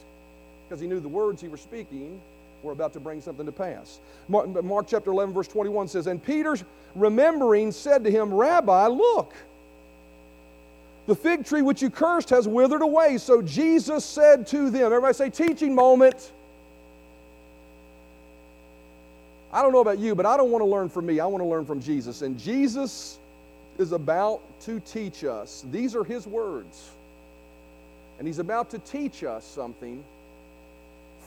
because 0.67 0.81
he 0.81 0.87
knew 0.87 0.99
the 0.99 1.07
words 1.07 1.41
he 1.41 1.47
was 1.47 1.61
speaking 1.61 2.19
were 2.63 2.71
about 2.71 2.93
to 2.93 2.99
bring 2.99 3.21
something 3.21 3.45
to 3.45 3.51
pass. 3.51 3.99
Mark, 4.27 4.63
Mark, 4.63 4.87
chapter 4.87 5.11
11, 5.11 5.33
verse 5.33 5.47
21 5.47 5.87
says, 5.87 6.07
And 6.07 6.21
Peter, 6.21 6.57
remembering, 6.95 7.71
said 7.71 8.03
to 8.03 8.11
him, 8.11 8.33
Rabbi, 8.33 8.87
look, 8.87 9.33
The 11.05 11.15
fig 11.15 11.45
tree 11.45 11.61
which 11.61 11.81
you 11.81 11.89
cursed 11.89 12.29
has 12.31 12.47
withered 12.47 12.81
away. 12.81 13.17
So 13.17 13.41
Jesus 13.41 14.03
said 14.03 14.47
to 14.47 14.69
them, 14.69 14.85
Everybody 14.87 15.13
say, 15.13 15.29
teaching 15.29 15.73
moment. 15.73 16.31
I 19.53 19.61
don't 19.61 19.71
know 19.71 19.79
about 19.79 19.99
you, 19.99 20.13
but 20.13 20.25
I 20.25 20.35
don't 20.35 20.51
want 20.51 20.61
to 20.61 20.69
learn 20.69 20.89
from 20.89 21.05
me. 21.05 21.21
I 21.21 21.25
want 21.25 21.41
to 21.41 21.47
learn 21.47 21.65
from 21.65 21.79
Jesus. 21.79 22.21
And 22.21 22.37
Jesus 22.37 23.17
is 23.77 23.93
about 23.93 24.41
to 24.61 24.81
teach 24.81 25.23
us. 25.23 25.63
These 25.71 25.95
are 25.95 26.03
his 26.03 26.27
words. 26.27 26.91
And 28.19 28.27
he's 28.27 28.39
about 28.39 28.69
to 28.71 28.79
teach 28.79 29.23
us 29.23 29.45
something 29.45 30.03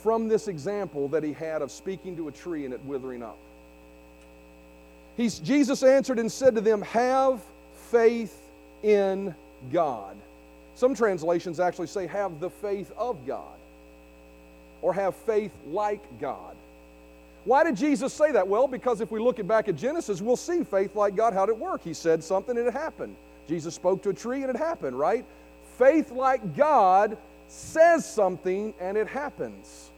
from 0.03 0.29
this 0.29 0.49
example 0.49 1.09
that 1.09 1.23
he 1.23 1.33
had 1.33 1.63
of 1.63 1.71
speaking 1.71 2.17
to 2.17 2.29
a 2.29 2.33
tree 2.33 2.65
and 2.65 2.75
it 2.75 2.81
withering 2.85 3.23
up. 3.23 3.39
He's, 5.17 5.39
Jesus 5.39 5.83
answered 5.83 6.19
and 6.19 6.31
said 6.31 6.55
to 6.55 6.61
them, 6.61 6.83
Have 6.83 7.43
faith 7.91 8.37
in 8.83 9.35
God. 9.73 10.17
Some 10.75 10.95
translations 10.95 11.61
actually 11.61 11.89
say, 11.89 12.07
Have 12.07 12.41
the 12.41 12.51
faith 12.51 12.91
of 12.97 13.27
God, 13.27 13.59
or 14.81 14.95
have 14.95 15.15
faith 15.15 15.53
like 15.67 16.03
God. 16.21 16.57
Why 17.45 17.65
did 17.65 17.77
Jesus 17.77 18.13
say 18.13 18.33
that? 18.33 18.47
Well, 18.47 18.69
because 18.69 19.01
if 19.01 19.11
we 19.11 19.19
look 19.19 19.45
back 19.47 19.69
at 19.69 19.77
Genesis, 19.77 20.21
we'll 20.21 20.37
see 20.37 20.63
faith 20.63 20.95
like 20.95 21.17
God, 21.17 21.33
how 21.33 21.47
did 21.47 21.53
it 21.53 21.59
work? 21.59 21.83
He 21.83 21.95
said 21.95 22.23
something 22.23 22.57
and 22.57 22.67
it 22.67 22.73
happened. 22.73 23.17
Jesus 23.49 23.75
spoke 23.75 24.03
to 24.03 24.11
a 24.11 24.15
tree 24.15 24.43
and 24.43 24.51
it 24.51 24.57
happened, 24.57 24.99
right? 24.99 25.25
Faith 25.79 26.11
like 26.11 26.55
God 26.55 27.17
says 27.51 28.11
something 28.11 28.73
and 28.81 28.97
it 28.97 29.07
happens. 29.07 29.91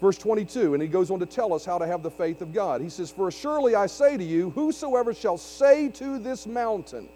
Verse 0.00 0.18
22, 0.18 0.74
and 0.74 0.82
he 0.82 0.88
goes 0.88 1.12
on 1.12 1.20
to 1.20 1.26
tell 1.26 1.54
us 1.54 1.64
how 1.64 1.78
to 1.78 1.86
have 1.86 2.02
the 2.02 2.10
faith 2.10 2.40
of 2.40 2.52
God. 2.52 2.80
He 2.80 2.88
says, 2.88 3.10
For 3.10 3.30
surely 3.30 3.76
I 3.76 3.86
say 3.86 4.16
to 4.16 4.24
you, 4.24 4.50
whosoever 4.50 5.14
shall 5.14 5.38
say 5.38 5.90
to 5.90 6.18
this 6.18 6.44
mountain, 6.44 7.08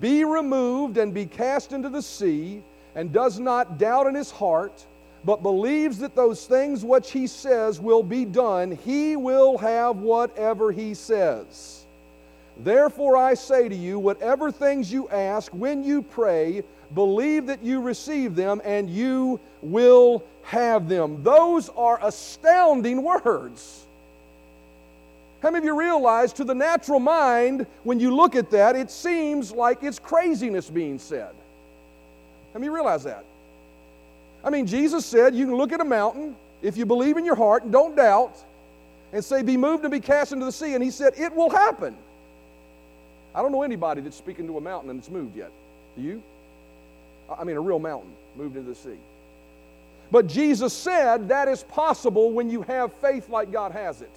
Be 0.00 0.24
removed 0.24 0.96
and 0.96 1.12
be 1.12 1.26
cast 1.26 1.72
into 1.72 1.90
the 1.90 2.00
sea, 2.00 2.62
and 2.94 3.12
does 3.12 3.38
not 3.38 3.76
doubt 3.76 4.06
in 4.06 4.14
his 4.14 4.30
heart, 4.30 4.86
but 5.26 5.42
believes 5.42 5.98
that 5.98 6.16
those 6.16 6.46
things 6.46 6.84
which 6.84 7.10
he 7.10 7.26
says 7.26 7.78
will 7.78 8.02
be 8.02 8.24
done, 8.24 8.72
he 8.72 9.16
will 9.16 9.58
have 9.58 9.98
whatever 9.98 10.72
he 10.72 10.94
says. 10.94 11.84
Therefore, 12.56 13.16
I 13.16 13.34
say 13.34 13.68
to 13.68 13.74
you, 13.74 13.98
whatever 13.98 14.50
things 14.50 14.92
you 14.92 15.08
ask 15.08 15.52
when 15.52 15.84
you 15.84 16.02
pray, 16.02 16.62
believe 16.94 17.46
that 17.46 17.62
you 17.62 17.80
receive 17.80 18.34
them 18.34 18.60
and 18.64 18.88
you 18.90 19.40
will 19.62 20.24
have 20.44 20.88
them. 20.88 21.22
Those 21.22 21.68
are 21.70 21.98
astounding 22.02 23.02
words. 23.02 23.86
How 25.42 25.50
many 25.50 25.58
of 25.58 25.64
you 25.64 25.78
realize 25.78 26.32
to 26.34 26.44
the 26.44 26.54
natural 26.54 27.00
mind, 27.00 27.66
when 27.82 27.98
you 27.98 28.14
look 28.14 28.36
at 28.36 28.50
that, 28.50 28.76
it 28.76 28.90
seems 28.90 29.50
like 29.50 29.82
it's 29.82 29.98
craziness 29.98 30.70
being 30.70 30.98
said? 30.98 31.34
How 32.52 32.60
many 32.60 32.70
realize 32.70 33.02
that? 33.04 33.24
I 34.44 34.50
mean, 34.50 34.66
Jesus 34.66 35.04
said 35.04 35.34
you 35.34 35.46
can 35.46 35.56
look 35.56 35.72
at 35.72 35.80
a 35.80 35.84
mountain 35.84 36.36
if 36.62 36.76
you 36.76 36.86
believe 36.86 37.16
in 37.16 37.24
your 37.24 37.34
heart 37.34 37.64
and 37.64 37.72
don't 37.72 37.96
doubt 37.96 38.36
and 39.12 39.24
say, 39.24 39.42
Be 39.42 39.56
moved 39.56 39.84
and 39.84 39.90
be 39.90 40.00
cast 40.00 40.32
into 40.32 40.44
the 40.44 40.52
sea. 40.52 40.74
And 40.74 40.82
he 40.82 40.90
said, 40.90 41.14
It 41.16 41.34
will 41.34 41.50
happen. 41.50 41.96
I 43.34 43.42
don't 43.42 43.52
know 43.52 43.62
anybody 43.62 44.00
that's 44.00 44.16
speaking 44.16 44.46
to 44.46 44.58
a 44.58 44.60
mountain 44.60 44.90
and 44.90 44.98
it's 44.98 45.10
moved 45.10 45.36
yet. 45.36 45.50
Do 45.96 46.02
you? 46.02 46.22
I 47.38 47.44
mean, 47.44 47.56
a 47.56 47.60
real 47.60 47.78
mountain 47.78 48.12
moved 48.36 48.56
into 48.56 48.70
the 48.70 48.74
sea. 48.74 48.98
But 50.10 50.26
Jesus 50.26 50.74
said 50.74 51.28
that 51.28 51.48
is 51.48 51.62
possible 51.62 52.32
when 52.32 52.50
you 52.50 52.62
have 52.62 52.92
faith 52.94 53.28
like 53.28 53.50
God 53.50 53.72
has 53.72 54.02
it. 54.02 54.10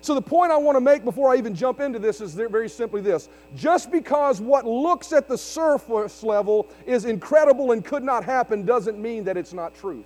So, 0.00 0.14
the 0.14 0.22
point 0.22 0.50
I 0.50 0.56
want 0.56 0.74
to 0.74 0.80
make 0.80 1.04
before 1.04 1.32
I 1.32 1.36
even 1.36 1.54
jump 1.54 1.78
into 1.78 2.00
this 2.00 2.20
is 2.20 2.34
very 2.34 2.68
simply 2.68 3.00
this. 3.00 3.28
Just 3.54 3.92
because 3.92 4.40
what 4.40 4.66
looks 4.66 5.12
at 5.12 5.28
the 5.28 5.38
surface 5.38 6.24
level 6.24 6.66
is 6.86 7.04
incredible 7.04 7.70
and 7.70 7.84
could 7.84 8.02
not 8.02 8.24
happen 8.24 8.64
doesn't 8.64 9.00
mean 9.00 9.22
that 9.24 9.36
it's 9.36 9.52
not 9.52 9.76
truth. 9.76 10.04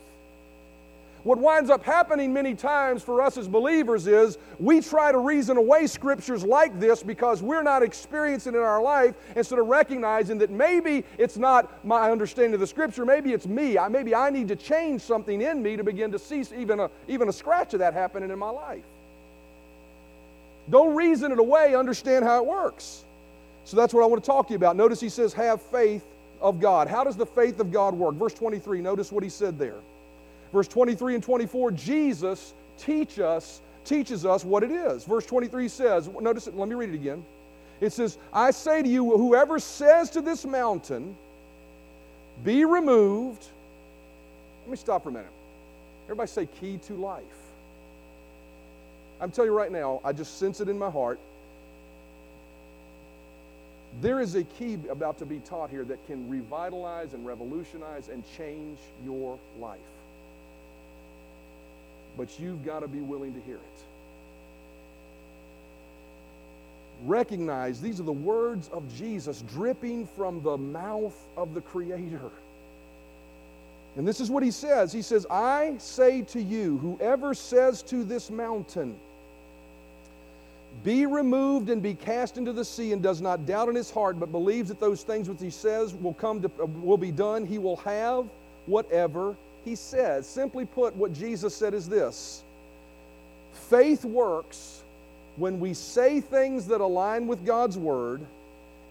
What 1.26 1.38
winds 1.38 1.70
up 1.70 1.82
happening 1.82 2.32
many 2.32 2.54
times 2.54 3.02
for 3.02 3.20
us 3.20 3.36
as 3.36 3.48
believers 3.48 4.06
is 4.06 4.38
we 4.60 4.80
try 4.80 5.10
to 5.10 5.18
reason 5.18 5.56
away 5.56 5.88
scriptures 5.88 6.44
like 6.44 6.78
this 6.78 7.02
because 7.02 7.42
we're 7.42 7.64
not 7.64 7.82
experiencing 7.82 8.54
it 8.54 8.58
in 8.58 8.62
our 8.62 8.80
life 8.80 9.16
instead 9.34 9.58
of 9.58 9.66
recognizing 9.66 10.38
that 10.38 10.50
maybe 10.50 11.02
it's 11.18 11.36
not 11.36 11.84
my 11.84 12.12
understanding 12.12 12.54
of 12.54 12.60
the 12.60 12.66
scripture, 12.68 13.04
maybe 13.04 13.32
it's 13.32 13.48
me. 13.48 13.76
I, 13.76 13.88
maybe 13.88 14.14
I 14.14 14.30
need 14.30 14.46
to 14.46 14.54
change 14.54 15.02
something 15.02 15.42
in 15.42 15.60
me 15.60 15.76
to 15.76 15.82
begin 15.82 16.12
to 16.12 16.18
see 16.20 16.44
even 16.56 16.78
a, 16.78 16.88
even 17.08 17.28
a 17.28 17.32
scratch 17.32 17.74
of 17.74 17.80
that 17.80 17.92
happening 17.92 18.30
in 18.30 18.38
my 18.38 18.50
life. 18.50 18.84
Don't 20.70 20.94
reason 20.94 21.32
it 21.32 21.40
away, 21.40 21.74
understand 21.74 22.24
how 22.24 22.40
it 22.40 22.46
works. 22.46 23.02
So 23.64 23.76
that's 23.76 23.92
what 23.92 24.04
I 24.04 24.06
want 24.06 24.22
to 24.22 24.30
talk 24.30 24.46
to 24.46 24.52
you 24.52 24.58
about. 24.58 24.76
Notice 24.76 25.00
he 25.00 25.08
says, 25.08 25.32
have 25.32 25.60
faith 25.60 26.04
of 26.40 26.60
God. 26.60 26.86
How 26.86 27.02
does 27.02 27.16
the 27.16 27.26
faith 27.26 27.58
of 27.58 27.72
God 27.72 27.94
work? 27.94 28.14
Verse 28.14 28.34
23, 28.34 28.80
notice 28.80 29.10
what 29.10 29.24
he 29.24 29.28
said 29.28 29.58
there. 29.58 29.80
Verse 30.52 30.68
23 30.68 31.14
and 31.14 31.22
24, 31.22 31.70
Jesus 31.72 32.54
teach 32.78 33.18
us, 33.18 33.60
teaches 33.84 34.24
us 34.24 34.44
what 34.44 34.62
it 34.62 34.70
is. 34.70 35.04
Verse 35.04 35.26
23 35.26 35.68
says, 35.68 36.08
notice 36.20 36.46
it, 36.46 36.56
let 36.56 36.68
me 36.68 36.74
read 36.74 36.90
it 36.90 36.94
again. 36.94 37.24
It 37.80 37.92
says, 37.92 38.16
I 38.32 38.50
say 38.52 38.82
to 38.82 38.88
you, 38.88 39.16
whoever 39.16 39.58
says 39.58 40.10
to 40.10 40.20
this 40.20 40.44
mountain, 40.44 41.16
be 42.44 42.64
removed. 42.64 43.44
Let 44.64 44.70
me 44.70 44.76
stop 44.76 45.02
for 45.02 45.10
a 45.10 45.12
minute. 45.12 45.28
Everybody 46.06 46.28
say 46.28 46.48
key 46.60 46.78
to 46.86 46.94
life. 46.94 47.22
I'm 49.20 49.30
telling 49.30 49.50
you 49.50 49.56
right 49.56 49.72
now, 49.72 50.00
I 50.04 50.12
just 50.12 50.38
sense 50.38 50.60
it 50.60 50.68
in 50.68 50.78
my 50.78 50.90
heart. 50.90 51.18
There 54.02 54.20
is 54.20 54.34
a 54.34 54.44
key 54.44 54.78
about 54.90 55.18
to 55.18 55.26
be 55.26 55.38
taught 55.38 55.70
here 55.70 55.84
that 55.84 56.06
can 56.06 56.28
revitalize 56.28 57.14
and 57.14 57.26
revolutionize 57.26 58.08
and 58.08 58.22
change 58.36 58.78
your 59.04 59.38
life. 59.58 59.78
But 62.16 62.40
you've 62.40 62.64
got 62.64 62.80
to 62.80 62.88
be 62.88 63.00
willing 63.00 63.34
to 63.34 63.40
hear 63.40 63.56
it. 63.56 63.60
Recognize 67.04 67.80
these 67.80 68.00
are 68.00 68.04
the 68.04 68.12
words 68.12 68.70
of 68.72 68.82
Jesus 68.96 69.42
dripping 69.52 70.06
from 70.06 70.42
the 70.42 70.56
mouth 70.56 71.16
of 71.36 71.52
the 71.52 71.60
Creator. 71.60 72.30
And 73.96 74.06
this 74.06 74.20
is 74.20 74.30
what 74.30 74.42
he 74.42 74.50
says 74.50 74.92
He 74.92 75.02
says, 75.02 75.26
I 75.30 75.74
say 75.78 76.22
to 76.22 76.40
you, 76.40 76.78
whoever 76.78 77.34
says 77.34 77.82
to 77.84 78.04
this 78.04 78.30
mountain, 78.30 78.98
be 80.84 81.06
removed 81.06 81.70
and 81.70 81.82
be 81.82 81.94
cast 81.94 82.36
into 82.36 82.52
the 82.52 82.64
sea 82.64 82.92
and 82.92 83.02
does 83.02 83.20
not 83.20 83.46
doubt 83.46 83.68
in 83.68 83.74
his 83.74 83.90
heart 83.90 84.20
but 84.20 84.30
believes 84.30 84.68
that 84.68 84.78
those 84.78 85.02
things 85.02 85.28
which 85.28 85.40
he 85.40 85.50
says 85.50 85.94
will 85.94 86.14
come 86.14 86.42
to, 86.42 86.48
will 86.82 86.98
be 86.98 87.10
done 87.10 87.46
he 87.46 87.56
will 87.56 87.76
have 87.76 88.26
whatever 88.66 89.34
he 89.66 89.74
says 89.74 90.26
simply 90.26 90.64
put 90.64 90.96
what 90.96 91.12
jesus 91.12 91.54
said 91.54 91.74
is 91.74 91.88
this. 91.88 92.42
Faith 93.68 94.04
works 94.04 94.82
when 95.36 95.60
we 95.60 95.74
say 95.74 96.20
things 96.20 96.66
that 96.68 96.80
align 96.80 97.26
with 97.26 97.44
god's 97.44 97.76
word 97.76 98.20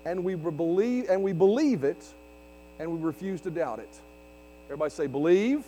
and 0.05 0.23
we 0.23 0.35
believe 0.35 1.09
and 1.09 1.23
we 1.23 1.33
believe 1.33 1.83
it 1.83 1.97
and 2.79 2.91
we 2.91 2.99
refuse 2.99 3.41
to 3.41 3.49
doubt 3.49 3.79
it. 3.79 3.89
Everybody 4.65 4.91
say 4.91 5.07
believe. 5.07 5.63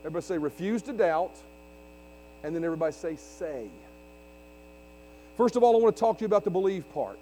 Everybody 0.00 0.24
say 0.24 0.38
refuse 0.38 0.82
to 0.82 0.92
doubt. 0.92 1.36
And 2.42 2.56
then 2.56 2.64
everybody 2.64 2.92
say 2.92 3.16
say. 3.16 3.66
First 5.36 5.56
of 5.56 5.62
all, 5.62 5.76
I 5.76 5.78
want 5.78 5.94
to 5.94 6.00
talk 6.00 6.18
to 6.18 6.22
you 6.22 6.26
about 6.26 6.44
the 6.44 6.50
believe 6.50 6.90
part. 6.94 7.18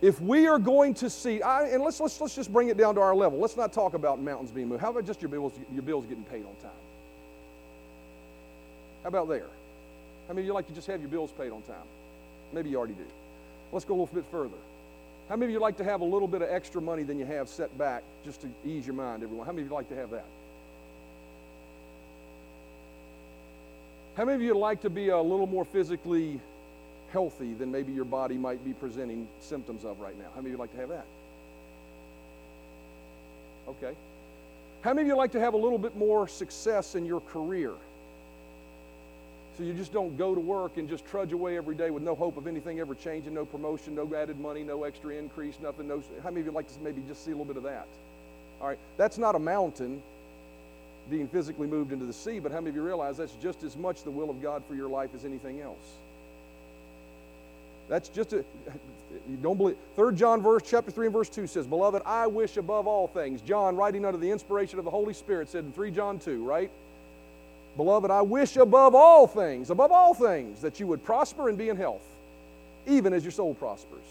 If 0.00 0.20
we 0.20 0.46
are 0.46 0.60
going 0.60 0.94
to 0.94 1.10
see, 1.10 1.42
I, 1.42 1.68
and 1.68 1.82
let's, 1.82 1.98
let's, 1.98 2.20
let's 2.20 2.34
just 2.34 2.52
bring 2.52 2.68
it 2.68 2.76
down 2.76 2.94
to 2.94 3.00
our 3.00 3.14
level. 3.14 3.38
Let's 3.38 3.56
not 3.56 3.72
talk 3.72 3.94
about 3.94 4.20
mountains 4.20 4.50
being 4.50 4.68
moved. 4.68 4.80
How 4.80 4.90
about 4.90 5.06
just 5.06 5.20
your 5.20 5.28
bills, 5.28 5.52
your 5.72 5.82
bills 5.82 6.06
getting 6.06 6.24
paid 6.24 6.44
on 6.44 6.54
time? 6.62 6.70
How 9.02 9.08
about 9.08 9.28
there? 9.28 9.46
How 10.28 10.34
many 10.34 10.42
of 10.42 10.46
you 10.46 10.52
like 10.52 10.68
to 10.68 10.72
just 10.72 10.86
have 10.86 11.00
your 11.00 11.10
bills 11.10 11.32
paid 11.32 11.50
on 11.50 11.62
time? 11.62 11.76
Maybe 12.52 12.70
you 12.70 12.76
already 12.78 12.94
do. 12.94 13.06
Let's 13.72 13.84
go 13.84 13.94
a 13.94 13.98
little 13.98 14.14
bit 14.14 14.24
further. 14.30 14.56
How 15.28 15.36
many 15.36 15.46
of 15.46 15.52
you 15.52 15.60
like 15.60 15.76
to 15.78 15.84
have 15.84 16.00
a 16.00 16.04
little 16.04 16.28
bit 16.28 16.42
of 16.42 16.48
extra 16.48 16.80
money 16.80 17.02
than 17.02 17.18
you 17.18 17.26
have 17.26 17.48
set 17.48 17.76
back 17.76 18.02
just 18.24 18.40
to 18.42 18.48
ease 18.64 18.86
your 18.86 18.94
mind, 18.94 19.22
everyone? 19.22 19.46
How 19.46 19.52
many 19.52 19.62
of 19.62 19.68
you 19.68 19.74
like 19.74 19.88
to 19.88 19.96
have 19.96 20.10
that? 20.10 20.24
How 24.16 24.24
many 24.24 24.36
of 24.36 24.42
you 24.42 24.54
like 24.56 24.80
to 24.82 24.90
be 24.90 25.08
a 25.10 25.20
little 25.20 25.46
more 25.46 25.64
physically 25.64 26.40
healthy 27.12 27.54
than 27.54 27.70
maybe 27.70 27.92
your 27.92 28.04
body 28.04 28.36
might 28.36 28.64
be 28.64 28.72
presenting 28.72 29.28
symptoms 29.40 29.84
of 29.84 30.00
right 30.00 30.16
now? 30.18 30.26
How 30.34 30.40
many 30.40 30.48
of 30.48 30.52
you 30.52 30.58
like 30.58 30.72
to 30.72 30.80
have 30.80 30.88
that? 30.90 31.06
Okay. 33.68 33.94
How 34.82 34.94
many 34.94 35.02
of 35.02 35.08
you 35.08 35.16
like 35.16 35.32
to 35.32 35.40
have 35.40 35.54
a 35.54 35.58
little 35.58 35.78
bit 35.78 35.96
more 35.96 36.28
success 36.28 36.94
in 36.94 37.04
your 37.04 37.20
career? 37.20 37.72
So 39.56 39.64
you 39.64 39.74
just 39.74 39.92
don't 39.92 40.16
go 40.16 40.36
to 40.36 40.40
work 40.40 40.76
and 40.76 40.88
just 40.88 41.04
trudge 41.06 41.32
away 41.32 41.56
every 41.56 41.74
day 41.74 41.90
with 41.90 42.04
no 42.04 42.14
hope 42.14 42.36
of 42.36 42.46
anything 42.46 42.78
ever 42.78 42.94
changing, 42.94 43.34
no 43.34 43.44
promotion, 43.44 43.96
no 43.96 44.08
added 44.14 44.38
money, 44.38 44.62
no 44.62 44.84
extra 44.84 45.14
increase, 45.14 45.56
nothing. 45.60 45.88
No, 45.88 46.00
how 46.22 46.30
many 46.30 46.40
of 46.40 46.46
you 46.46 46.52
like 46.52 46.72
to 46.72 46.80
maybe 46.80 47.02
just 47.08 47.24
see 47.24 47.32
a 47.32 47.34
little 47.34 47.52
bit 47.52 47.56
of 47.56 47.64
that? 47.64 47.88
All 48.60 48.68
right, 48.68 48.78
that's 48.96 49.18
not 49.18 49.34
a 49.34 49.38
mountain 49.38 50.00
being 51.10 51.26
physically 51.26 51.66
moved 51.66 51.90
into 51.90 52.04
the 52.04 52.12
sea, 52.12 52.38
but 52.38 52.52
how 52.52 52.58
many 52.58 52.70
of 52.70 52.76
you 52.76 52.84
realize 52.84 53.16
that's 53.16 53.34
just 53.42 53.64
as 53.64 53.76
much 53.76 54.04
the 54.04 54.10
will 54.10 54.30
of 54.30 54.40
God 54.40 54.62
for 54.68 54.74
your 54.74 54.88
life 54.88 55.10
as 55.14 55.24
anything 55.24 55.60
else? 55.60 55.76
That's 57.88 58.08
just 58.08 58.32
a, 58.32 58.44
you 59.28 59.36
don't 59.36 59.56
believe. 59.56 59.76
3 59.96 60.14
John 60.14 60.42
verse 60.42 60.62
chapter 60.64 60.90
3 60.90 61.06
and 61.06 61.12
verse 61.12 61.28
2 61.28 61.46
says, 61.46 61.66
Beloved, 61.66 62.02
I 62.04 62.26
wish 62.26 62.56
above 62.56 62.86
all 62.86 63.06
things. 63.06 63.40
John, 63.42 63.76
writing 63.76 64.04
under 64.04 64.18
the 64.18 64.30
inspiration 64.30 64.78
of 64.78 64.84
the 64.84 64.90
Holy 64.90 65.14
Spirit, 65.14 65.48
said 65.48 65.64
in 65.64 65.72
3 65.72 65.90
John 65.90 66.18
2, 66.18 66.44
right? 66.44 66.70
Beloved, 67.76 68.10
I 68.10 68.22
wish 68.22 68.56
above 68.56 68.94
all 68.94 69.26
things, 69.26 69.70
above 69.70 69.92
all 69.92 70.14
things, 70.14 70.62
that 70.62 70.80
you 70.80 70.86
would 70.86 71.04
prosper 71.04 71.48
and 71.48 71.56
be 71.56 71.68
in 71.68 71.76
health, 71.76 72.02
even 72.86 73.12
as 73.12 73.22
your 73.22 73.32
soul 73.32 73.54
prospers. 73.54 74.02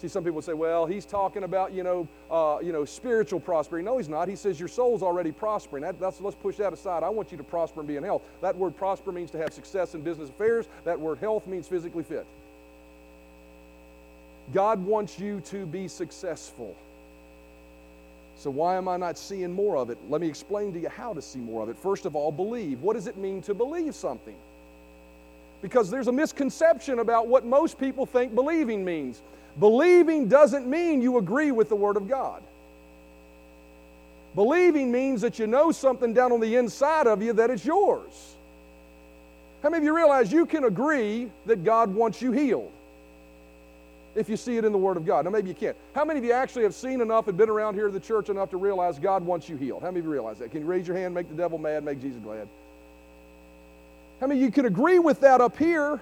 See, 0.00 0.08
some 0.08 0.22
people 0.22 0.42
say, 0.42 0.52
well, 0.52 0.84
he's 0.84 1.06
talking 1.06 1.44
about, 1.44 1.72
you 1.72 1.82
know, 1.82 2.06
uh, 2.30 2.58
you 2.62 2.72
know, 2.72 2.84
spiritual 2.84 3.40
prosperity. 3.40 3.84
No, 3.84 3.96
he's 3.96 4.08
not. 4.08 4.28
He 4.28 4.36
says 4.36 4.60
your 4.60 4.68
soul's 4.68 5.02
already 5.02 5.32
prospering. 5.32 5.82
That, 5.82 5.98
let's 6.00 6.36
push 6.36 6.56
that 6.56 6.72
aside. 6.72 7.02
I 7.02 7.08
want 7.08 7.32
you 7.32 7.38
to 7.38 7.44
prosper 7.44 7.80
and 7.80 7.88
be 7.88 7.96
in 7.96 8.04
health. 8.04 8.22
That 8.42 8.54
word 8.54 8.76
prosper 8.76 9.12
means 9.12 9.30
to 9.30 9.38
have 9.38 9.52
success 9.52 9.94
in 9.94 10.02
business 10.02 10.28
affairs. 10.28 10.66
That 10.84 11.00
word 11.00 11.18
health 11.18 11.46
means 11.46 11.66
physically 11.66 12.02
fit. 12.02 12.26
God 14.52 14.84
wants 14.84 15.18
you 15.18 15.40
to 15.46 15.64
be 15.66 15.88
successful. 15.88 16.76
So, 18.36 18.50
why 18.50 18.76
am 18.76 18.88
I 18.88 18.96
not 18.96 19.16
seeing 19.16 19.52
more 19.52 19.76
of 19.76 19.90
it? 19.90 19.98
Let 20.08 20.20
me 20.20 20.28
explain 20.28 20.72
to 20.74 20.80
you 20.80 20.88
how 20.88 21.14
to 21.14 21.22
see 21.22 21.38
more 21.38 21.62
of 21.62 21.68
it. 21.68 21.78
First 21.78 22.04
of 22.04 22.16
all, 22.16 22.32
believe. 22.32 22.82
What 22.82 22.94
does 22.94 23.06
it 23.06 23.16
mean 23.16 23.40
to 23.42 23.54
believe 23.54 23.94
something? 23.94 24.34
Because 25.62 25.90
there's 25.90 26.08
a 26.08 26.12
misconception 26.12 26.98
about 26.98 27.26
what 27.26 27.46
most 27.46 27.78
people 27.78 28.04
think 28.04 28.34
believing 28.34 28.84
means. 28.84 29.22
Believing 29.58 30.28
doesn't 30.28 30.66
mean 30.66 31.00
you 31.00 31.16
agree 31.16 31.52
with 31.52 31.68
the 31.68 31.76
Word 31.76 31.96
of 31.96 32.08
God. 32.08 32.42
Believing 34.34 34.90
means 34.90 35.20
that 35.20 35.38
you 35.38 35.46
know 35.46 35.70
something 35.70 36.12
down 36.12 36.32
on 36.32 36.40
the 36.40 36.56
inside 36.56 37.06
of 37.06 37.22
you 37.22 37.32
that 37.34 37.50
it's 37.50 37.64
yours. 37.64 38.34
How 39.62 39.70
many 39.70 39.78
of 39.78 39.84
you 39.84 39.96
realize 39.96 40.30
you 40.30 40.44
can 40.44 40.64
agree 40.64 41.30
that 41.46 41.64
God 41.64 41.94
wants 41.94 42.20
you 42.20 42.32
healed? 42.32 42.73
If 44.14 44.28
you 44.28 44.36
see 44.36 44.56
it 44.56 44.64
in 44.64 44.72
the 44.72 44.78
Word 44.78 44.96
of 44.96 45.04
God. 45.04 45.24
Now, 45.24 45.30
maybe 45.30 45.48
you 45.48 45.54
can't. 45.54 45.76
How 45.94 46.04
many 46.04 46.18
of 46.18 46.24
you 46.24 46.32
actually 46.32 46.62
have 46.62 46.74
seen 46.74 47.00
enough 47.00 47.28
and 47.28 47.36
been 47.36 47.48
around 47.48 47.74
here 47.74 47.88
at 47.88 47.92
the 47.92 48.00
church 48.00 48.28
enough 48.28 48.50
to 48.50 48.56
realize 48.56 48.98
God 48.98 49.24
wants 49.24 49.48
you 49.48 49.56
healed? 49.56 49.82
How 49.82 49.88
many 49.88 50.00
of 50.00 50.06
you 50.06 50.12
realize 50.12 50.38
that? 50.38 50.50
Can 50.50 50.60
you 50.60 50.66
raise 50.66 50.86
your 50.86 50.96
hand, 50.96 51.14
make 51.14 51.28
the 51.28 51.34
devil 51.34 51.58
mad, 51.58 51.84
make 51.84 52.00
Jesus 52.00 52.20
glad? 52.22 52.48
How 54.20 54.26
many 54.26 54.40
you 54.40 54.50
can 54.50 54.66
agree 54.66 54.98
with 54.98 55.20
that 55.20 55.40
up 55.40 55.56
here? 55.56 56.00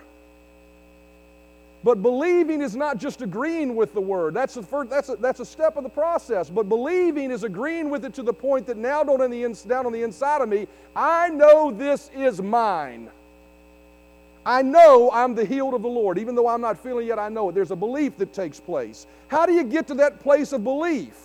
But 1.84 2.00
believing 2.00 2.60
is 2.60 2.76
not 2.76 2.98
just 2.98 3.22
agreeing 3.22 3.74
with 3.74 3.92
the 3.92 4.00
Word. 4.00 4.34
That's 4.34 4.56
a, 4.56 4.62
first, 4.62 4.90
that's 4.90 5.08
a, 5.08 5.16
that's 5.16 5.40
a 5.40 5.44
step 5.44 5.76
of 5.76 5.82
the 5.82 5.88
process. 5.88 6.48
But 6.48 6.68
believing 6.68 7.30
is 7.32 7.42
agreeing 7.42 7.90
with 7.90 8.04
it 8.04 8.14
to 8.14 8.22
the 8.22 8.32
point 8.32 8.66
that 8.66 8.76
now 8.76 9.02
down 9.02 9.20
on 9.20 9.30
the, 9.30 9.42
down 9.66 9.86
on 9.86 9.92
the 9.92 10.02
inside 10.02 10.42
of 10.42 10.48
me, 10.48 10.68
I 10.94 11.30
know 11.30 11.72
this 11.72 12.10
is 12.14 12.40
mine. 12.40 13.10
I 14.44 14.62
know 14.62 15.10
I'm 15.12 15.34
the 15.34 15.44
healed 15.44 15.74
of 15.74 15.82
the 15.82 15.88
Lord. 15.88 16.18
Even 16.18 16.34
though 16.34 16.48
I'm 16.48 16.60
not 16.60 16.78
feeling 16.78 17.06
yet, 17.06 17.18
I 17.18 17.28
know 17.28 17.48
it. 17.48 17.54
There's 17.54 17.70
a 17.70 17.76
belief 17.76 18.16
that 18.18 18.32
takes 18.32 18.58
place. 18.58 19.06
How 19.28 19.46
do 19.46 19.52
you 19.52 19.64
get 19.64 19.86
to 19.88 19.94
that 19.94 20.20
place 20.20 20.52
of 20.52 20.64
belief? 20.64 21.16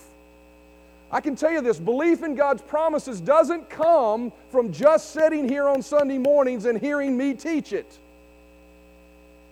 I 1.12 1.22
can 1.22 1.36
tell 1.36 1.52
you 1.52 1.62
this 1.62 1.80
belief 1.80 2.22
in 2.22 2.36
God's 2.36 2.62
promises 2.62 3.22
doesn't 3.22 3.70
come 3.70 4.32
from 4.52 4.72
just 4.72 5.12
sitting 5.14 5.48
here 5.48 5.68
on 5.68 5.82
Sunday 5.82 6.18
mornings 6.18 6.66
and 6.66 6.80
hearing 6.80 7.18
me 7.18 7.34
teach 7.34 7.72
it. 7.72 7.98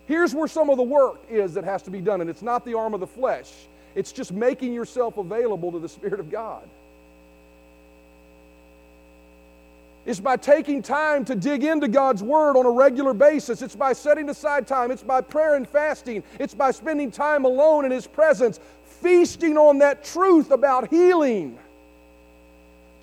Here's 0.06 0.34
where 0.34 0.48
some 0.48 0.70
of 0.70 0.76
the 0.76 0.82
work 0.82 1.20
is 1.28 1.54
that 1.54 1.64
has 1.64 1.82
to 1.82 1.90
be 1.90 2.00
done, 2.00 2.20
and 2.20 2.30
it's 2.30 2.42
not 2.42 2.64
the 2.64 2.74
arm 2.74 2.94
of 2.94 3.00
the 3.00 3.06
flesh, 3.06 3.50
it's 3.94 4.12
just 4.12 4.32
making 4.32 4.72
yourself 4.72 5.16
available 5.16 5.72
to 5.72 5.78
the 5.78 5.88
Spirit 5.88 6.20
of 6.20 6.30
God. 6.30 6.68
It's 10.06 10.20
by 10.20 10.36
taking 10.36 10.82
time 10.82 11.24
to 11.24 11.34
dig 11.34 11.64
into 11.64 11.88
God's 11.88 12.22
Word 12.22 12.56
on 12.56 12.64
a 12.64 12.70
regular 12.70 13.12
basis. 13.12 13.60
It's 13.60 13.76
by 13.76 13.92
setting 13.92 14.28
aside 14.28 14.66
time. 14.66 14.90
It's 14.90 15.02
by 15.02 15.20
prayer 15.20 15.56
and 15.56 15.68
fasting. 15.68 16.22
It's 16.38 16.54
by 16.54 16.70
spending 16.70 17.10
time 17.10 17.44
alone 17.44 17.84
in 17.84 17.90
His 17.90 18.06
presence, 18.06 18.60
feasting 18.84 19.58
on 19.58 19.78
that 19.78 20.04
truth 20.04 20.52
about 20.52 20.88
healing 20.90 21.58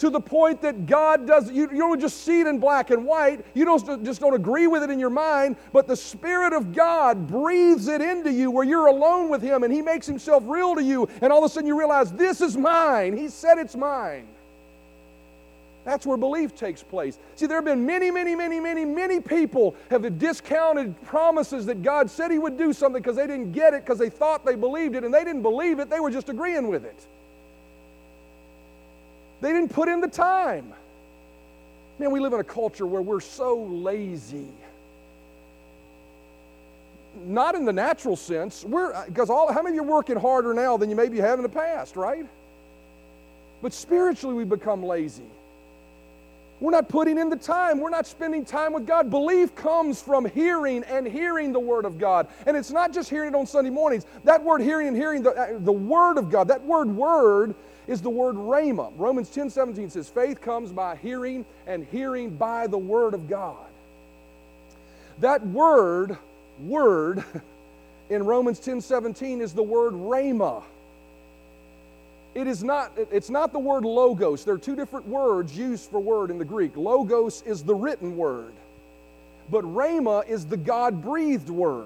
to 0.03 0.09
the 0.09 0.19
point 0.19 0.61
that 0.61 0.85
God 0.85 1.25
does, 1.25 1.49
you, 1.49 1.61
you 1.71 1.77
don't 1.77 1.99
just 2.01 2.25
see 2.25 2.41
it 2.41 2.47
in 2.47 2.59
black 2.59 2.89
and 2.89 3.05
white, 3.05 3.45
you 3.53 3.63
don't 3.63 4.03
just 4.03 4.19
don't 4.19 4.33
agree 4.33 4.67
with 4.67 4.83
it 4.83 4.89
in 4.89 4.99
your 4.99 5.09
mind, 5.09 5.55
but 5.71 5.87
the 5.87 5.95
Spirit 5.95 6.51
of 6.51 6.73
God 6.73 7.25
breathes 7.27 7.87
it 7.87 8.01
into 8.01 8.29
you 8.29 8.51
where 8.51 8.65
you're 8.65 8.87
alone 8.87 9.29
with 9.29 9.41
Him 9.41 9.63
and 9.63 9.71
He 9.71 9.81
makes 9.81 10.05
Himself 10.05 10.43
real 10.45 10.75
to 10.75 10.83
you, 10.83 11.07
and 11.21 11.31
all 11.31 11.39
of 11.39 11.45
a 11.45 11.49
sudden 11.49 11.67
you 11.67 11.77
realize, 11.77 12.11
this 12.11 12.41
is 12.41 12.57
mine. 12.57 13.15
He 13.15 13.29
said 13.29 13.57
it's 13.57 13.75
mine. 13.75 14.27
That's 15.85 16.05
where 16.05 16.15
belief 16.15 16.55
takes 16.55 16.81
place. 16.81 17.19
See, 17.35 17.45
there 17.45 17.57
have 17.57 17.65
been 17.65 17.85
many, 17.85 18.09
many, 18.09 18.35
many, 18.35 18.59
many, 18.59 18.85
many 18.85 19.19
people 19.19 19.75
have 19.89 20.17
discounted 20.17 21.01
promises 21.03 21.65
that 21.65 21.83
God 21.83 22.09
said 22.09 22.31
He 22.31 22.39
would 22.39 22.57
do 22.57 22.71
something 22.71 23.01
because 23.01 23.17
they 23.17 23.27
didn't 23.27 23.51
get 23.51 23.73
it 23.73 23.83
because 23.83 23.99
they 23.99 24.09
thought 24.09 24.45
they 24.45 24.55
believed 24.55 24.95
it 24.95 25.03
and 25.03 25.13
they 25.13 25.25
didn't 25.25 25.41
believe 25.41 25.79
it, 25.79 25.89
they 25.89 25.99
were 25.99 26.11
just 26.11 26.29
agreeing 26.29 26.69
with 26.69 26.85
it. 26.85 27.05
They 29.41 29.51
didn't 29.51 29.73
put 29.73 29.89
in 29.89 29.99
the 29.99 30.07
time. 30.07 30.73
Man, 31.99 32.11
we 32.11 32.21
live 32.21 32.31
in 32.31 32.39
a 32.39 32.45
culture 32.45 32.87
where 32.87 33.01
we're 33.01 33.19
so 33.19 33.63
lazy. 33.63 34.47
Not 37.25 37.55
in 37.55 37.65
the 37.65 37.73
natural 37.73 38.15
sense. 38.15 38.63
We're 38.63 38.93
uh, 38.93 39.05
because 39.05 39.29
all 39.29 39.51
how 39.51 39.61
many 39.61 39.77
of 39.77 39.83
you 39.83 39.89
are 39.89 39.95
working 39.95 40.15
harder 40.15 40.53
now 40.53 40.77
than 40.77 40.89
you 40.89 40.95
maybe 40.95 41.19
have 41.19 41.37
in 41.37 41.43
the 41.43 41.49
past, 41.49 41.95
right? 41.95 42.25
But 43.61 43.73
spiritually 43.73 44.33
we 44.33 44.45
become 44.45 44.81
lazy. 44.81 45.23
We're 46.59 46.71
not 46.71 46.87
putting 46.87 47.17
in 47.17 47.29
the 47.29 47.35
time. 47.35 47.79
We're 47.79 47.89
not 47.89 48.07
spending 48.07 48.45
time 48.45 48.73
with 48.73 48.87
God. 48.87 49.09
Belief 49.09 49.53
comes 49.55 50.01
from 50.01 50.25
hearing 50.25 50.83
and 50.85 51.07
hearing 51.07 51.51
the 51.51 51.59
Word 51.59 51.85
of 51.85 51.97
God. 51.97 52.27
And 52.45 52.55
it's 52.55 52.71
not 52.71 52.93
just 52.93 53.09
hearing 53.09 53.33
it 53.33 53.35
on 53.35 53.45
Sunday 53.45 53.69
mornings. 53.69 54.05
That 54.23 54.43
word 54.43 54.61
hearing 54.61 54.87
and 54.87 54.95
hearing 54.95 55.23
the, 55.23 55.31
uh, 55.31 55.57
the 55.59 55.73
Word 55.73 56.17
of 56.17 56.29
God, 56.29 56.47
that 56.47 56.63
word 56.63 56.87
word 56.87 57.55
is 57.87 58.01
the 58.01 58.09
word 58.09 58.35
rhema. 58.35 58.93
Romans 58.97 59.29
10 59.29 59.49
17 59.49 59.89
says, 59.89 60.07
faith 60.07 60.39
comes 60.41 60.71
by 60.71 60.95
hearing 60.95 61.45
and 61.67 61.85
hearing 61.91 62.29
by 62.29 62.67
the 62.67 62.77
Word 62.77 63.13
of 63.13 63.27
God. 63.27 63.57
That 65.19 65.45
word, 65.45 66.17
word, 66.61 67.23
in 68.09 68.23
Romans 68.23 68.59
10 68.59 68.79
17 68.79 69.41
is 69.41 69.53
the 69.53 69.63
word 69.63 69.93
rhema 69.93 70.63
it 72.35 72.47
is 72.47 72.63
not 72.63 72.91
it's 72.97 73.29
not 73.29 73.53
the 73.53 73.59
word 73.59 73.85
logos. 73.85 74.43
There 74.45 74.55
are 74.55 74.59
two 74.59 74.75
different 74.75 75.07
words 75.07 75.57
used 75.57 75.89
for 75.89 75.99
word 75.99 76.31
in 76.31 76.37
the 76.37 76.45
greek. 76.45 76.75
Logos 76.75 77.41
is 77.43 77.63
the 77.63 77.75
written 77.75 78.17
word 78.17 78.53
but 79.49 79.63
rhema 79.63 80.27
is 80.27 80.45
the 80.45 80.57
god 80.57 81.01
breathed 81.01 81.49
word. 81.49 81.85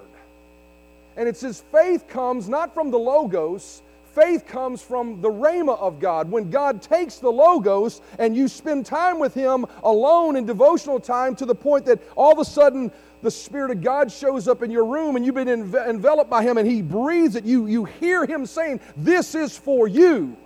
And 1.16 1.28
it 1.28 1.36
says 1.36 1.62
faith 1.72 2.06
comes 2.08 2.48
not 2.48 2.74
from 2.74 2.90
the 2.90 2.98
logos. 2.98 3.82
Faith 4.14 4.46
comes 4.46 4.82
from 4.82 5.20
the 5.20 5.28
rhema 5.28 5.78
of 5.78 6.00
god. 6.00 6.30
When 6.30 6.50
god 6.50 6.82
takes 6.82 7.18
the 7.18 7.30
logos 7.30 8.00
and 8.18 8.36
you 8.36 8.48
spend 8.48 8.86
time 8.86 9.18
with 9.18 9.34
him 9.34 9.66
alone 9.82 10.36
in 10.36 10.46
devotional 10.46 11.00
time 11.00 11.36
to 11.36 11.46
the 11.46 11.54
point 11.54 11.84
that 11.86 12.00
all 12.16 12.32
of 12.32 12.38
a 12.38 12.44
sudden 12.44 12.90
the 13.22 13.30
Spirit 13.30 13.70
of 13.70 13.82
God 13.82 14.12
shows 14.12 14.46
up 14.48 14.62
in 14.62 14.70
your 14.70 14.84
room 14.84 15.16
and 15.16 15.26
you've 15.26 15.34
been 15.34 15.48
enve- 15.48 15.88
enveloped 15.88 16.30
by 16.30 16.42
Him 16.42 16.58
and 16.58 16.68
He 16.68 16.82
breathes 16.82 17.36
it, 17.36 17.44
you, 17.44 17.66
you 17.66 17.84
hear 17.84 18.24
Him 18.24 18.46
saying, 18.46 18.80
This 18.96 19.34
is 19.34 19.56
for 19.56 19.88
you. 19.88 20.36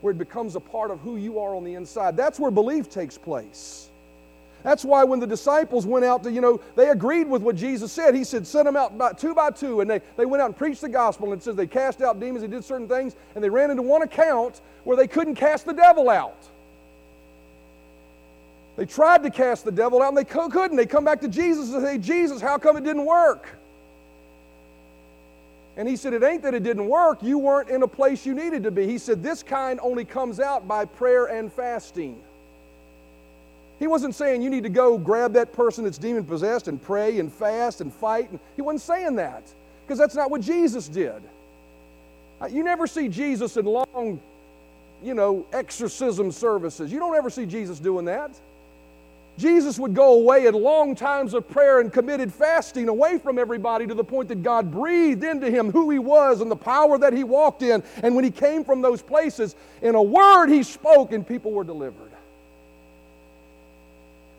Where 0.00 0.12
it 0.12 0.18
becomes 0.18 0.54
a 0.54 0.60
part 0.60 0.90
of 0.90 1.00
who 1.00 1.16
you 1.16 1.40
are 1.40 1.56
on 1.56 1.64
the 1.64 1.74
inside. 1.74 2.16
That's 2.16 2.38
where 2.38 2.50
belief 2.50 2.88
takes 2.88 3.18
place. 3.18 3.88
That's 4.62 4.84
why 4.84 5.04
when 5.04 5.20
the 5.20 5.26
disciples 5.26 5.86
went 5.86 6.04
out 6.04 6.24
to, 6.24 6.32
you 6.32 6.40
know, 6.40 6.60
they 6.74 6.90
agreed 6.90 7.28
with 7.28 7.42
what 7.42 7.56
Jesus 7.56 7.92
said. 7.92 8.14
He 8.14 8.24
said, 8.24 8.46
send 8.46 8.66
them 8.66 8.76
out 8.76 8.98
by 8.98 9.12
two 9.12 9.34
by 9.34 9.50
two. 9.50 9.80
And 9.80 9.90
they, 9.90 10.00
they 10.16 10.26
went 10.26 10.42
out 10.42 10.46
and 10.46 10.56
preached 10.56 10.80
the 10.80 10.88
gospel. 10.88 11.32
And 11.32 11.40
it 11.40 11.44
says 11.44 11.56
they 11.56 11.66
cast 11.66 12.02
out 12.02 12.18
demons, 12.18 12.42
they 12.42 12.48
did 12.48 12.64
certain 12.64 12.88
things, 12.88 13.14
and 13.34 13.42
they 13.42 13.50
ran 13.50 13.70
into 13.70 13.82
one 13.82 14.02
account 14.02 14.60
where 14.84 14.96
they 14.96 15.06
couldn't 15.06 15.36
cast 15.36 15.64
the 15.64 15.72
devil 15.72 16.10
out. 16.10 16.48
They 18.78 18.86
tried 18.86 19.24
to 19.24 19.30
cast 19.30 19.64
the 19.64 19.72
devil 19.72 20.00
out 20.00 20.10
and 20.10 20.16
they 20.16 20.22
couldn't. 20.22 20.76
They 20.76 20.86
come 20.86 21.04
back 21.04 21.20
to 21.22 21.28
Jesus 21.28 21.72
and 21.74 21.84
say, 21.84 21.98
Jesus, 21.98 22.40
how 22.40 22.58
come 22.58 22.76
it 22.76 22.84
didn't 22.84 23.04
work? 23.04 23.48
And 25.76 25.88
he 25.88 25.96
said, 25.96 26.12
It 26.12 26.22
ain't 26.22 26.42
that 26.42 26.54
it 26.54 26.62
didn't 26.62 26.86
work. 26.86 27.20
You 27.20 27.38
weren't 27.38 27.70
in 27.70 27.82
a 27.82 27.88
place 27.88 28.24
you 28.24 28.34
needed 28.34 28.62
to 28.62 28.70
be. 28.70 28.86
He 28.86 28.98
said, 28.98 29.20
This 29.20 29.42
kind 29.42 29.80
only 29.82 30.04
comes 30.04 30.38
out 30.38 30.68
by 30.68 30.84
prayer 30.84 31.26
and 31.26 31.52
fasting. 31.52 32.22
He 33.80 33.88
wasn't 33.88 34.14
saying 34.14 34.42
you 34.42 34.50
need 34.50 34.62
to 34.62 34.68
go 34.68 34.96
grab 34.96 35.32
that 35.32 35.52
person 35.52 35.82
that's 35.82 35.98
demon 35.98 36.24
possessed 36.24 36.68
and 36.68 36.80
pray 36.80 37.18
and 37.18 37.32
fast 37.32 37.80
and 37.80 37.92
fight. 37.92 38.30
He 38.54 38.62
wasn't 38.62 38.82
saying 38.82 39.16
that 39.16 39.42
because 39.84 39.98
that's 39.98 40.14
not 40.14 40.30
what 40.30 40.40
Jesus 40.40 40.86
did. 40.86 41.20
Uh, 42.40 42.46
you 42.46 42.62
never 42.62 42.86
see 42.86 43.08
Jesus 43.08 43.56
in 43.56 43.66
long, 43.66 44.20
you 45.02 45.14
know, 45.14 45.46
exorcism 45.52 46.30
services. 46.30 46.92
You 46.92 47.00
don't 47.00 47.16
ever 47.16 47.28
see 47.28 47.44
Jesus 47.44 47.80
doing 47.80 48.04
that. 48.04 48.30
Jesus 49.38 49.78
would 49.78 49.94
go 49.94 50.14
away 50.14 50.46
in 50.46 50.54
long 50.54 50.96
times 50.96 51.32
of 51.32 51.48
prayer 51.48 51.78
and 51.78 51.92
committed 51.92 52.34
fasting 52.34 52.88
away 52.88 53.18
from 53.18 53.38
everybody 53.38 53.86
to 53.86 53.94
the 53.94 54.02
point 54.02 54.28
that 54.28 54.42
God 54.42 54.72
breathed 54.72 55.22
into 55.22 55.48
him 55.48 55.70
who 55.70 55.90
he 55.90 56.00
was 56.00 56.40
and 56.40 56.50
the 56.50 56.56
power 56.56 56.98
that 56.98 57.12
he 57.12 57.22
walked 57.22 57.62
in. 57.62 57.84
And 58.02 58.16
when 58.16 58.24
he 58.24 58.32
came 58.32 58.64
from 58.64 58.82
those 58.82 59.00
places, 59.00 59.54
in 59.80 59.94
a 59.94 60.02
word 60.02 60.48
he 60.48 60.64
spoke 60.64 61.12
and 61.12 61.26
people 61.26 61.52
were 61.52 61.62
delivered. 61.62 62.10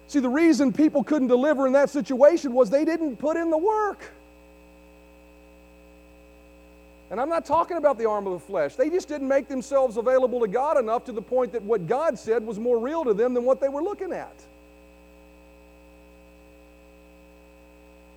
See, 0.07 0.19
the 0.19 0.29
reason 0.29 0.73
people 0.73 1.03
couldn't 1.03 1.29
deliver 1.29 1.65
in 1.65 1.73
that 1.73 1.89
situation 1.89 2.51
was 2.51 2.69
they 2.69 2.83
didn't 2.83 3.17
put 3.17 3.37
in 3.37 3.49
the 3.49 3.57
work. 3.57 4.03
And 7.09 7.21
I'm 7.21 7.29
not 7.29 7.45
talking 7.45 7.77
about 7.77 7.97
the 7.97 8.07
arm 8.07 8.27
of 8.27 8.33
the 8.33 8.39
flesh. 8.39 8.75
They 8.75 8.89
just 8.89 9.07
didn't 9.07 9.27
make 9.29 9.47
themselves 9.47 9.95
available 9.95 10.41
to 10.41 10.47
God 10.47 10.77
enough 10.77 11.05
to 11.05 11.11
the 11.13 11.21
point 11.21 11.53
that 11.53 11.63
what 11.63 11.87
God 11.87 12.19
said 12.19 12.45
was 12.45 12.59
more 12.59 12.77
real 12.77 13.05
to 13.05 13.13
them 13.13 13.33
than 13.33 13.45
what 13.45 13.61
they 13.61 13.69
were 13.69 13.81
looking 13.81 14.11
at. 14.11 14.33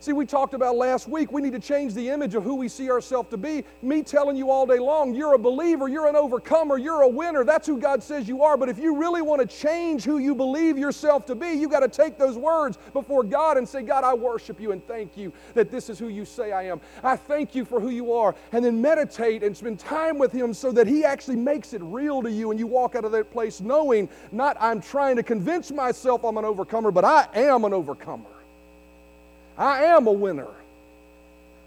See, 0.02 0.12
we 0.12 0.26
talked 0.26 0.52
about 0.52 0.74
last 0.74 1.06
week, 1.06 1.30
we 1.30 1.40
need 1.40 1.52
to 1.52 1.60
change 1.60 1.94
the 1.94 2.08
image 2.08 2.34
of 2.34 2.42
who 2.42 2.56
we 2.56 2.66
see 2.66 2.90
ourselves 2.90 3.30
to 3.30 3.36
be. 3.36 3.62
Me 3.82 4.02
telling 4.02 4.36
you 4.36 4.50
all 4.50 4.66
day 4.66 4.80
long, 4.80 5.14
you're 5.14 5.34
a 5.34 5.38
believer, 5.38 5.86
you're 5.86 6.08
an 6.08 6.16
overcomer, 6.16 6.76
you're 6.76 7.02
a 7.02 7.08
winner. 7.08 7.44
That's 7.44 7.68
who 7.68 7.78
God 7.78 8.02
says 8.02 8.26
you 8.26 8.42
are. 8.42 8.56
But 8.56 8.68
if 8.68 8.80
you 8.80 8.96
really 8.96 9.22
want 9.22 9.42
to 9.42 9.46
change 9.46 10.02
who 10.02 10.18
you 10.18 10.34
believe 10.34 10.76
yourself 10.76 11.24
to 11.26 11.36
be, 11.36 11.52
you 11.52 11.68
got 11.68 11.80
to 11.80 11.88
take 11.88 12.18
those 12.18 12.36
words 12.36 12.80
before 12.92 13.22
God 13.22 13.56
and 13.56 13.68
say, 13.68 13.82
God, 13.82 14.02
I 14.02 14.12
worship 14.12 14.60
you 14.60 14.72
and 14.72 14.84
thank 14.88 15.16
you 15.16 15.32
that 15.54 15.70
this 15.70 15.88
is 15.88 16.00
who 16.00 16.08
you 16.08 16.24
say 16.24 16.50
I 16.50 16.64
am. 16.64 16.80
I 17.04 17.14
thank 17.14 17.54
you 17.54 17.64
for 17.64 17.78
who 17.78 17.90
you 17.90 18.12
are. 18.12 18.34
And 18.50 18.64
then 18.64 18.82
meditate 18.82 19.44
and 19.44 19.56
spend 19.56 19.78
time 19.78 20.18
with 20.18 20.32
Him 20.32 20.52
so 20.52 20.72
that 20.72 20.88
He 20.88 21.04
actually 21.04 21.36
makes 21.36 21.74
it 21.74 21.80
real 21.80 22.22
to 22.22 22.30
you 22.32 22.50
and 22.50 22.58
you 22.58 22.66
walk 22.66 22.96
out 22.96 23.04
of 23.04 23.12
that 23.12 23.30
place 23.30 23.60
knowing 23.60 24.08
not 24.32 24.56
I'm 24.58 24.80
trying 24.80 25.14
to 25.14 25.22
convince 25.22 25.70
myself 25.70 26.24
I'm 26.24 26.38
an 26.38 26.44
overcomer, 26.44 26.90
but 26.90 27.04
I 27.04 27.28
am 27.34 27.64
an 27.64 27.72
overcomer. 27.72 28.31
I 29.56 29.84
am 29.84 30.06
a 30.06 30.12
winner. 30.12 30.48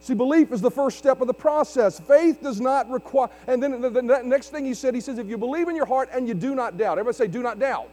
See, 0.01 0.13
belief 0.13 0.51
is 0.51 0.61
the 0.61 0.69
first 0.69 0.99
step 0.99 1.21
of 1.21 1.27
the 1.27 1.33
process. 1.33 1.99
Faith 1.99 2.43
does 2.43 2.61
not 2.61 2.89
require, 2.91 3.29
and 3.47 3.61
then 3.61 3.81
the, 3.81 3.89
the, 3.89 4.01
next 4.01 4.49
thing 4.49 4.63
he 4.63 4.75
said, 4.75 4.93
he 4.93 5.01
says, 5.01 5.17
if 5.17 5.27
you 5.27 5.37
believe 5.37 5.67
in 5.67 5.75
your 5.75 5.87
heart 5.87 6.09
and 6.13 6.27
you 6.27 6.35
do 6.35 6.53
not 6.53 6.77
doubt. 6.77 6.99
Everybody 6.99 7.17
say, 7.17 7.27
do 7.27 7.41
not 7.41 7.57
doubt. 7.57 7.89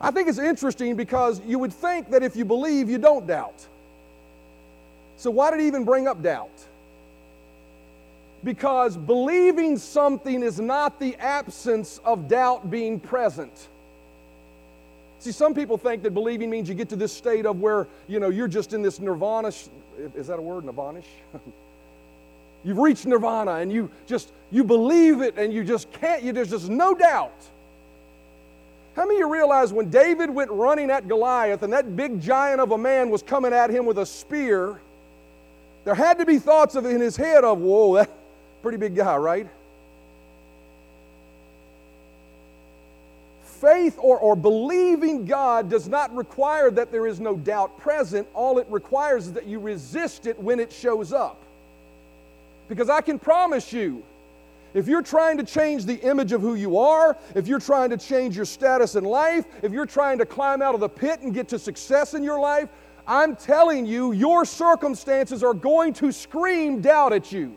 I 0.00 0.10
think 0.10 0.28
it's 0.28 0.38
interesting 0.38 0.96
because 0.96 1.40
you 1.46 1.58
would 1.60 1.72
think 1.72 2.10
that 2.10 2.24
if 2.24 2.34
you 2.34 2.44
believe, 2.44 2.90
you 2.90 2.98
don't 2.98 3.26
doubt. 3.26 3.66
So, 5.16 5.30
why 5.30 5.50
did 5.52 5.60
he 5.60 5.66
even 5.66 5.84
bring 5.84 6.08
up 6.08 6.20
doubt? 6.20 6.50
Because 8.42 8.96
believing 8.96 9.78
something 9.78 10.42
is 10.42 10.60
not 10.60 10.98
the 10.98 11.16
absence 11.16 12.00
of 12.04 12.28
doubt 12.28 12.70
being 12.70 13.00
present. 13.00 13.68
See, 15.24 15.32
some 15.32 15.54
people 15.54 15.78
think 15.78 16.02
that 16.02 16.12
believing 16.12 16.50
means 16.50 16.68
you 16.68 16.74
get 16.74 16.90
to 16.90 16.96
this 16.96 17.10
state 17.10 17.46
of 17.46 17.58
where, 17.58 17.86
you 18.08 18.20
know, 18.20 18.28
you're 18.28 18.46
just 18.46 18.74
in 18.74 18.82
this 18.82 19.00
nirvana. 19.00 19.48
Is 20.14 20.26
that 20.26 20.38
a 20.38 20.42
word, 20.42 20.64
nirvanish? 20.64 21.06
You've 22.62 22.76
reached 22.76 23.06
nirvana 23.06 23.52
and 23.52 23.72
you 23.72 23.90
just, 24.06 24.30
you 24.50 24.64
believe 24.64 25.22
it 25.22 25.38
and 25.38 25.50
you 25.50 25.64
just 25.64 25.90
can't, 25.92 26.22
you, 26.22 26.34
there's 26.34 26.50
just 26.50 26.68
no 26.68 26.94
doubt. 26.94 27.32
How 28.96 29.06
many 29.06 29.14
of 29.14 29.20
you 29.20 29.32
realize 29.32 29.72
when 29.72 29.88
David 29.88 30.28
went 30.28 30.50
running 30.50 30.90
at 30.90 31.08
Goliath 31.08 31.62
and 31.62 31.72
that 31.72 31.96
big 31.96 32.20
giant 32.20 32.60
of 32.60 32.72
a 32.72 32.78
man 32.78 33.08
was 33.08 33.22
coming 33.22 33.54
at 33.54 33.70
him 33.70 33.86
with 33.86 33.96
a 33.96 34.04
spear, 34.04 34.78
there 35.86 35.94
had 35.94 36.18
to 36.18 36.26
be 36.26 36.38
thoughts 36.38 36.74
of 36.74 36.84
in 36.84 37.00
his 37.00 37.16
head 37.16 37.44
of, 37.44 37.60
whoa, 37.60 37.94
that 37.96 38.10
pretty 38.60 38.76
big 38.76 38.94
guy, 38.94 39.16
right? 39.16 39.46
Faith 43.64 43.98
or, 43.98 44.18
or 44.18 44.36
believing 44.36 45.24
God 45.24 45.70
does 45.70 45.88
not 45.88 46.14
require 46.14 46.70
that 46.70 46.92
there 46.92 47.06
is 47.06 47.18
no 47.18 47.34
doubt 47.36 47.78
present. 47.78 48.28
All 48.34 48.58
it 48.58 48.66
requires 48.68 49.26
is 49.26 49.32
that 49.32 49.46
you 49.46 49.58
resist 49.58 50.26
it 50.26 50.38
when 50.38 50.60
it 50.60 50.70
shows 50.70 51.12
up. 51.12 51.42
Because 52.68 52.90
I 52.90 53.00
can 53.00 53.18
promise 53.18 53.72
you, 53.72 54.02
if 54.74 54.86
you're 54.86 55.02
trying 55.02 55.38
to 55.38 55.44
change 55.44 55.86
the 55.86 55.94
image 56.00 56.32
of 56.32 56.42
who 56.42 56.56
you 56.56 56.76
are, 56.78 57.16
if 57.34 57.46
you're 57.46 57.60
trying 57.60 57.90
to 57.90 57.96
change 57.96 58.36
your 58.36 58.44
status 58.44 58.96
in 58.96 59.04
life, 59.04 59.46
if 59.62 59.72
you're 59.72 59.86
trying 59.86 60.18
to 60.18 60.26
climb 60.26 60.60
out 60.60 60.74
of 60.74 60.80
the 60.80 60.88
pit 60.88 61.20
and 61.20 61.32
get 61.32 61.48
to 61.48 61.58
success 61.58 62.12
in 62.12 62.22
your 62.22 62.40
life, 62.40 62.68
I'm 63.06 63.36
telling 63.36 63.86
you, 63.86 64.12
your 64.12 64.44
circumstances 64.44 65.42
are 65.42 65.54
going 65.54 65.92
to 65.94 66.12
scream 66.12 66.80
doubt 66.80 67.12
at 67.12 67.32
you. 67.32 67.56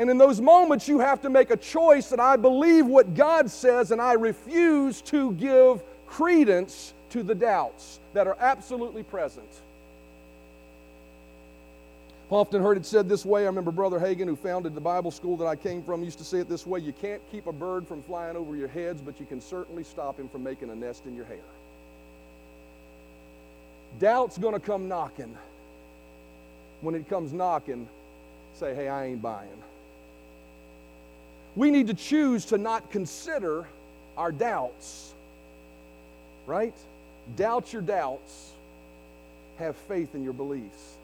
And 0.00 0.08
in 0.08 0.16
those 0.16 0.40
moments, 0.40 0.88
you 0.88 0.98
have 1.00 1.20
to 1.20 1.28
make 1.28 1.50
a 1.50 1.58
choice 1.58 2.08
that 2.08 2.20
I 2.20 2.36
believe 2.36 2.86
what 2.86 3.14
God 3.14 3.50
says 3.50 3.90
and 3.90 4.00
I 4.00 4.14
refuse 4.14 5.02
to 5.02 5.32
give 5.32 5.82
credence 6.06 6.94
to 7.10 7.22
the 7.22 7.34
doubts 7.34 8.00
that 8.14 8.26
are 8.26 8.36
absolutely 8.40 9.02
present. 9.02 9.46
I've 12.28 12.32
often 12.32 12.62
heard 12.62 12.78
it 12.78 12.86
said 12.86 13.10
this 13.10 13.26
way. 13.26 13.42
I 13.42 13.46
remember 13.46 13.70
Brother 13.70 13.98
Hagin, 13.98 14.24
who 14.24 14.36
founded 14.36 14.74
the 14.74 14.80
Bible 14.80 15.10
school 15.10 15.36
that 15.36 15.44
I 15.44 15.54
came 15.54 15.82
from, 15.82 16.02
used 16.02 16.16
to 16.16 16.24
say 16.24 16.38
it 16.38 16.48
this 16.48 16.66
way 16.66 16.80
You 16.80 16.94
can't 16.94 17.20
keep 17.30 17.46
a 17.46 17.52
bird 17.52 17.86
from 17.86 18.02
flying 18.04 18.38
over 18.38 18.56
your 18.56 18.68
heads, 18.68 19.02
but 19.02 19.20
you 19.20 19.26
can 19.26 19.42
certainly 19.42 19.84
stop 19.84 20.18
him 20.18 20.30
from 20.30 20.42
making 20.42 20.70
a 20.70 20.74
nest 20.74 21.04
in 21.04 21.14
your 21.14 21.26
hair. 21.26 21.44
Doubt's 23.98 24.38
going 24.38 24.54
to 24.54 24.60
come 24.60 24.88
knocking. 24.88 25.36
When 26.80 26.94
it 26.94 27.06
comes 27.06 27.34
knocking, 27.34 27.86
say, 28.54 28.74
Hey, 28.74 28.88
I 28.88 29.04
ain't 29.04 29.20
buying 29.20 29.62
we 31.56 31.70
need 31.70 31.88
to 31.88 31.94
choose 31.94 32.44
to 32.46 32.58
not 32.58 32.90
consider 32.90 33.66
our 34.16 34.32
doubts. 34.32 35.14
Right? 36.46 36.74
Doubt 37.36 37.72
your 37.72 37.82
doubts. 37.82 38.52
Have 39.58 39.76
faith 39.76 40.14
in 40.14 40.24
your 40.24 40.32
beliefs. 40.32 40.96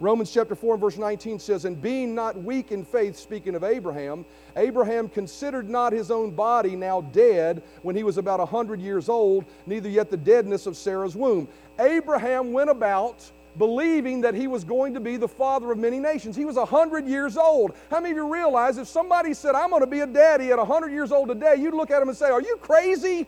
Romans 0.00 0.32
chapter 0.32 0.56
4 0.56 0.74
and 0.74 0.80
verse 0.80 0.96
19 0.96 1.38
says, 1.38 1.64
And 1.64 1.80
being 1.80 2.12
not 2.12 2.36
weak 2.42 2.72
in 2.72 2.84
faith, 2.84 3.16
speaking 3.16 3.54
of 3.54 3.62
Abraham, 3.62 4.24
Abraham 4.56 5.08
considered 5.08 5.70
not 5.70 5.92
his 5.92 6.10
own 6.10 6.32
body 6.32 6.74
now 6.74 7.02
dead 7.02 7.62
when 7.82 7.94
he 7.94 8.02
was 8.02 8.18
about 8.18 8.40
a 8.40 8.46
hundred 8.46 8.80
years 8.80 9.08
old, 9.08 9.44
neither 9.64 9.88
yet 9.88 10.10
the 10.10 10.16
deadness 10.16 10.66
of 10.66 10.76
Sarah's 10.76 11.14
womb. 11.14 11.46
Abraham 11.78 12.52
went 12.52 12.68
about 12.68 13.30
believing 13.58 14.22
that 14.22 14.34
he 14.34 14.46
was 14.46 14.64
going 14.64 14.94
to 14.94 15.00
be 15.00 15.16
the 15.16 15.28
father 15.28 15.70
of 15.72 15.78
many 15.78 15.98
nations. 15.98 16.36
He 16.36 16.44
was 16.44 16.56
100 16.56 17.06
years 17.06 17.36
old. 17.36 17.72
How 17.90 18.00
many 18.00 18.12
of 18.12 18.16
you 18.16 18.32
realize 18.32 18.78
if 18.78 18.88
somebody 18.88 19.34
said, 19.34 19.54
I'm 19.54 19.70
going 19.70 19.82
to 19.82 19.86
be 19.86 20.00
a 20.00 20.06
daddy 20.06 20.50
at 20.50 20.58
100 20.58 20.90
years 20.90 21.12
old 21.12 21.28
today, 21.28 21.56
you'd 21.56 21.74
look 21.74 21.90
at 21.90 22.00
him 22.00 22.08
and 22.08 22.16
say, 22.16 22.30
Are 22.30 22.40
you 22.40 22.56
crazy? 22.60 23.26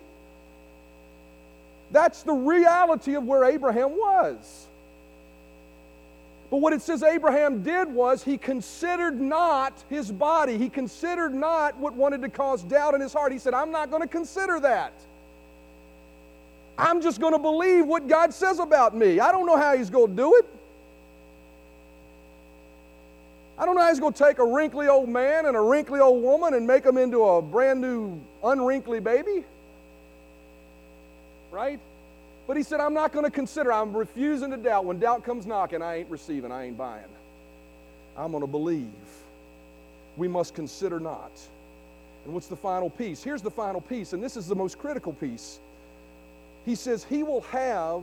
That's 1.91 2.23
the 2.23 2.33
reality 2.33 3.15
of 3.15 3.25
where 3.25 3.45
Abraham 3.45 3.91
was. 3.91 4.67
But 6.51 6.59
what 6.59 6.73
it 6.73 6.83
says 6.83 7.03
Abraham 7.03 7.63
did 7.63 7.89
was 7.89 8.23
he 8.23 8.39
considered 8.39 9.21
not 9.21 9.73
his 9.91 10.11
body. 10.11 10.57
He 10.57 10.69
considered 10.69 11.35
not 11.35 11.77
what 11.79 11.95
wanted 11.95 12.23
to 12.23 12.29
cause 12.29 12.63
doubt 12.63 12.95
in 12.95 13.01
his 13.01 13.13
heart. 13.13 13.33
He 13.33 13.39
said, 13.39 13.55
I'm 13.55 13.71
not 13.71 13.91
going 13.91 14.03
to 14.03 14.09
consider 14.09 14.61
that. 14.61 14.93
I'm 16.77 17.01
just 17.01 17.21
going 17.21 17.33
to 17.33 17.39
believe 17.39 17.87
what 17.87 18.09
God 18.09 18.35
says 18.35 18.59
about 18.59 18.97
me. 18.97 19.21
I 19.21 19.31
don't 19.31 19.47
know 19.47 19.57
how 19.57 19.77
He's 19.77 19.91
going 19.91 20.09
to 20.09 20.17
do 20.17 20.35
it. 20.37 20.47
I 23.57 23.65
don't 23.65 23.77
know 23.77 23.83
how 23.83 23.91
He's 23.91 24.01
going 24.01 24.13
to 24.13 24.25
take 24.25 24.39
a 24.39 24.45
wrinkly 24.45 24.89
old 24.89 25.09
man 25.09 25.47
and 25.47 25.57
a 25.57 25.61
wrinkly 25.61 26.01
old 26.01 26.23
woman 26.23 26.55
and 26.55 26.67
make 26.67 26.83
them 26.83 26.99
into 26.99 27.23
a 27.25 27.41
brand 27.41 27.81
new, 27.81 28.21
unwrinkly 28.43 28.99
baby. 29.01 29.45
Right? 31.53 31.79
But 32.49 32.57
He 32.57 32.65
said, 32.65 32.81
I'm 32.81 32.95
not 32.95 33.13
going 33.13 33.25
to 33.25 33.31
consider. 33.31 33.73
I'm 33.73 33.97
refusing 33.97 34.51
to 34.51 34.57
doubt. 34.57 34.85
When 34.85 34.99
doubt 34.99 35.25
comes 35.25 35.47
knocking, 35.47 35.81
I 35.81 35.99
ain't 35.99 36.11
receiving, 36.11 36.51
I 36.51 36.65
ain't 36.65 36.77
buying. 36.77 37.05
I'm 38.17 38.33
going 38.33 38.43
to 38.43 38.49
believe. 38.49 38.89
We 40.17 40.27
must 40.27 40.55
consider 40.55 40.99
not. 40.99 41.31
And 42.25 42.35
what's 42.35 42.47
the 42.47 42.57
final 42.57 42.91
piece? 42.91 43.23
Here's 43.23 43.43
the 43.43 43.51
final 43.51 43.81
piece, 43.81 44.13
and 44.13 44.23
this 44.23 44.37
is 44.37 44.49
the 44.49 44.55
most 44.55 44.79
critical 44.79 45.13
piece. 45.13 45.59
He 46.65 46.75
says 46.75 47.05
he 47.05 47.23
will 47.23 47.43
have 47.43 48.03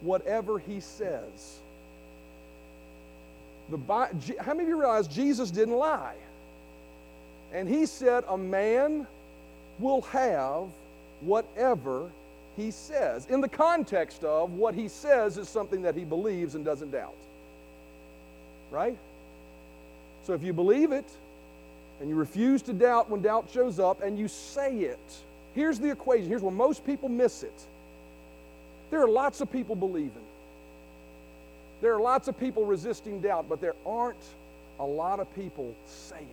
whatever 0.00 0.58
he 0.58 0.80
says. 0.80 1.58
The, 3.70 3.78
how 4.40 4.52
many 4.52 4.62
of 4.62 4.68
you 4.68 4.78
realize 4.78 5.06
Jesus 5.06 5.50
didn't 5.50 5.76
lie? 5.76 6.16
And 7.52 7.68
he 7.68 7.86
said, 7.86 8.24
A 8.28 8.36
man 8.36 9.06
will 9.78 10.02
have 10.02 10.68
whatever 11.20 12.10
he 12.56 12.70
says. 12.70 13.26
In 13.26 13.40
the 13.40 13.48
context 13.48 14.24
of 14.24 14.52
what 14.52 14.74
he 14.74 14.88
says 14.88 15.38
is 15.38 15.48
something 15.48 15.82
that 15.82 15.94
he 15.94 16.04
believes 16.04 16.54
and 16.54 16.64
doesn't 16.64 16.90
doubt. 16.90 17.14
Right? 18.70 18.96
So 20.26 20.34
if 20.34 20.42
you 20.42 20.52
believe 20.52 20.92
it 20.92 21.08
and 22.00 22.08
you 22.08 22.14
refuse 22.14 22.62
to 22.62 22.72
doubt 22.72 23.10
when 23.10 23.22
doubt 23.22 23.48
shows 23.52 23.78
up 23.78 24.02
and 24.02 24.18
you 24.18 24.28
say 24.28 24.78
it, 24.78 24.98
here's 25.54 25.78
the 25.78 25.90
equation. 25.90 26.28
Here's 26.28 26.42
where 26.42 26.52
most 26.52 26.84
people 26.84 27.08
miss 27.08 27.42
it. 27.42 27.66
There 28.90 29.02
are 29.02 29.08
lots 29.08 29.40
of 29.40 29.50
people 29.50 29.76
believing. 29.76 30.24
There 31.80 31.94
are 31.94 32.00
lots 32.00 32.28
of 32.28 32.38
people 32.38 32.64
resisting 32.64 33.20
doubt, 33.20 33.48
but 33.48 33.60
there 33.60 33.74
aren't 33.86 34.22
a 34.78 34.84
lot 34.84 35.20
of 35.20 35.34
people 35.34 35.74
saying 35.86 36.26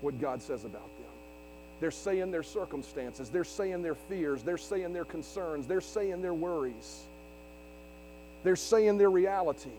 what 0.00 0.20
God 0.20 0.42
says 0.42 0.64
about 0.64 0.82
them. 0.82 1.06
They're 1.80 1.90
saying 1.90 2.30
their 2.30 2.42
circumstances, 2.42 3.30
they're 3.30 3.44
saying 3.44 3.82
their 3.82 3.94
fears, 3.94 4.42
they're 4.42 4.58
saying 4.58 4.92
their 4.92 5.04
concerns, 5.04 5.66
they're 5.66 5.80
saying 5.80 6.20
their 6.20 6.34
worries, 6.34 7.04
they're 8.44 8.56
saying 8.56 8.98
their 8.98 9.10
reality. 9.10 9.70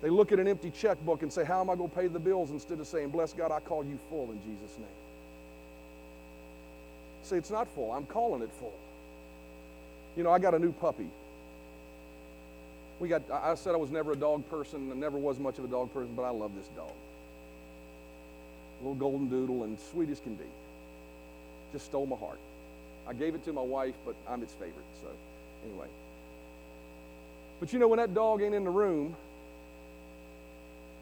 They 0.00 0.10
look 0.10 0.30
at 0.30 0.38
an 0.38 0.46
empty 0.46 0.70
checkbook 0.70 1.22
and 1.22 1.32
say, 1.32 1.44
How 1.44 1.60
am 1.60 1.70
I 1.70 1.74
going 1.74 1.90
to 1.90 1.96
pay 1.96 2.06
the 2.06 2.20
bills? 2.20 2.52
instead 2.52 2.78
of 2.78 2.86
saying, 2.86 3.08
Bless 3.08 3.32
God, 3.32 3.50
I 3.50 3.58
call 3.58 3.84
you 3.84 3.98
full 4.08 4.30
in 4.30 4.38
Jesus' 4.42 4.78
name. 4.78 4.86
Say, 7.24 7.36
It's 7.38 7.50
not 7.50 7.66
full, 7.74 7.90
I'm 7.90 8.06
calling 8.06 8.42
it 8.42 8.50
full. 8.60 8.74
You 10.18 10.24
know, 10.24 10.32
I 10.32 10.40
got 10.40 10.52
a 10.52 10.58
new 10.58 10.72
puppy. 10.72 11.06
We 12.98 13.08
got, 13.08 13.22
I 13.30 13.54
said 13.54 13.72
I 13.72 13.76
was 13.76 13.92
never 13.92 14.10
a 14.10 14.16
dog 14.16 14.50
person, 14.50 14.90
and 14.90 14.98
never 14.98 15.16
was 15.16 15.38
much 15.38 15.58
of 15.58 15.64
a 15.64 15.68
dog 15.68 15.94
person, 15.94 16.10
but 16.16 16.24
I 16.24 16.30
love 16.30 16.50
this 16.56 16.66
dog. 16.76 16.90
Little 18.80 18.96
golden 18.96 19.28
doodle 19.28 19.62
and 19.62 19.78
sweet 19.92 20.10
as 20.10 20.18
can 20.18 20.34
be. 20.34 20.44
Just 21.72 21.86
stole 21.86 22.04
my 22.04 22.16
heart. 22.16 22.40
I 23.06 23.12
gave 23.12 23.36
it 23.36 23.44
to 23.44 23.52
my 23.52 23.62
wife, 23.62 23.94
but 24.04 24.16
I'm 24.28 24.42
its 24.42 24.52
favorite. 24.54 24.74
So, 25.02 25.08
anyway. 25.64 25.86
But 27.60 27.72
you 27.72 27.78
know, 27.78 27.86
when 27.86 27.98
that 27.98 28.12
dog 28.12 28.42
ain't 28.42 28.56
in 28.56 28.64
the 28.64 28.70
room, 28.70 29.14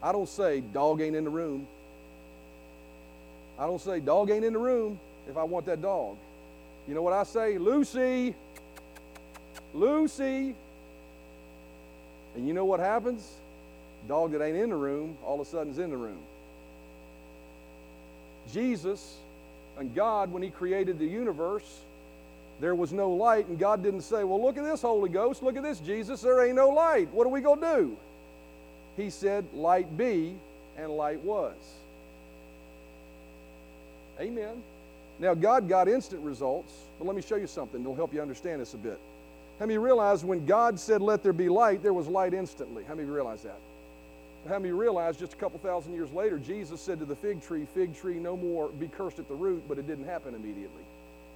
I 0.03 0.11
don't 0.11 0.29
say, 0.29 0.61
dog 0.61 1.01
ain't 1.01 1.15
in 1.15 1.23
the 1.23 1.31
room. 1.31 1.65
I 3.57 3.65
don't 3.65 3.81
say, 3.81 3.99
dog 3.99 4.29
ain't 4.29 4.45
in 4.45 4.53
the 4.53 4.59
room 4.59 4.99
if 5.27 5.37
I 5.37 5.43
want 5.43 5.65
that 5.65 5.81
dog. 5.81 6.17
You 6.87 6.93
know 6.93 7.01
what 7.01 7.13
I 7.13 7.23
say? 7.23 7.57
Lucy, 7.57 8.35
Lucy. 9.77 10.55
And 12.35 12.47
you 12.47 12.53
know 12.53 12.65
what 12.65 12.79
happens? 12.79 13.27
Dog 14.07 14.31
that 14.31 14.41
ain't 14.41 14.57
in 14.57 14.69
the 14.69 14.75
room, 14.75 15.17
all 15.25 15.41
of 15.41 15.47
a 15.47 15.49
sudden 15.49 15.71
is 15.73 15.79
in 15.79 15.89
the 15.89 15.97
room. 15.97 16.19
Jesus 18.53 19.17
and 19.77 19.93
God, 19.93 20.31
when 20.31 20.41
He 20.41 20.49
created 20.49 20.99
the 20.99 21.05
universe, 21.05 21.81
there 22.59 22.73
was 22.73 22.91
no 22.91 23.11
light, 23.11 23.47
and 23.47 23.59
God 23.59 23.83
didn't 23.83 24.01
say, 24.01 24.23
Well, 24.23 24.41
look 24.41 24.57
at 24.57 24.63
this, 24.63 24.81
Holy 24.81 25.09
Ghost, 25.09 25.43
look 25.43 25.57
at 25.57 25.63
this, 25.63 25.79
Jesus, 25.79 26.21
there 26.21 26.45
ain't 26.45 26.55
no 26.55 26.69
light. 26.69 27.09
What 27.11 27.27
are 27.27 27.29
we 27.29 27.41
going 27.41 27.59
to 27.61 27.75
do? 27.75 27.97
He 28.95 29.09
said, 29.09 29.45
Light 29.53 29.95
be, 29.97 30.35
and 30.77 30.91
light 30.91 31.23
was. 31.23 31.55
Amen. 34.19 34.63
Now, 35.19 35.33
God 35.35 35.69
got 35.69 35.87
instant 35.87 36.23
results, 36.23 36.71
but 36.97 37.05
let 37.05 37.15
me 37.15 37.21
show 37.21 37.35
you 37.35 37.47
something 37.47 37.81
that'll 37.81 37.95
help 37.95 38.13
you 38.13 38.21
understand 38.21 38.61
this 38.61 38.73
a 38.73 38.77
bit. 38.77 38.99
How 39.59 39.65
many 39.65 39.77
realize 39.77 40.23
when 40.23 40.45
God 40.45 40.79
said, 40.79 41.01
Let 41.01 41.23
there 41.23 41.33
be 41.33 41.49
light, 41.49 41.81
there 41.81 41.93
was 41.93 42.07
light 42.07 42.33
instantly? 42.33 42.83
How 42.83 42.95
many 42.95 43.09
realize 43.09 43.43
that? 43.43 43.59
How 44.47 44.59
many 44.59 44.71
realize 44.71 45.17
just 45.17 45.33
a 45.33 45.35
couple 45.35 45.59
thousand 45.59 45.93
years 45.93 46.11
later, 46.13 46.37
Jesus 46.37 46.79
said 46.79 46.99
to 46.99 47.05
the 47.05 47.15
fig 47.15 47.41
tree, 47.41 47.65
Fig 47.73 47.95
tree, 47.95 48.15
no 48.15 48.37
more 48.37 48.69
be 48.69 48.87
cursed 48.87 49.19
at 49.19 49.27
the 49.27 49.35
root, 49.35 49.63
but 49.67 49.77
it 49.77 49.87
didn't 49.87 50.05
happen 50.05 50.35
immediately. 50.35 50.83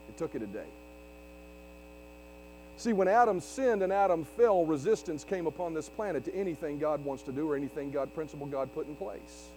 It 0.07 0.17
took 0.17 0.36
it 0.36 0.41
a 0.41 0.47
day. 0.47 0.65
See, 2.78 2.93
when 2.93 3.07
Adam 3.07 3.41
sinned 3.41 3.84
and 3.84 3.91
Adam 3.91 4.24
fell, 4.24 4.65
resistance 4.65 5.24
came 5.24 5.45
upon 5.45 5.74
this 5.74 5.89
planet 5.89 6.26
to 6.26 6.34
anything 6.34 6.80
God 6.80 7.03
wants 7.03 7.24
to 7.24 7.32
do 7.32 7.49
or 7.49 7.55
anything 7.55 7.91
God, 7.91 8.13
principle 8.15 8.47
God 8.47 8.74
put 8.74 8.88
in 8.88 8.95
place. 8.95 9.49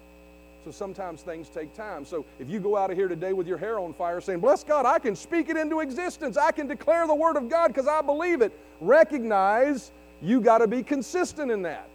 So 0.64 0.70
sometimes 0.70 1.20
things 1.20 1.50
take 1.50 1.74
time. 1.74 2.06
So 2.06 2.24
if 2.38 2.48
you 2.48 2.58
go 2.58 2.76
out 2.76 2.90
of 2.90 2.96
here 2.96 3.08
today 3.08 3.34
with 3.34 3.46
your 3.46 3.58
hair 3.58 3.78
on 3.78 3.92
fire 3.92 4.20
saying, 4.20 4.40
Bless 4.40 4.64
God, 4.64 4.86
I 4.86 4.98
can 4.98 5.14
speak 5.14 5.50
it 5.50 5.58
into 5.58 5.80
existence, 5.80 6.38
I 6.38 6.52
can 6.52 6.66
declare 6.66 7.06
the 7.06 7.14
Word 7.14 7.36
of 7.36 7.50
God 7.50 7.68
because 7.68 7.86
I 7.86 8.00
believe 8.00 8.40
it, 8.40 8.58
recognize 8.80 9.90
you 10.22 10.40
got 10.40 10.58
to 10.58 10.66
be 10.66 10.82
consistent 10.82 11.50
in 11.50 11.62
that. 11.62 11.88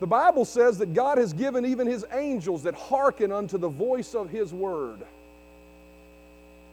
The 0.00 0.06
Bible 0.06 0.44
says 0.44 0.78
that 0.78 0.92
God 0.92 1.18
has 1.18 1.32
given 1.32 1.64
even 1.64 1.86
His 1.86 2.04
angels 2.10 2.64
that 2.64 2.74
hearken 2.74 3.30
unto 3.30 3.56
the 3.56 3.68
voice 3.68 4.14
of 4.14 4.30
His 4.30 4.52
Word. 4.52 4.98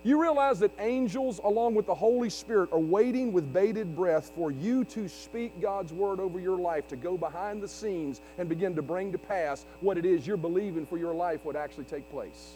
You 0.07 0.21
realize 0.21 0.59
that 0.59 0.71
angels, 0.79 1.41
along 1.43 1.75
with 1.75 1.85
the 1.85 1.93
Holy 1.93 2.29
Spirit, 2.29 2.71
are 2.71 2.79
waiting 2.79 3.33
with 3.33 3.51
bated 3.51 3.93
breath 3.93 4.31
for 4.33 4.51
you 4.51 4.85
to 4.85 5.09
speak 5.09 5.59
God's 5.59 5.91
word 5.91 6.21
over 6.21 6.39
your 6.39 6.57
life, 6.57 6.87
to 6.87 6.95
go 6.95 7.17
behind 7.17 7.61
the 7.61 7.67
scenes 7.67 8.21
and 8.37 8.47
begin 8.47 8.73
to 8.77 8.81
bring 8.81 9.11
to 9.11 9.17
pass 9.17 9.65
what 9.81 9.97
it 9.97 10.05
is 10.05 10.25
you're 10.25 10.37
believing 10.37 10.85
for 10.85 10.97
your 10.97 11.13
life 11.13 11.43
would 11.43 11.57
actually 11.57 11.83
take 11.83 12.09
place. 12.09 12.53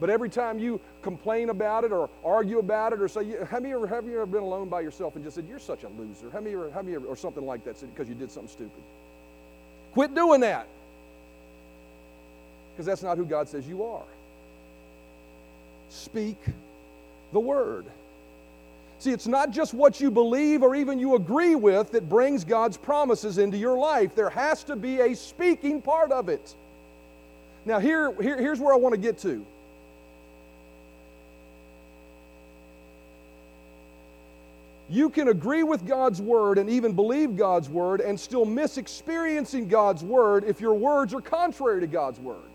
But 0.00 0.10
every 0.10 0.28
time 0.28 0.58
you 0.58 0.80
complain 1.02 1.50
about 1.50 1.84
it 1.84 1.92
or 1.92 2.10
argue 2.24 2.58
about 2.58 2.94
it 2.94 3.00
or 3.00 3.06
say, 3.06 3.32
have 3.48 3.64
you 3.64 3.76
ever, 3.76 3.86
have 3.86 4.06
you 4.06 4.14
ever 4.14 4.26
been 4.26 4.42
alone 4.42 4.68
by 4.68 4.80
yourself 4.80 5.14
and 5.14 5.22
just 5.22 5.36
said, 5.36 5.46
You're 5.48 5.60
such 5.60 5.84
a 5.84 5.88
loser? 5.90 6.30
Have 6.32 6.48
you 6.48 6.64
ever, 6.64 6.72
have 6.72 6.88
you 6.88 6.96
ever, 6.96 7.06
or 7.06 7.14
something 7.14 7.46
like 7.46 7.62
that 7.62 7.80
because 7.80 8.08
you 8.08 8.16
did 8.16 8.32
something 8.32 8.50
stupid? 8.50 8.82
Quit 9.92 10.16
doing 10.16 10.40
that. 10.40 10.66
Because 12.72 12.86
that's 12.86 13.04
not 13.04 13.18
who 13.18 13.24
God 13.24 13.48
says 13.48 13.68
you 13.68 13.84
are 13.84 14.02
speak 15.92 16.38
the 17.32 17.40
word. 17.40 17.86
See, 18.98 19.12
it's 19.12 19.26
not 19.26 19.50
just 19.50 19.72
what 19.72 19.98
you 19.98 20.10
believe 20.10 20.62
or 20.62 20.74
even 20.74 20.98
you 20.98 21.14
agree 21.14 21.54
with 21.54 21.92
that 21.92 22.08
brings 22.08 22.44
God's 22.44 22.76
promises 22.76 23.38
into 23.38 23.56
your 23.56 23.78
life. 23.78 24.14
There 24.14 24.28
has 24.28 24.62
to 24.64 24.76
be 24.76 25.00
a 25.00 25.14
speaking 25.14 25.80
part 25.80 26.12
of 26.12 26.28
it. 26.28 26.54
Now, 27.64 27.78
here, 27.78 28.12
here 28.20 28.36
here's 28.38 28.60
where 28.60 28.74
I 28.74 28.76
want 28.76 28.94
to 28.94 29.00
get 29.00 29.18
to. 29.20 29.44
You 34.90 35.08
can 35.08 35.28
agree 35.28 35.62
with 35.62 35.86
God's 35.86 36.20
word 36.20 36.58
and 36.58 36.68
even 36.68 36.92
believe 36.92 37.36
God's 37.36 37.70
word 37.70 38.00
and 38.00 38.18
still 38.18 38.44
miss 38.44 38.76
experiencing 38.76 39.68
God's 39.68 40.02
word 40.02 40.44
if 40.44 40.60
your 40.60 40.74
words 40.74 41.14
are 41.14 41.20
contrary 41.20 41.80
to 41.80 41.86
God's 41.86 42.18
word. 42.18 42.49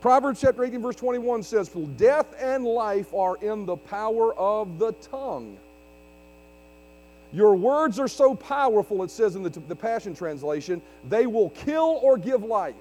Proverbs 0.00 0.40
chapter 0.40 0.64
18, 0.64 0.80
verse 0.80 0.96
21 0.96 1.42
says, 1.42 1.68
For 1.68 1.86
death 1.98 2.34
and 2.38 2.64
life 2.64 3.12
are 3.12 3.36
in 3.42 3.66
the 3.66 3.76
power 3.76 4.34
of 4.34 4.78
the 4.78 4.92
tongue. 4.92 5.58
Your 7.32 7.54
words 7.54 8.00
are 8.00 8.08
so 8.08 8.34
powerful, 8.34 9.02
it 9.02 9.10
says 9.10 9.36
in 9.36 9.42
the, 9.42 9.50
the 9.50 9.76
Passion 9.76 10.14
Translation, 10.14 10.80
they 11.08 11.26
will 11.26 11.50
kill 11.50 12.00
or 12.02 12.16
give 12.16 12.42
life. 12.42 12.74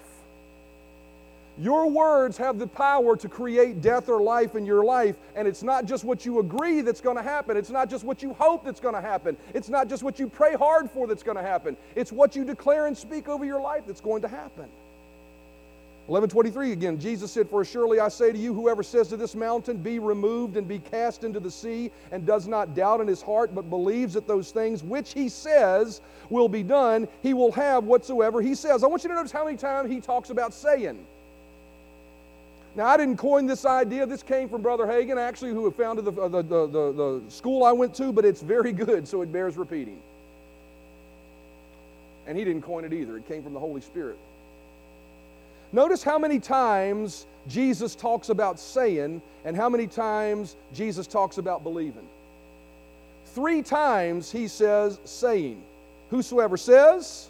Your 1.60 1.90
words 1.90 2.38
have 2.38 2.58
the 2.58 2.68
power 2.68 3.18
to 3.18 3.28
create 3.28 3.82
death 3.82 4.08
or 4.08 4.22
life 4.22 4.56
in 4.56 4.66
your 4.66 4.86
life, 4.86 5.18
and 5.36 5.46
it's 5.46 5.62
not 5.62 5.84
just 5.84 6.06
what 6.06 6.26
you 6.26 6.40
agree 6.40 6.80
that's 6.80 7.02
going 7.02 7.18
to 7.18 7.22
happen. 7.22 7.58
It's 7.58 7.70
not 7.70 7.90
just 7.90 8.06
what 8.06 8.24
you 8.24 8.34
hope 8.34 8.64
that's 8.64 8.80
going 8.80 8.96
to 8.96 9.02
happen. 9.02 9.36
It's 9.54 9.68
not 9.68 9.90
just 9.90 10.02
what 10.02 10.20
you 10.20 10.30
pray 10.30 10.56
hard 10.56 10.90
for 10.90 11.06
that's 11.06 11.22
going 11.22 11.36
to 11.36 11.44
happen. 11.44 11.76
It's 11.98 12.14
what 12.14 12.34
you 12.34 12.46
declare 12.46 12.86
and 12.86 12.98
speak 12.98 13.28
over 13.28 13.44
your 13.44 13.60
life 13.60 13.84
that's 13.86 14.00
going 14.00 14.22
to 14.22 14.30
happen. 14.30 14.70
1123 16.10 16.72
again, 16.72 17.00
Jesus 17.00 17.32
said, 17.32 17.48
For 17.48 17.64
surely 17.64 18.00
I 18.00 18.08
say 18.08 18.32
to 18.32 18.38
you, 18.38 18.52
whoever 18.52 18.82
says 18.82 19.10
to 19.10 19.18
this 19.18 19.36
mountain, 19.36 19.78
Be 19.78 20.00
removed 20.00 20.58
and 20.58 20.68
be 20.68 20.80
cast 20.80 21.24
into 21.24 21.40
the 21.40 21.52
sea, 21.52 21.92
and 22.12 22.26
does 22.26 22.48
not 22.48 22.74
doubt 22.74 23.00
in 23.00 23.08
his 23.08 23.22
heart, 23.22 23.54
but 23.54 23.70
believes 23.70 24.16
that 24.16 24.28
those 24.28 24.50
things 24.50 24.82
which 24.82 25.14
he 25.14 25.30
says 25.30 26.02
will 26.32 26.50
be 26.50 26.64
done, 26.64 27.08
he 27.22 27.36
will 27.36 27.52
have 27.52 27.84
whatsoever 27.84 28.42
he 28.42 28.56
says. 28.56 28.84
I 28.84 28.88
want 28.88 29.04
you 29.04 29.10
to 29.10 29.16
notice 29.16 29.32
how 29.32 29.46
many 29.46 29.56
times 29.56 29.92
he 29.92 30.02
talks 30.02 30.32
about 30.32 30.52
saying. 30.52 30.98
Now, 32.76 32.88
I 32.88 32.98
didn't 32.98 33.18
coin 33.18 33.46
this 33.46 33.64
idea. 33.64 34.08
This 34.08 34.24
came 34.24 34.50
from 34.50 34.64
Brother 34.64 34.86
Hagin, 34.88 35.18
actually, 35.18 35.52
who 35.52 35.70
founded 35.70 36.06
the, 36.06 36.12
the, 36.12 36.42
the, 36.42 36.68
the 36.68 37.22
school 37.30 37.64
I 37.64 37.72
went 37.72 37.94
to, 37.96 38.12
but 38.12 38.26
it's 38.26 38.42
very 38.42 38.72
good, 38.72 39.08
so 39.08 39.22
it 39.22 39.32
bears 39.32 39.58
repeating. 39.58 40.02
And 42.26 42.36
he 42.36 42.44
didn't 42.44 42.64
coin 42.64 42.84
it 42.84 42.94
either, 42.94 43.18
it 43.18 43.28
came 43.28 43.44
from 43.44 43.54
the 43.54 43.60
Holy 43.60 43.82
Spirit. 43.82 44.18
Notice 45.72 46.04
how 46.04 46.18
many 46.18 46.40
times 46.40 47.26
Jesus 47.48 47.96
talks 47.96 48.30
about 48.30 48.60
saying 48.60 49.22
and 49.46 49.56
how 49.56 49.70
many 49.70 49.88
times 49.88 50.56
Jesus 50.74 51.08
talks 51.08 51.38
about 51.38 51.64
believing. 51.64 52.08
Three 53.28 53.62
times 53.62 54.32
he 54.32 54.48
says 54.48 55.00
saying. 55.06 55.62
Whosoever 56.10 56.58
says, 56.58 57.30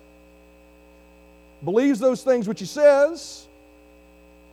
believes 1.64 2.00
those 2.00 2.24
things 2.24 2.48
which 2.48 2.62
he 2.62 2.66
says, 2.66 3.48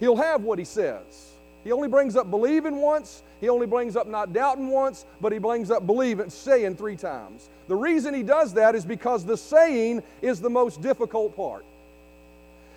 he'll 0.01 0.17
have 0.17 0.43
what 0.43 0.59
he 0.59 0.65
says. 0.65 1.33
He 1.63 1.71
only 1.71 1.89
brings 1.89 2.17
up 2.17 2.31
believing 2.31 2.77
once, 2.77 3.23
he 3.41 3.49
only 3.49 3.67
brings 3.67 3.97
up 3.97 4.09
not 4.09 4.33
doubting 4.33 4.69
once, 4.69 5.05
but 5.21 5.33
he 5.33 5.39
brings 5.39 5.71
up 5.71 5.87
believing, 5.87 6.31
saying 6.31 6.77
three 6.77 6.97
times. 6.97 7.49
The 7.69 7.77
reason 7.77 8.15
he 8.15 8.23
does 8.23 8.55
that 8.55 8.75
is 8.75 8.85
because 8.85 9.25
the 9.25 9.37
saying 9.37 10.03
is 10.23 10.41
the 10.41 10.51
most 10.51 10.83
difficult 10.83 11.37
part. 11.37 11.65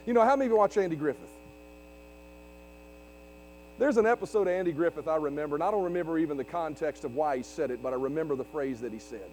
You 0.10 0.16
know, 0.16 0.26
how 0.26 0.36
many 0.36 0.47
of 0.47 0.53
you 0.53 0.57
watch 0.57 0.76
Andy 0.76 0.95
Griffith? 0.95 1.30
There's 3.78 3.97
an 3.97 4.07
episode 4.07 4.47
of 4.47 4.53
Andy 4.53 4.72
Griffith 4.72 5.07
I 5.07 5.18
remember, 5.18 5.55
and 5.55 5.64
I 5.64 5.70
don't 5.70 5.84
remember 5.84 6.18
even 6.18 6.36
the 6.36 6.43
context 6.43 7.03
of 7.03 7.14
why 7.14 7.38
he 7.38 7.43
said 7.43 7.70
it, 7.70 7.84
but 7.84 7.93
I 7.93 7.95
remember 7.95 8.36
the 8.36 8.43
phrase 8.45 8.82
that 8.82 8.91
he 8.91 8.97
said. 8.97 9.30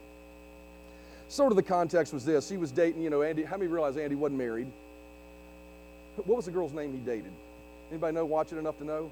Sort 1.30 1.50
of 1.50 1.56
the 1.56 1.62
context 1.62 2.12
was 2.12 2.26
this. 2.26 2.50
He 2.50 2.58
was 2.58 2.72
dating, 2.72 3.00
you 3.00 3.08
know, 3.08 3.22
Andy. 3.22 3.42
How 3.42 3.56
many 3.56 3.68
realize 3.68 3.96
Andy 3.96 4.16
wasn't 4.16 4.36
married? 4.36 4.66
What 6.16 6.36
was 6.36 6.44
the 6.44 6.50
girl's 6.50 6.74
name 6.74 6.92
he 6.92 6.98
dated? 6.98 7.32
Anybody 7.90 8.14
know, 8.14 8.26
watch 8.26 8.52
it 8.52 8.58
enough 8.58 8.76
to 8.76 8.84
know? 8.84 9.10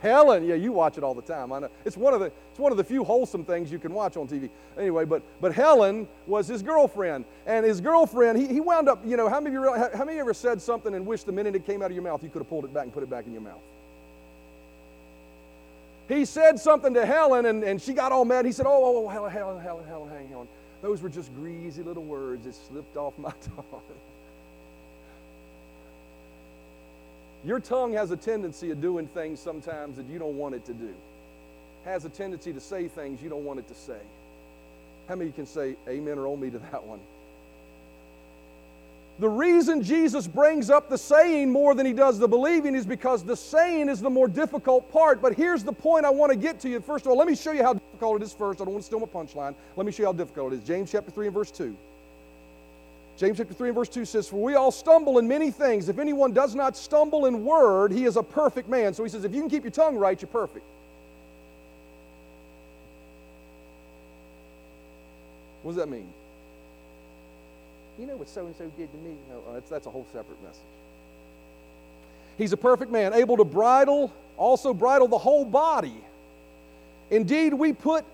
Helen, 0.00 0.44
yeah, 0.44 0.54
you 0.54 0.72
watch 0.72 0.96
it 0.96 1.04
all 1.04 1.14
the 1.14 1.22
time. 1.22 1.52
I 1.52 1.58
know. 1.60 1.70
It's 1.84 1.96
one 1.96 2.14
of 2.14 2.20
the 2.20 2.32
it's 2.50 2.58
one 2.58 2.72
of 2.72 2.78
the 2.78 2.84
few 2.84 3.04
wholesome 3.04 3.44
things 3.44 3.70
you 3.70 3.78
can 3.78 3.92
watch 3.92 4.16
on 4.16 4.26
TV. 4.26 4.48
Anyway, 4.78 5.04
but 5.04 5.22
but 5.40 5.52
Helen 5.52 6.08
was 6.26 6.48
his 6.48 6.62
girlfriend, 6.62 7.24
and 7.46 7.66
his 7.66 7.80
girlfriend, 7.80 8.38
he, 8.38 8.46
he 8.46 8.60
wound 8.60 8.88
up, 8.88 9.00
you 9.04 9.16
know, 9.16 9.28
how 9.28 9.40
many 9.40 9.56
of 9.56 9.62
you 9.62 9.72
how 9.72 10.04
many 10.04 10.12
of 10.12 10.16
you 10.16 10.20
ever 10.20 10.34
said 10.34 10.60
something 10.60 10.94
and 10.94 11.06
wished 11.06 11.26
the 11.26 11.32
minute 11.32 11.54
it 11.54 11.66
came 11.66 11.82
out 11.82 11.90
of 11.90 11.92
your 11.92 12.02
mouth 12.02 12.22
you 12.22 12.30
could 12.30 12.40
have 12.40 12.48
pulled 12.48 12.64
it 12.64 12.72
back 12.72 12.84
and 12.84 12.92
put 12.92 13.02
it 13.02 13.10
back 13.10 13.26
in 13.26 13.32
your 13.32 13.42
mouth? 13.42 13.60
He 16.10 16.24
said 16.24 16.58
something 16.58 16.92
to 16.94 17.06
Helen, 17.06 17.46
and, 17.46 17.62
and 17.62 17.80
she 17.80 17.92
got 17.92 18.10
all 18.10 18.24
mad. 18.24 18.44
He 18.44 18.50
said, 18.50 18.66
Oh, 18.66 18.70
oh, 18.72 19.04
oh 19.04 19.08
Helen, 19.08 19.30
Helen, 19.30 19.60
Helen, 19.62 19.86
Helen, 19.86 20.10
hang 20.10 20.34
on. 20.34 20.48
Those 20.82 21.02
were 21.02 21.08
just 21.08 21.32
greasy 21.36 21.84
little 21.84 22.02
words 22.02 22.46
that 22.46 22.54
slipped 22.54 22.96
off 22.96 23.16
my 23.16 23.30
tongue. 23.56 23.82
Your 27.44 27.60
tongue 27.60 27.94
has 27.94 28.10
a 28.10 28.16
tendency 28.16 28.70
of 28.70 28.80
doing 28.80 29.06
things 29.06 29.40
sometimes 29.40 29.96
that 29.96 30.06
you 30.06 30.18
don't 30.18 30.36
want 30.36 30.54
it 30.54 30.64
to 30.66 30.74
do. 30.74 30.94
Has 31.84 32.04
a 32.04 32.10
tendency 32.10 32.52
to 32.52 32.60
say 32.60 32.88
things 32.88 33.22
you 33.22 33.30
don't 33.30 33.44
want 33.44 33.58
it 33.58 33.68
to 33.68 33.74
say. 33.74 34.00
How 35.08 35.16
many 35.16 35.32
can 35.32 35.46
say 35.46 35.76
amen 35.88 36.18
or 36.18 36.26
oh 36.26 36.36
me 36.36 36.50
to 36.50 36.58
that 36.58 36.84
one? 36.84 37.00
The 39.18 39.28
reason 39.28 39.82
Jesus 39.82 40.26
brings 40.26 40.70
up 40.70 40.88
the 40.88 40.96
saying 40.96 41.50
more 41.50 41.74
than 41.74 41.84
he 41.84 41.92
does 41.92 42.18
the 42.18 42.28
believing 42.28 42.74
is 42.74 42.86
because 42.86 43.22
the 43.22 43.36
saying 43.36 43.90
is 43.90 44.00
the 44.00 44.08
more 44.08 44.28
difficult 44.28 44.90
part. 44.92 45.20
But 45.20 45.34
here's 45.34 45.62
the 45.62 45.72
point 45.72 46.06
I 46.06 46.10
want 46.10 46.32
to 46.32 46.38
get 46.38 46.60
to 46.60 46.70
you. 46.70 46.80
First 46.80 47.04
of 47.04 47.10
all, 47.10 47.18
let 47.18 47.28
me 47.28 47.36
show 47.36 47.52
you 47.52 47.62
how 47.62 47.74
difficult 47.74 48.22
it 48.22 48.24
is 48.24 48.32
first. 48.32 48.60
I 48.60 48.64
don't 48.64 48.72
want 48.72 48.82
to 48.82 48.86
steal 48.86 49.00
my 49.00 49.06
punchline. 49.06 49.54
Let 49.76 49.84
me 49.84 49.92
show 49.92 50.04
you 50.04 50.06
how 50.06 50.12
difficult 50.14 50.54
it 50.54 50.56
is. 50.56 50.64
James 50.64 50.90
chapter 50.90 51.10
3 51.10 51.26
and 51.26 51.34
verse 51.34 51.50
2. 51.50 51.76
James 53.20 53.36
chapter 53.36 53.52
3 53.52 53.68
and 53.68 53.76
verse 53.76 53.90
2 53.90 54.06
says, 54.06 54.30
For 54.30 54.42
we 54.42 54.54
all 54.54 54.72
stumble 54.72 55.18
in 55.18 55.28
many 55.28 55.50
things. 55.50 55.90
If 55.90 55.98
anyone 55.98 56.32
does 56.32 56.54
not 56.54 56.74
stumble 56.74 57.26
in 57.26 57.44
word, 57.44 57.92
he 57.92 58.06
is 58.06 58.16
a 58.16 58.22
perfect 58.22 58.66
man. 58.66 58.94
So 58.94 59.04
he 59.04 59.10
says, 59.10 59.24
if 59.24 59.34
you 59.34 59.42
can 59.42 59.50
keep 59.50 59.62
your 59.62 59.70
tongue 59.70 59.98
right, 59.98 60.18
you're 60.18 60.26
perfect. 60.30 60.64
What 65.62 65.72
does 65.72 65.76
that 65.76 65.90
mean? 65.90 66.08
You 67.98 68.06
know 68.06 68.16
what 68.16 68.30
so 68.30 68.46
and 68.46 68.56
so 68.56 68.64
did 68.78 68.90
to 68.90 68.98
me? 69.06 69.14
No, 69.28 69.50
uh, 69.50 69.52
that's, 69.52 69.68
that's 69.68 69.86
a 69.86 69.90
whole 69.90 70.06
separate 70.14 70.42
message. 70.42 70.62
He's 72.38 72.54
a 72.54 72.56
perfect 72.56 72.90
man, 72.90 73.12
able 73.12 73.36
to 73.36 73.44
bridle, 73.44 74.10
also 74.38 74.72
bridle 74.72 75.08
the 75.08 75.18
whole 75.18 75.44
body. 75.44 76.00
Indeed, 77.10 77.52
we 77.52 77.74
put 77.74 78.06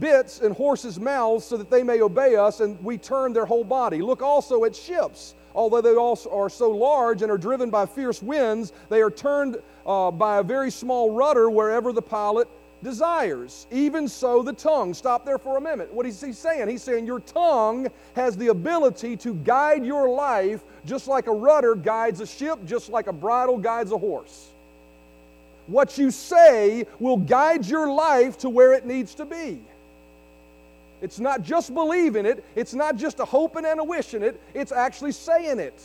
bits 0.00 0.40
in 0.40 0.52
horses' 0.52 0.98
mouths 0.98 1.44
so 1.44 1.56
that 1.56 1.70
they 1.70 1.82
may 1.82 2.00
obey 2.00 2.36
us, 2.36 2.60
and 2.60 2.82
we 2.82 2.98
turn 2.98 3.32
their 3.32 3.46
whole 3.46 3.64
body. 3.64 4.02
Look 4.02 4.22
also 4.22 4.64
at 4.64 4.74
ships. 4.74 5.34
Although 5.54 5.80
they 5.80 5.94
also 5.94 6.30
are 6.30 6.50
so 6.50 6.70
large 6.70 7.22
and 7.22 7.30
are 7.30 7.38
driven 7.38 7.70
by 7.70 7.86
fierce 7.86 8.22
winds, 8.22 8.72
they 8.88 9.00
are 9.00 9.10
turned 9.10 9.56
uh, 9.86 10.10
by 10.10 10.38
a 10.38 10.42
very 10.42 10.70
small 10.70 11.10
rudder 11.10 11.48
wherever 11.48 11.92
the 11.92 12.02
pilot 12.02 12.48
desires. 12.82 13.66
Even 13.70 14.08
so, 14.08 14.42
the 14.42 14.52
tongue. 14.52 14.92
Stop 14.94 15.24
there 15.24 15.38
for 15.38 15.56
a 15.56 15.60
minute. 15.60 15.92
What 15.92 16.06
is 16.06 16.20
he 16.20 16.32
saying? 16.32 16.68
He's 16.68 16.82
saying 16.82 17.06
your 17.06 17.20
tongue 17.20 17.88
has 18.14 18.36
the 18.36 18.48
ability 18.48 19.16
to 19.18 19.34
guide 19.34 19.84
your 19.84 20.08
life 20.08 20.62
just 20.84 21.08
like 21.08 21.28
a 21.28 21.32
rudder 21.32 21.74
guides 21.74 22.20
a 22.20 22.26
ship, 22.26 22.58
just 22.66 22.90
like 22.90 23.06
a 23.06 23.12
bridle 23.12 23.58
guides 23.58 23.92
a 23.92 23.98
horse. 23.98 24.48
What 25.66 25.96
you 25.96 26.10
say 26.10 26.84
will 26.98 27.16
guide 27.16 27.64
your 27.64 27.90
life 27.90 28.36
to 28.38 28.50
where 28.50 28.74
it 28.74 28.84
needs 28.84 29.14
to 29.14 29.24
be. 29.24 29.60
It's 31.04 31.20
not 31.20 31.42
just 31.42 31.74
believing 31.74 32.24
it, 32.24 32.42
it's 32.56 32.72
not 32.72 32.96
just 32.96 33.20
a 33.20 33.26
hoping 33.26 33.66
and 33.66 33.78
a 33.78 33.84
wishing 33.84 34.22
it, 34.22 34.40
it's 34.54 34.72
actually 34.72 35.12
saying 35.12 35.58
it. 35.58 35.78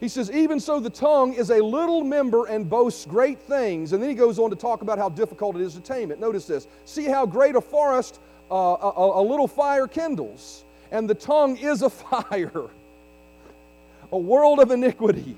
He 0.00 0.08
says, 0.08 0.30
Even 0.30 0.58
so, 0.58 0.80
the 0.80 0.88
tongue 0.88 1.34
is 1.34 1.50
a 1.50 1.62
little 1.62 2.02
member 2.02 2.46
and 2.46 2.68
boasts 2.68 3.04
great 3.04 3.38
things. 3.40 3.92
And 3.92 4.02
then 4.02 4.08
he 4.08 4.16
goes 4.16 4.38
on 4.38 4.48
to 4.48 4.56
talk 4.56 4.80
about 4.80 4.96
how 4.96 5.10
difficult 5.10 5.54
it 5.54 5.60
is 5.60 5.74
to 5.74 5.80
tame 5.80 6.10
it. 6.10 6.18
Notice 6.18 6.46
this 6.46 6.66
see 6.86 7.04
how 7.04 7.26
great 7.26 7.56
a 7.56 7.60
forest 7.60 8.20
uh, 8.50 8.54
a, 8.54 9.20
a 9.20 9.22
little 9.22 9.46
fire 9.46 9.86
kindles, 9.86 10.64
and 10.90 11.10
the 11.10 11.14
tongue 11.14 11.58
is 11.58 11.82
a 11.82 11.90
fire, 12.06 12.70
a 14.10 14.18
world 14.18 14.60
of 14.60 14.70
iniquity. 14.70 15.36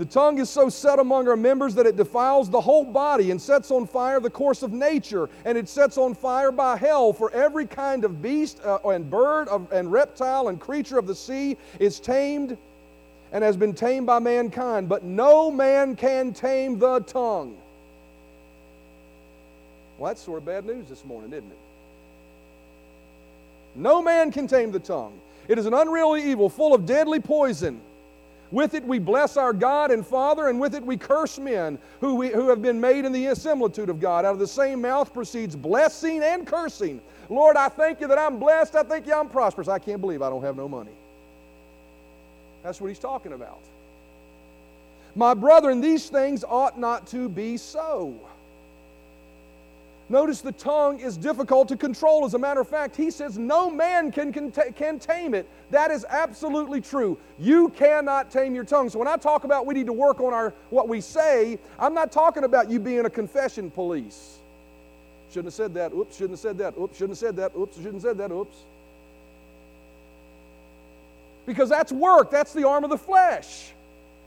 The 0.00 0.06
tongue 0.06 0.38
is 0.38 0.48
so 0.48 0.70
set 0.70 0.98
among 0.98 1.28
our 1.28 1.36
members 1.36 1.74
that 1.74 1.84
it 1.84 1.94
defiles 1.94 2.48
the 2.48 2.58
whole 2.58 2.84
body 2.84 3.32
and 3.32 3.38
sets 3.38 3.70
on 3.70 3.86
fire 3.86 4.18
the 4.18 4.30
course 4.30 4.62
of 4.62 4.72
nature, 4.72 5.28
and 5.44 5.58
it 5.58 5.68
sets 5.68 5.98
on 5.98 6.14
fire 6.14 6.50
by 6.50 6.78
hell. 6.78 7.12
For 7.12 7.30
every 7.32 7.66
kind 7.66 8.02
of 8.06 8.22
beast 8.22 8.62
uh, 8.64 8.78
and 8.86 9.10
bird 9.10 9.48
of, 9.48 9.70
and 9.70 9.92
reptile 9.92 10.48
and 10.48 10.58
creature 10.58 10.98
of 10.98 11.06
the 11.06 11.14
sea 11.14 11.58
is 11.78 12.00
tamed 12.00 12.56
and 13.30 13.44
has 13.44 13.58
been 13.58 13.74
tamed 13.74 14.06
by 14.06 14.20
mankind, 14.20 14.88
but 14.88 15.04
no 15.04 15.50
man 15.50 15.94
can 15.96 16.32
tame 16.32 16.78
the 16.78 17.00
tongue. 17.00 17.54
Well, 19.98 20.08
that's 20.08 20.22
sort 20.22 20.38
of 20.38 20.46
bad 20.46 20.64
news 20.64 20.88
this 20.88 21.04
morning, 21.04 21.30
isn't 21.34 21.50
it? 21.50 21.58
No 23.74 24.00
man 24.00 24.32
can 24.32 24.48
tame 24.48 24.72
the 24.72 24.80
tongue. 24.80 25.20
It 25.46 25.58
is 25.58 25.66
an 25.66 25.74
unreal 25.74 26.16
evil, 26.16 26.48
full 26.48 26.74
of 26.74 26.86
deadly 26.86 27.20
poison. 27.20 27.82
With 28.50 28.74
it 28.74 28.84
we 28.84 28.98
bless 28.98 29.36
our 29.36 29.52
God 29.52 29.90
and 29.90 30.04
Father, 30.04 30.48
and 30.48 30.60
with 30.60 30.74
it 30.74 30.84
we 30.84 30.96
curse 30.96 31.38
men 31.38 31.78
who, 32.00 32.16
we, 32.16 32.28
who 32.30 32.48
have 32.48 32.60
been 32.60 32.80
made 32.80 33.04
in 33.04 33.12
the 33.12 33.34
similitude 33.34 33.88
of 33.88 34.00
God. 34.00 34.24
Out 34.24 34.32
of 34.32 34.38
the 34.38 34.46
same 34.46 34.80
mouth 34.82 35.12
proceeds 35.12 35.54
blessing 35.54 36.22
and 36.22 36.46
cursing. 36.46 37.00
Lord, 37.28 37.56
I 37.56 37.68
thank 37.68 38.00
you 38.00 38.08
that 38.08 38.18
I'm 38.18 38.38
blessed. 38.38 38.74
I 38.74 38.82
thank 38.82 39.06
you 39.06 39.14
I'm 39.14 39.28
prosperous. 39.28 39.68
I 39.68 39.78
can't 39.78 40.00
believe 40.00 40.20
I 40.20 40.30
don't 40.30 40.42
have 40.42 40.56
no 40.56 40.68
money. 40.68 40.90
That's 42.62 42.80
what 42.80 42.88
he's 42.88 42.98
talking 42.98 43.32
about. 43.32 43.60
My 45.14 45.34
brethren, 45.34 45.80
these 45.80 46.08
things 46.08 46.44
ought 46.44 46.78
not 46.78 47.06
to 47.08 47.28
be 47.28 47.56
so. 47.56 48.14
Notice 50.10 50.40
the 50.40 50.50
tongue 50.50 50.98
is 50.98 51.16
difficult 51.16 51.68
to 51.68 51.76
control. 51.76 52.24
As 52.24 52.34
a 52.34 52.38
matter 52.38 52.60
of 52.60 52.68
fact, 52.68 52.96
he 52.96 53.12
says 53.12 53.38
no 53.38 53.70
man 53.70 54.10
can, 54.10 54.32
can, 54.32 54.50
can 54.50 54.98
tame 54.98 55.34
it. 55.34 55.48
That 55.70 55.92
is 55.92 56.04
absolutely 56.08 56.80
true. 56.80 57.16
You 57.38 57.68
cannot 57.68 58.28
tame 58.28 58.52
your 58.52 58.64
tongue. 58.64 58.90
So 58.90 58.98
when 58.98 59.06
I 59.06 59.16
talk 59.16 59.44
about 59.44 59.66
we 59.66 59.74
need 59.74 59.86
to 59.86 59.92
work 59.92 60.18
on 60.18 60.34
our 60.34 60.52
what 60.70 60.88
we 60.88 61.00
say, 61.00 61.60
I'm 61.78 61.94
not 61.94 62.10
talking 62.10 62.42
about 62.42 62.68
you 62.68 62.80
being 62.80 63.06
a 63.06 63.10
confession 63.10 63.70
police. 63.70 64.38
Shouldn't 65.28 65.46
have 65.46 65.54
said 65.54 65.74
that. 65.74 65.92
Oops, 65.92 66.12
shouldn't 66.12 66.32
have 66.32 66.40
said 66.40 66.58
that. 66.58 66.76
Oops, 66.76 66.96
shouldn't 66.96 67.10
have 67.10 67.18
said 67.18 67.36
that. 67.36 67.52
Oops, 67.56 67.76
shouldn't 67.76 67.94
have 67.94 68.02
said 68.02 68.18
that. 68.18 68.32
Oops. 68.32 68.56
Because 71.46 71.68
that's 71.68 71.92
work. 71.92 72.32
That's 72.32 72.52
the 72.52 72.66
arm 72.66 72.82
of 72.82 72.90
the 72.90 72.98
flesh. 72.98 73.70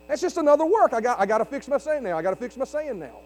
That's 0.08 0.22
just 0.22 0.38
another 0.38 0.66
work. 0.66 0.94
I 0.94 1.02
got, 1.02 1.20
I 1.20 1.26
got 1.26 1.40
to 1.40 1.46
fix 1.46 1.68
my 1.68 1.78
saying 1.78 2.04
now. 2.04 2.18
I 2.18 2.22
got 2.22 2.30
to 2.30 2.38
fix 2.38 2.56
my 2.56 2.64
saying 2.64 3.00
now. 3.00 3.20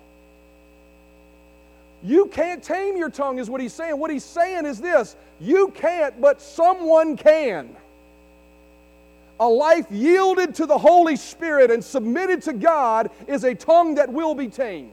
You 2.04 2.28
can't 2.28 2.64
tame 2.64 2.95
your 2.95 3.10
tongue, 3.10 3.39
is 3.39 3.50
what 3.50 3.62
he's 3.62 3.74
saying. 3.74 3.98
What 3.98 4.12
he's 4.12 4.24
saying 4.24 4.66
is 4.66 4.80
this 4.80 5.16
you 5.39 5.70
can't, 5.70 6.20
but 6.22 6.41
someone 6.41 7.18
can. 7.18 7.76
A 9.39 9.48
life 9.48 9.86
yielded 9.91 10.56
to 10.56 10.66
the 10.66 10.78
Holy 10.78 11.16
Spirit 11.16 11.70
and 11.70 11.84
submitted 11.84 12.41
to 12.43 12.54
God 12.54 13.12
is 13.28 13.43
a 13.43 13.54
tongue 13.54 13.95
that 13.95 14.12
will 14.12 14.34
be 14.34 14.48
tamed. 14.48 14.91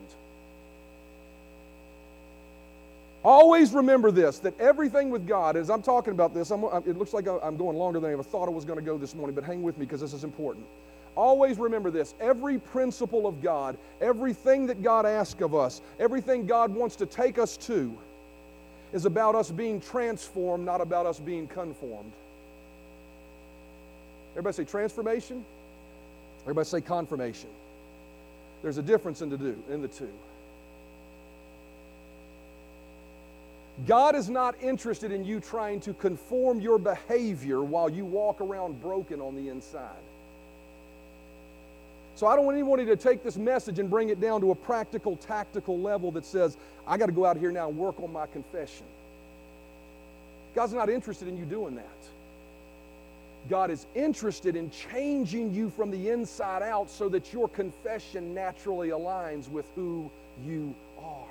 Always 3.24 3.72
remember 3.72 4.10
this 4.10 4.38
that 4.40 4.58
everything 4.60 5.08
with 5.08 5.26
God, 5.26 5.56
as 5.56 5.70
I'm 5.70 5.80
talking 5.80 6.12
about 6.12 6.34
this, 6.34 6.50
I'm, 6.50 6.62
it 6.86 6.98
looks 6.98 7.14
like 7.14 7.26
I'm 7.26 7.56
going 7.56 7.76
longer 7.78 7.98
than 7.98 8.10
I 8.10 8.12
ever 8.12 8.22
thought 8.22 8.48
I 8.48 8.50
was 8.50 8.66
going 8.66 8.78
to 8.78 8.84
go 8.84 8.98
this 8.98 9.14
morning, 9.14 9.34
but 9.34 9.44
hang 9.44 9.62
with 9.62 9.78
me 9.78 9.86
because 9.86 10.02
this 10.02 10.12
is 10.12 10.24
important. 10.24 10.66
Always 11.16 11.58
remember 11.58 11.90
this 11.90 12.14
every 12.20 12.58
principle 12.58 13.26
of 13.26 13.42
God, 13.42 13.76
everything 14.00 14.66
that 14.66 14.82
God 14.82 15.06
asks 15.06 15.40
of 15.40 15.54
us, 15.54 15.80
everything 15.98 16.46
God 16.46 16.74
wants 16.74 16.96
to 16.96 17.06
take 17.06 17.38
us 17.38 17.56
to, 17.58 17.96
is 18.92 19.04
about 19.06 19.34
us 19.34 19.50
being 19.50 19.80
transformed, 19.80 20.64
not 20.64 20.80
about 20.80 21.06
us 21.06 21.18
being 21.18 21.46
conformed. 21.46 22.12
Everybody 24.32 24.56
say 24.56 24.64
transformation. 24.64 25.44
Everybody 26.42 26.66
say 26.66 26.80
confirmation. 26.80 27.48
There's 28.62 28.78
a 28.78 28.82
difference 28.82 29.22
in 29.22 29.30
the, 29.30 29.38
do, 29.38 29.62
in 29.70 29.82
the 29.82 29.88
two. 29.88 30.10
God 33.86 34.14
is 34.14 34.30
not 34.30 34.54
interested 34.62 35.10
in 35.10 35.24
you 35.24 35.40
trying 35.40 35.80
to 35.80 35.94
conform 35.94 36.60
your 36.60 36.78
behavior 36.78 37.62
while 37.62 37.88
you 37.88 38.04
walk 38.04 38.40
around 38.40 38.80
broken 38.80 39.20
on 39.20 39.34
the 39.34 39.48
inside. 39.48 39.90
So 42.16 42.26
I 42.28 42.36
don't 42.36 42.44
want 42.44 42.56
anybody 42.56 42.86
to 42.86 42.96
take 42.96 43.24
this 43.24 43.36
message 43.36 43.78
and 43.78 43.90
bring 43.90 44.08
it 44.08 44.20
down 44.20 44.40
to 44.42 44.52
a 44.52 44.54
practical, 44.54 45.16
tactical 45.16 45.78
level 45.80 46.12
that 46.12 46.24
says, 46.24 46.56
I 46.86 46.96
got 46.96 47.06
to 47.06 47.12
go 47.12 47.24
out 47.24 47.36
here 47.36 47.50
now 47.50 47.68
and 47.68 47.76
work 47.76 48.00
on 48.00 48.12
my 48.12 48.26
confession. 48.26 48.86
God's 50.54 50.72
not 50.72 50.88
interested 50.88 51.26
in 51.26 51.36
you 51.36 51.44
doing 51.44 51.74
that. 51.74 51.84
God 53.50 53.70
is 53.70 53.86
interested 53.94 54.56
in 54.56 54.70
changing 54.70 55.52
you 55.52 55.70
from 55.70 55.90
the 55.90 56.10
inside 56.10 56.62
out 56.62 56.88
so 56.88 57.08
that 57.10 57.32
your 57.32 57.48
confession 57.48 58.32
naturally 58.32 58.88
aligns 58.88 59.48
with 59.50 59.66
who 59.74 60.10
you 60.46 60.74
are. 60.98 61.26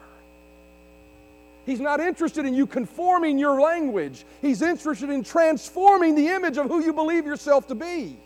He's 1.66 1.80
not 1.80 2.02
interested 2.02 2.46
in 2.46 2.54
you 2.54 2.68
conforming 2.68 3.40
your 3.40 3.60
language. 3.60 4.26
He's 4.42 4.62
interested 4.62 5.10
in 5.10 5.24
transforming 5.24 6.16
the 6.16 6.28
image 6.28 6.58
of 6.58 6.68
who 6.68 6.84
you 6.84 6.94
believe 6.94 7.26
yourself 7.26 7.68
to 7.70 7.76
be. 7.76 8.18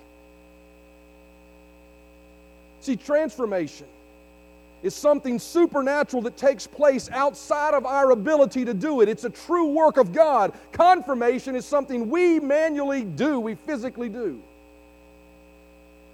See, 2.87 2.95
transformation 2.95 3.85
is 4.81 4.95
something 4.95 5.39
supernatural 5.39 6.21
that 6.21 6.37
takes 6.37 6.65
place 6.65 7.09
outside 7.11 7.73
of 7.73 7.85
our 7.85 8.11
ability 8.11 8.63
to 8.63 8.73
do 8.73 9.01
it. 9.01 9.09
It's 9.09 9.25
a 9.25 9.29
true 9.29 9.67
work 9.73 9.97
of 9.97 10.13
God. 10.13 10.53
Confirmation 10.71 11.53
is 11.57 11.65
something 11.65 12.09
we 12.09 12.39
manually 12.39 13.03
do, 13.03 13.41
we 13.41 13.55
physically 13.55 14.07
do. 14.07 14.41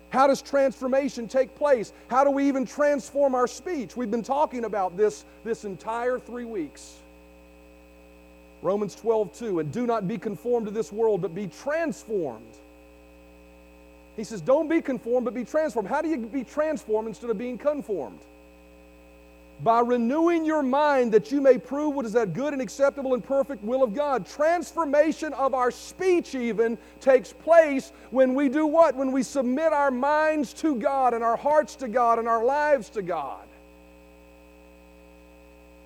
How 0.10 0.26
does 0.26 0.42
transformation 0.42 1.28
take 1.28 1.54
place? 1.54 1.94
How 2.08 2.24
do 2.24 2.32
we 2.32 2.48
even 2.48 2.66
transform 2.66 3.36
our 3.36 3.46
speech? 3.46 3.96
We've 3.96 4.10
been 4.10 4.24
talking 4.24 4.66
about 4.66 4.98
this 4.98 5.26
this 5.44 5.66
entire 5.66 6.18
three 6.18 6.46
weeks. 6.46 6.96
Romans 8.64 8.96
12, 8.96 9.38
2, 9.38 9.60
and 9.60 9.72
do 9.72 9.86
not 9.86 10.08
be 10.08 10.18
conformed 10.18 10.66
to 10.66 10.72
this 10.72 10.92
world, 10.92 11.22
but 11.22 11.36
be 11.36 11.46
transformed 11.46 12.58
he 14.16 14.24
says, 14.24 14.42
Don't 14.42 14.68
be 14.68 14.82
conformed, 14.82 15.26
but 15.26 15.34
be 15.34 15.46
transformed. 15.46 15.90
How 15.90 16.02
do 16.02 16.10
you 16.10 16.18
be 16.18 16.44
transformed 16.44 17.08
instead 17.08 17.30
of 17.30 17.38
being 17.38 17.58
conformed? 17.58 18.20
by 19.64 19.80
renewing 19.80 20.46
your 20.46 20.62
mind 20.62 21.12
that 21.14 21.32
you 21.32 21.40
may 21.40 21.58
prove 21.58 21.96
what 21.96 22.06
is 22.06 22.14
that 22.14 22.34
good 22.34 22.54
and 22.54 22.62
acceptable 22.62 23.14
and 23.14 23.24
perfect 23.24 23.64
will 23.64 23.84
of 23.84 23.94
God. 23.94 24.28
Transformation 24.28 25.34
of 25.34 25.54
our 25.54 25.72
speech, 25.72 26.36
even, 26.36 26.78
takes 27.00 27.32
place 27.32 27.92
when 28.12 28.34
we 28.34 28.50
do 28.50 28.66
what? 28.66 28.96
When 28.96 29.12
we 29.12 29.24
submit 29.24 29.72
our 29.72 29.92
minds 29.92 30.54
to 30.56 30.76
God 30.76 31.14
and 31.14 31.24
our 31.24 31.38
hearts 31.38 31.76
to 31.78 31.88
God 31.88 32.20
and 32.20 32.28
our 32.28 32.44
lives 32.44 32.90
to 32.92 33.02
God. 33.02 33.40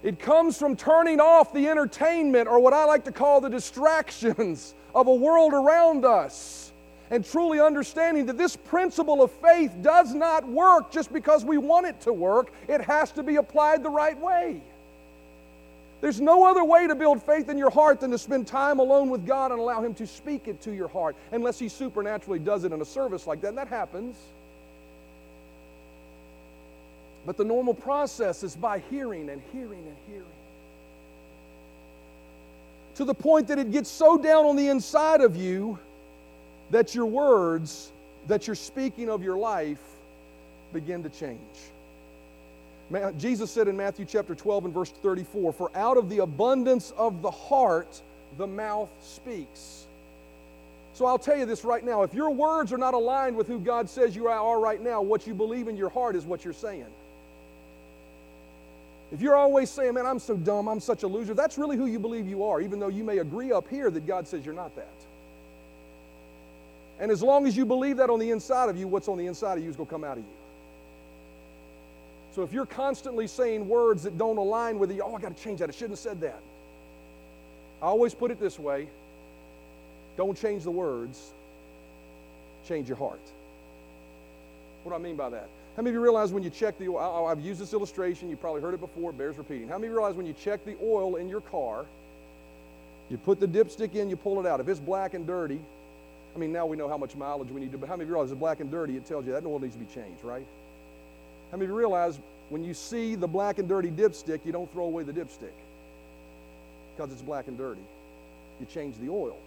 It 0.03 0.19
comes 0.19 0.57
from 0.57 0.75
turning 0.75 1.19
off 1.19 1.53
the 1.53 1.67
entertainment 1.69 2.47
or 2.47 2.59
what 2.59 2.73
I 2.73 2.85
like 2.85 3.05
to 3.05 3.11
call 3.11 3.41
the 3.41 3.49
distractions 3.49 4.73
of 4.95 5.07
a 5.07 5.13
world 5.13 5.53
around 5.53 6.05
us 6.05 6.66
and 7.09 7.25
truly 7.25 7.59
understanding 7.59 8.25
that 8.25 8.37
this 8.37 8.55
principle 8.55 9.21
of 9.21 9.31
faith 9.31 9.71
does 9.81 10.13
not 10.13 10.47
work 10.47 10.91
just 10.91 11.11
because 11.13 11.45
we 11.45 11.57
want 11.57 11.85
it 11.85 12.01
to 12.01 12.13
work. 12.13 12.51
It 12.67 12.81
has 12.81 13.11
to 13.13 13.23
be 13.23 13.37
applied 13.37 13.83
the 13.83 13.89
right 13.89 14.19
way. 14.19 14.61
There's 15.99 16.21
no 16.21 16.45
other 16.45 16.63
way 16.63 16.85
to 16.85 16.95
build 16.95 17.23
faith 17.23 17.49
in 17.49 17.57
your 17.57 17.71
heart 17.71 18.01
than 18.01 18.11
to 18.11 18.17
spend 18.17 18.45
time 18.45 18.79
alone 18.79 19.09
with 19.09 19.25
God 19.25 19.51
and 19.51 19.59
allow 19.59 19.81
Him 19.81 19.95
to 19.95 20.05
speak 20.05 20.47
it 20.47 20.61
to 20.61 20.71
your 20.71 20.87
heart, 20.87 21.15
unless 21.31 21.57
He 21.57 21.69
supernaturally 21.69 22.39
does 22.39 22.65
it 22.65 22.71
in 22.71 22.81
a 22.81 22.85
service 22.85 23.25
like 23.25 23.41
that. 23.41 23.49
And 23.49 23.57
that 23.57 23.67
happens. 23.67 24.15
But 27.25 27.35
the 27.35 27.43
normal 27.43 27.73
process 27.73 28.43
is 28.43 28.55
by 28.55 28.79
hearing 28.91 29.29
and 29.29 29.41
hearing 29.51 29.83
and 29.85 29.97
hearing. 30.07 30.23
To 32.95 33.05
the 33.05 33.15
point 33.15 33.47
that 33.47 33.59
it 33.59 33.71
gets 33.71 33.89
so 33.89 34.17
down 34.17 34.45
on 34.45 34.55
the 34.55 34.69
inside 34.69 35.21
of 35.21 35.35
you 35.35 35.79
that 36.71 36.93
your 36.93 37.05
words 37.05 37.91
that 38.27 38.47
you're 38.47 38.55
speaking 38.55 39.09
of 39.09 39.23
your 39.23 39.37
life 39.37 39.81
begin 40.73 41.03
to 41.03 41.09
change. 41.09 41.39
Jesus 43.17 43.51
said 43.51 43.67
in 43.67 43.75
Matthew 43.75 44.05
chapter 44.05 44.33
12 44.33 44.65
and 44.65 44.73
verse 44.73 44.89
34 44.89 45.53
For 45.53 45.71
out 45.75 45.97
of 45.97 46.09
the 46.09 46.19
abundance 46.19 46.91
of 46.97 47.21
the 47.21 47.31
heart, 47.31 48.01
the 48.37 48.47
mouth 48.47 48.89
speaks. 49.01 49.85
So 50.93 51.05
I'll 51.05 51.19
tell 51.19 51.37
you 51.37 51.45
this 51.45 51.63
right 51.63 51.83
now. 51.83 52.03
If 52.03 52.13
your 52.13 52.31
words 52.31 52.73
are 52.73 52.77
not 52.77 52.93
aligned 52.93 53.35
with 53.35 53.47
who 53.47 53.59
God 53.59 53.89
says 53.89 54.15
you 54.15 54.27
are 54.27 54.59
right 54.59 54.81
now, 54.81 55.01
what 55.01 55.27
you 55.27 55.33
believe 55.33 55.67
in 55.67 55.77
your 55.77 55.89
heart 55.89 56.15
is 56.15 56.25
what 56.25 56.43
you're 56.43 56.53
saying. 56.53 56.87
If 59.11 59.21
you're 59.21 59.35
always 59.35 59.69
saying, 59.69 59.93
man, 59.93 60.05
I'm 60.05 60.19
so 60.19 60.35
dumb, 60.35 60.67
I'm 60.67 60.79
such 60.79 61.03
a 61.03 61.07
loser, 61.07 61.33
that's 61.33 61.57
really 61.57 61.77
who 61.77 61.85
you 61.85 61.99
believe 61.99 62.27
you 62.27 62.43
are, 62.45 62.59
even 62.61 62.79
though 62.79 62.87
you 62.87 63.03
may 63.03 63.19
agree 63.19 63.51
up 63.51 63.69
here 63.69 63.89
that 63.89 64.05
God 64.05 64.27
says 64.27 64.45
you're 64.45 64.55
not 64.55 64.75
that. 64.75 64.87
And 66.99 67.11
as 67.11 67.21
long 67.21 67.45
as 67.45 67.55
you 67.55 67.65
believe 67.65 67.97
that 67.97 68.09
on 68.09 68.19
the 68.19 68.31
inside 68.31 68.69
of 68.69 68.77
you, 68.77 68.87
what's 68.87 69.07
on 69.07 69.17
the 69.17 69.27
inside 69.27 69.57
of 69.57 69.63
you 69.63 69.69
is 69.69 69.75
going 69.75 69.87
to 69.87 69.91
come 69.91 70.03
out 70.03 70.17
of 70.17 70.23
you. 70.23 70.29
So 72.33 72.43
if 72.43 72.53
you're 72.53 72.65
constantly 72.65 73.27
saying 73.27 73.67
words 73.67 74.03
that 74.03 74.17
don't 74.17 74.37
align 74.37 74.79
with 74.79 74.91
you, 74.91 75.01
oh, 75.01 75.15
I 75.15 75.21
got 75.21 75.35
to 75.35 75.43
change 75.43 75.59
that, 75.59 75.69
I 75.69 75.71
shouldn't 75.71 75.91
have 75.91 75.99
said 75.99 76.21
that. 76.21 76.39
I 77.81 77.85
always 77.85 78.13
put 78.13 78.31
it 78.31 78.39
this 78.39 78.57
way 78.57 78.87
don't 80.17 80.35
change 80.35 80.63
the 80.63 80.71
words, 80.71 81.31
change 82.67 82.87
your 82.87 82.97
heart. 82.97 83.19
What 84.83 84.91
do 84.91 84.95
I 84.95 84.99
mean 84.99 85.15
by 85.15 85.29
that? 85.29 85.47
How 85.75 85.83
many 85.83 85.91
of 85.91 85.93
you 85.95 86.01
realize 86.01 86.31
when 86.31 86.41
you 86.41 86.49
check 86.49 86.79
the 86.79 86.87
oil? 86.87 87.27
I've 87.27 87.39
used 87.39 87.59
this 87.59 87.73
illustration, 87.73 88.29
you 88.29 88.35
probably 88.35 88.61
heard 88.61 88.73
it 88.73 88.79
before, 88.79 89.11
it 89.11 89.17
bears 89.17 89.37
repeating. 89.37 89.67
How 89.67 89.75
many 89.75 89.87
of 89.87 89.93
you 89.93 89.97
realize 89.99 90.15
when 90.15 90.25
you 90.25 90.33
check 90.33 90.65
the 90.65 90.75
oil 90.81 91.17
in 91.17 91.29
your 91.29 91.41
car, 91.41 91.85
you 93.09 93.17
put 93.17 93.39
the 93.39 93.47
dipstick 93.47 93.93
in, 93.93 94.09
you 94.09 94.15
pull 94.15 94.39
it 94.39 94.47
out. 94.47 94.59
If 94.59 94.67
it's 94.67 94.79
black 94.79 95.13
and 95.13 95.27
dirty, 95.27 95.59
I 96.35 96.39
mean, 96.39 96.51
now 96.51 96.65
we 96.65 96.77
know 96.77 96.87
how 96.87 96.97
much 96.97 97.15
mileage 97.15 97.49
we 97.49 97.61
need 97.61 97.71
to, 97.71 97.77
but 97.77 97.89
how 97.89 97.95
many 97.95 98.03
of 98.03 98.09
you 98.09 98.13
realize 98.15 98.31
it's 98.31 98.39
black 98.39 98.59
and 98.59 98.69
dirty? 98.69 98.95
It 98.95 99.05
tells 99.05 99.25
you 99.25 99.33
that 99.33 99.45
oil 99.45 99.59
needs 99.59 99.73
to 99.73 99.79
be 99.79 99.91
changed, 99.93 100.23
right? 100.23 100.45
How 101.51 101.57
many 101.57 101.65
of 101.65 101.71
you 101.71 101.77
realize 101.77 102.19
when 102.49 102.63
you 102.63 102.73
see 102.73 103.15
the 103.15 103.27
black 103.27 103.59
and 103.59 103.67
dirty 103.67 103.89
dipstick, 103.89 104.41
you 104.45 104.51
don't 104.51 104.71
throw 104.71 104.85
away 104.85 105.03
the 105.03 105.13
dipstick 105.13 105.55
because 106.95 107.11
it's 107.11 107.21
black 107.21 107.47
and 107.47 107.57
dirty? 107.57 107.81
You 108.59 108.65
change 108.67 108.97
the 108.99 109.09
oil. 109.09 109.37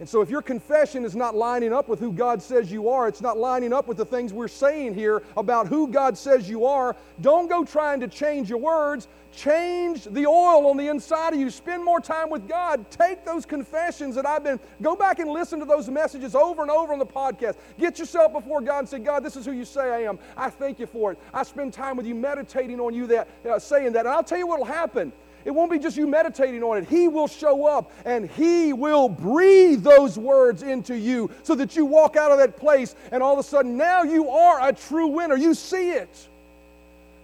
And 0.00 0.08
so, 0.08 0.20
if 0.20 0.30
your 0.30 0.42
confession 0.42 1.04
is 1.04 1.16
not 1.16 1.34
lining 1.34 1.72
up 1.72 1.88
with 1.88 1.98
who 1.98 2.12
God 2.12 2.40
says 2.40 2.70
you 2.70 2.88
are, 2.88 3.08
it's 3.08 3.20
not 3.20 3.36
lining 3.36 3.72
up 3.72 3.88
with 3.88 3.96
the 3.96 4.04
things 4.04 4.32
we're 4.32 4.46
saying 4.46 4.94
here 4.94 5.22
about 5.36 5.66
who 5.66 5.88
God 5.88 6.16
says 6.16 6.48
you 6.48 6.66
are, 6.66 6.94
don't 7.20 7.48
go 7.48 7.64
trying 7.64 8.00
to 8.00 8.08
change 8.08 8.48
your 8.48 8.58
words. 8.58 9.08
Change 9.30 10.04
the 10.04 10.26
oil 10.26 10.66
on 10.68 10.76
the 10.76 10.88
inside 10.88 11.34
of 11.34 11.38
you. 11.38 11.50
Spend 11.50 11.84
more 11.84 12.00
time 12.00 12.30
with 12.30 12.48
God. 12.48 12.90
Take 12.90 13.24
those 13.24 13.44
confessions 13.44 14.14
that 14.14 14.24
I've 14.24 14.42
been, 14.42 14.58
go 14.80 14.96
back 14.96 15.18
and 15.18 15.30
listen 15.30 15.58
to 15.60 15.66
those 15.66 15.88
messages 15.88 16.34
over 16.34 16.62
and 16.62 16.70
over 16.70 16.92
on 16.92 16.98
the 16.98 17.06
podcast. 17.06 17.56
Get 17.78 17.98
yourself 17.98 18.32
before 18.32 18.60
God 18.62 18.80
and 18.80 18.88
say, 18.88 18.98
God, 18.98 19.22
this 19.22 19.36
is 19.36 19.44
who 19.44 19.52
you 19.52 19.64
say 19.64 19.90
I 19.90 20.02
am. 20.08 20.18
I 20.36 20.48
thank 20.48 20.78
you 20.78 20.86
for 20.86 21.12
it. 21.12 21.18
I 21.34 21.42
spend 21.42 21.72
time 21.72 21.96
with 21.96 22.06
you 22.06 22.14
meditating 22.14 22.80
on 22.80 22.94
you, 22.94 23.06
that, 23.08 23.28
uh, 23.48 23.58
saying 23.58 23.92
that. 23.92 24.06
And 24.06 24.14
I'll 24.14 24.24
tell 24.24 24.38
you 24.38 24.46
what 24.46 24.58
will 24.58 24.66
happen 24.66 25.12
it 25.44 25.50
won't 25.50 25.70
be 25.70 25.78
just 25.78 25.96
you 25.96 26.06
meditating 26.06 26.62
on 26.62 26.78
it. 26.78 26.88
He 26.88 27.08
will 27.08 27.28
show 27.28 27.66
up 27.66 27.90
and 28.04 28.30
He 28.30 28.72
will 28.72 29.08
breathe 29.08 29.82
those 29.82 30.18
words 30.18 30.62
into 30.62 30.96
you 30.96 31.30
so 31.42 31.54
that 31.54 31.76
you 31.76 31.84
walk 31.84 32.16
out 32.16 32.30
of 32.30 32.38
that 32.38 32.56
place 32.56 32.94
and 33.12 33.22
all 33.22 33.32
of 33.32 33.38
a 33.38 33.42
sudden 33.42 33.76
now 33.76 34.02
you 34.02 34.28
are 34.28 34.68
a 34.68 34.72
true 34.72 35.08
winner. 35.08 35.36
You 35.36 35.54
see 35.54 35.90
it. 35.90 36.28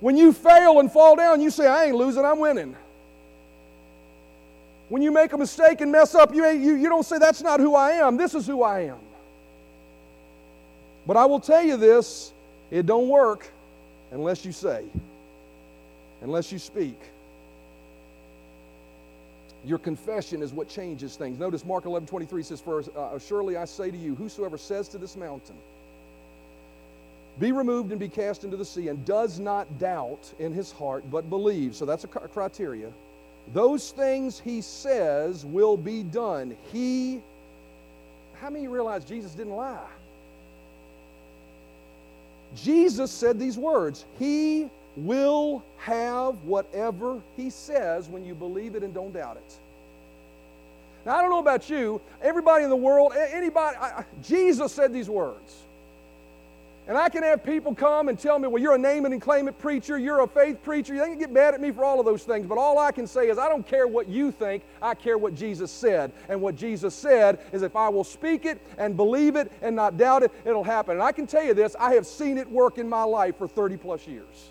When 0.01 0.17
you 0.17 0.33
fail 0.33 0.81
and 0.81 0.91
fall 0.91 1.17
down, 1.17 1.41
you 1.41 1.51
say, 1.51 1.67
I 1.67 1.85
ain't 1.85 1.97
losing, 1.97 2.25
I'm 2.25 2.39
winning. 2.39 2.77
When 4.89 5.03
you 5.03 5.11
make 5.11 5.33
a 5.33 5.39
mistake 5.39 5.81
and 5.81 5.91
mess 5.91 6.15
up, 6.15 6.35
you, 6.35 6.47
you, 6.51 6.75
you 6.75 6.89
don't 6.89 7.05
say, 7.05 7.19
That's 7.19 7.43
not 7.43 7.59
who 7.59 7.75
I 7.75 7.93
am. 7.93 8.17
This 8.17 8.35
is 8.35 8.47
who 8.47 8.63
I 8.63 8.81
am. 8.81 8.99
But 11.07 11.17
I 11.17 11.25
will 11.27 11.41
tell 11.41 11.63
you 11.63 11.77
this 11.77 12.33
it 12.71 12.87
don't 12.87 13.09
work 13.09 13.47
unless 14.11 14.45
you 14.45 14.53
say, 14.53 14.85
unless 16.23 16.53
you 16.53 16.59
speak. 16.59 16.99
Your 19.65 19.79
confession 19.79 20.43
is 20.43 20.53
what 20.53 20.69
changes 20.69 21.17
things. 21.17 21.39
Notice 21.39 21.65
Mark 21.65 21.87
11 21.87 22.07
23 22.07 22.43
says, 22.43 22.61
For 22.61 22.85
uh, 22.97 23.19
surely 23.19 23.57
I 23.57 23.65
say 23.65 23.91
to 23.91 23.97
you, 23.97 24.15
whosoever 24.15 24.59
says 24.59 24.89
to 24.89 24.99
this 24.99 25.17
mountain, 25.17 25.57
be 27.39 27.51
removed 27.51 27.91
and 27.91 27.99
be 27.99 28.09
cast 28.09 28.45
into 28.45 28.57
the 28.57 28.65
sea, 28.65 28.89
and 28.89 29.05
does 29.05 29.39
not 29.39 29.79
doubt 29.79 30.33
in 30.39 30.53
his 30.53 30.71
heart, 30.71 31.05
but 31.11 31.29
believes. 31.31 31.79
So 31.79 31.85
that's 31.85 32.05
a 32.05 32.09
criteria. 32.09 32.93
Those 33.53 33.91
things 33.91 34.39
he 34.39 34.61
says 34.61 35.45
will 35.45 35.77
be 35.77 36.03
done. 36.03 36.57
He, 36.71 37.21
how 38.41 38.51
many 38.51 38.69
realize 38.69 39.05
Jesus 39.05 39.33
didn't 39.33 39.55
lie? 39.55 39.81
Jesus 42.55 43.11
said 43.11 43.39
these 43.39 43.59
words 43.59 44.05
He 44.19 44.71
will 44.97 45.65
have 45.79 46.43
whatever 46.45 47.21
he 47.37 47.51
says 47.51 48.09
when 48.09 48.25
you 48.25 48.35
believe 48.35 48.75
it 48.75 48.83
and 48.83 48.95
don't 48.95 49.13
doubt 49.13 49.37
it. 49.37 49.59
Now, 51.05 51.17
I 51.17 51.21
don't 51.21 51.31
know 51.31 51.39
about 51.39 51.69
you, 51.69 52.01
everybody 52.23 52.65
in 52.65 52.71
the 52.71 52.77
world, 52.77 53.13
anybody, 53.15 53.77
I, 53.77 54.05
Jesus 54.23 54.73
said 54.73 54.93
these 54.93 55.09
words. 55.09 55.65
And 56.87 56.99
I 56.99 57.09
can 57.09 57.23
have 57.23 57.43
people 57.43 57.75
come 57.75 58.09
and 58.09 58.19
tell 58.19 58.39
me, 58.39 58.47
well, 58.47 58.61
you're 58.61 58.75
a 58.75 58.79
name 58.79 59.07
it 59.07 59.13
and 59.13 59.21
claim 59.21 59.49
it 59.49 59.59
preacher, 59.59 59.97
you're 59.97 60.21
a 60.21 60.27
faith 60.27 60.63
preacher. 60.63 60.95
They 60.95 61.07
can 61.07 61.19
get 61.19 61.33
mad 61.33 61.55
at 61.55 61.61
me 61.61 61.71
for 61.73 61.83
all 61.83 61.99
of 61.99 62.05
those 62.05 62.25
things. 62.25 62.47
But 62.47 62.59
all 62.59 62.79
I 62.79 62.93
can 62.93 63.07
say 63.07 63.31
is, 63.31 63.39
I 63.39 63.49
don't 63.49 63.67
care 63.67 63.87
what 63.87 64.07
you 64.07 64.31
think, 64.31 64.63
I 64.83 64.95
care 64.95 65.17
what 65.17 65.35
Jesus 65.35 65.71
said. 65.71 66.13
And 66.29 66.43
what 66.43 66.57
Jesus 66.57 66.95
said 66.95 67.39
is, 67.53 67.63
if 67.63 67.75
I 67.75 67.89
will 67.89 68.05
speak 68.05 68.45
it 68.45 68.61
and 68.77 68.99
believe 68.99 69.35
it 69.35 69.51
and 69.63 69.75
not 69.75 69.97
doubt 69.97 70.25
it, 70.25 70.33
it'll 70.45 70.65
happen. 70.65 70.97
And 70.97 71.03
I 71.03 71.13
can 71.13 71.27
tell 71.27 71.43
you 71.43 71.55
this, 71.55 71.75
I 71.81 71.95
have 71.95 72.07
seen 72.07 72.37
it 72.37 72.51
work 72.51 72.77
in 72.77 72.87
my 72.87 73.03
life 73.03 73.39
for 73.39 73.49
30 73.49 73.79
plus 73.79 74.07
years. 74.07 74.51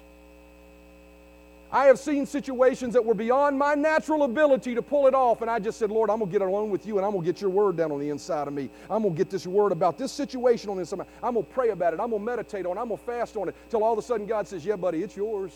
I 1.74 1.86
have 1.86 1.98
seen 1.98 2.28
situations 2.28 2.94
that 2.94 3.04
were 3.04 3.16
beyond 3.16 3.58
my 3.58 3.74
natural 3.74 4.24
ability 4.24 4.76
to 4.76 4.84
pull 4.84 5.08
it 5.08 5.16
off, 5.16 5.42
and 5.42 5.50
I 5.50 5.58
just 5.58 5.80
said, 5.80 5.90
Lord, 5.90 6.12
I'm 6.12 6.20
going 6.20 6.30
to 6.30 6.32
get 6.32 6.48
alone 6.48 6.70
with 6.70 6.86
you, 6.86 6.98
and 6.98 7.06
I'm 7.06 7.14
going 7.14 7.24
to 7.24 7.32
get 7.32 7.42
your 7.42 7.50
word 7.50 7.78
down 7.78 7.92
on 7.92 8.00
the 8.00 8.12
inside 8.12 8.48
of 8.48 8.54
me. 8.54 8.70
I'm 8.92 9.02
going 9.02 9.16
to 9.16 9.18
get 9.18 9.32
this 9.32 9.48
word 9.48 9.72
about 9.72 9.98
this 9.98 10.12
situation 10.12 10.70
on 10.70 10.76
the 10.76 10.82
inside. 10.82 11.00
I'm 11.24 11.34
going 11.34 11.48
to 11.48 11.52
pray 11.52 11.70
about 11.70 11.96
it. 11.96 12.00
I'm 12.00 12.12
going 12.12 12.22
to 12.22 12.26
meditate 12.26 12.68
on 12.68 12.78
it. 12.78 12.80
I'm 12.80 12.90
going 12.90 13.00
to 13.00 13.04
fast 13.04 13.36
on 13.38 13.50
it 13.50 13.56
till 13.72 13.84
all 13.84 13.92
of 13.92 13.98
a 13.98 14.04
sudden 14.04 14.28
God 14.28 14.48
says, 14.48 14.64
Yeah, 14.64 14.76
buddy, 14.76 15.02
it's 15.02 15.18
yours. 15.18 15.52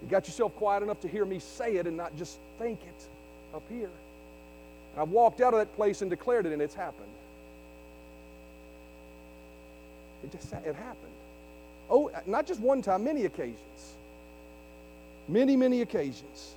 You 0.00 0.08
got 0.08 0.26
yourself 0.26 0.56
quiet 0.56 0.82
enough 0.82 1.00
to 1.02 1.08
hear 1.08 1.26
me 1.26 1.40
say 1.40 1.76
it 1.76 1.86
and 1.86 1.98
not 1.98 2.16
just 2.16 2.38
think 2.58 2.80
it 2.80 3.06
up 3.54 3.62
here. 3.68 3.90
And 4.94 5.02
I've 5.02 5.10
walked 5.10 5.42
out 5.42 5.52
of 5.52 5.58
that 5.58 5.76
place 5.76 6.00
and 6.00 6.08
declared 6.08 6.46
it, 6.46 6.54
and 6.54 6.62
it's 6.62 6.74
happened. 6.74 7.12
It 10.22 10.32
just 10.32 10.50
it 10.54 10.74
happened. 10.74 11.12
Oh, 11.90 12.10
not 12.24 12.46
just 12.46 12.60
one 12.60 12.80
time, 12.80 13.04
many 13.04 13.26
occasions. 13.26 13.94
Many, 15.28 15.56
many 15.56 15.80
occasions. 15.80 16.54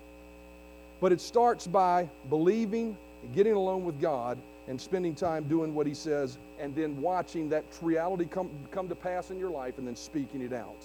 But 0.99 1.11
it 1.11 1.21
starts 1.21 1.67
by 1.67 2.09
believing, 2.29 2.97
getting 3.35 3.53
alone 3.53 3.85
with 3.85 4.01
God, 4.01 4.37
and 4.67 4.79
spending 4.79 5.15
time 5.15 5.43
doing 5.47 5.73
what 5.73 5.87
He 5.87 5.93
says, 5.93 6.37
and 6.59 6.75
then 6.75 7.01
watching 7.01 7.49
that 7.49 7.63
reality 7.81 8.25
come, 8.25 8.49
come 8.71 8.89
to 8.89 8.95
pass 8.95 9.31
in 9.31 9.39
your 9.39 9.49
life 9.49 9.77
and 9.77 9.87
then 9.87 9.95
speaking 9.95 10.41
it 10.41 10.53
out. 10.53 10.83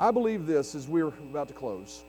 I 0.00 0.10
believe 0.10 0.46
this 0.46 0.74
as 0.74 0.88
we're 0.88 1.08
about 1.08 1.48
to 1.48 1.54
close. 1.54 2.02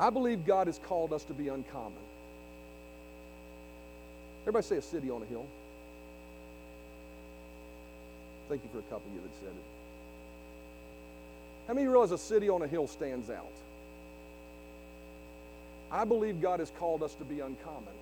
I 0.00 0.10
believe 0.10 0.44
God 0.44 0.66
has 0.66 0.78
called 0.78 1.12
us 1.12 1.24
to 1.24 1.32
be 1.32 1.48
uncommon. 1.48 1.92
Everybody 4.42 4.66
say 4.66 4.76
a 4.76 4.82
city 4.82 5.10
on 5.10 5.22
a 5.22 5.26
hill. 5.26 5.46
Thank 8.48 8.62
you 8.62 8.70
for 8.72 8.78
a 8.78 8.82
couple 8.82 9.08
of 9.08 9.14
you 9.14 9.20
that 9.20 9.30
said 9.40 9.50
it. 9.50 9.75
How 11.66 11.74
many 11.74 11.86
realize 11.86 12.12
a 12.12 12.18
city 12.18 12.48
on 12.48 12.62
a 12.62 12.66
hill 12.66 12.86
stands 12.86 13.30
out? 13.30 13.46
I 15.90 16.04
believe 16.04 16.40
God 16.40 16.60
has 16.60 16.70
called 16.78 17.02
us 17.02 17.14
to 17.14 17.24
be 17.24 17.40
uncommon. 17.40 17.94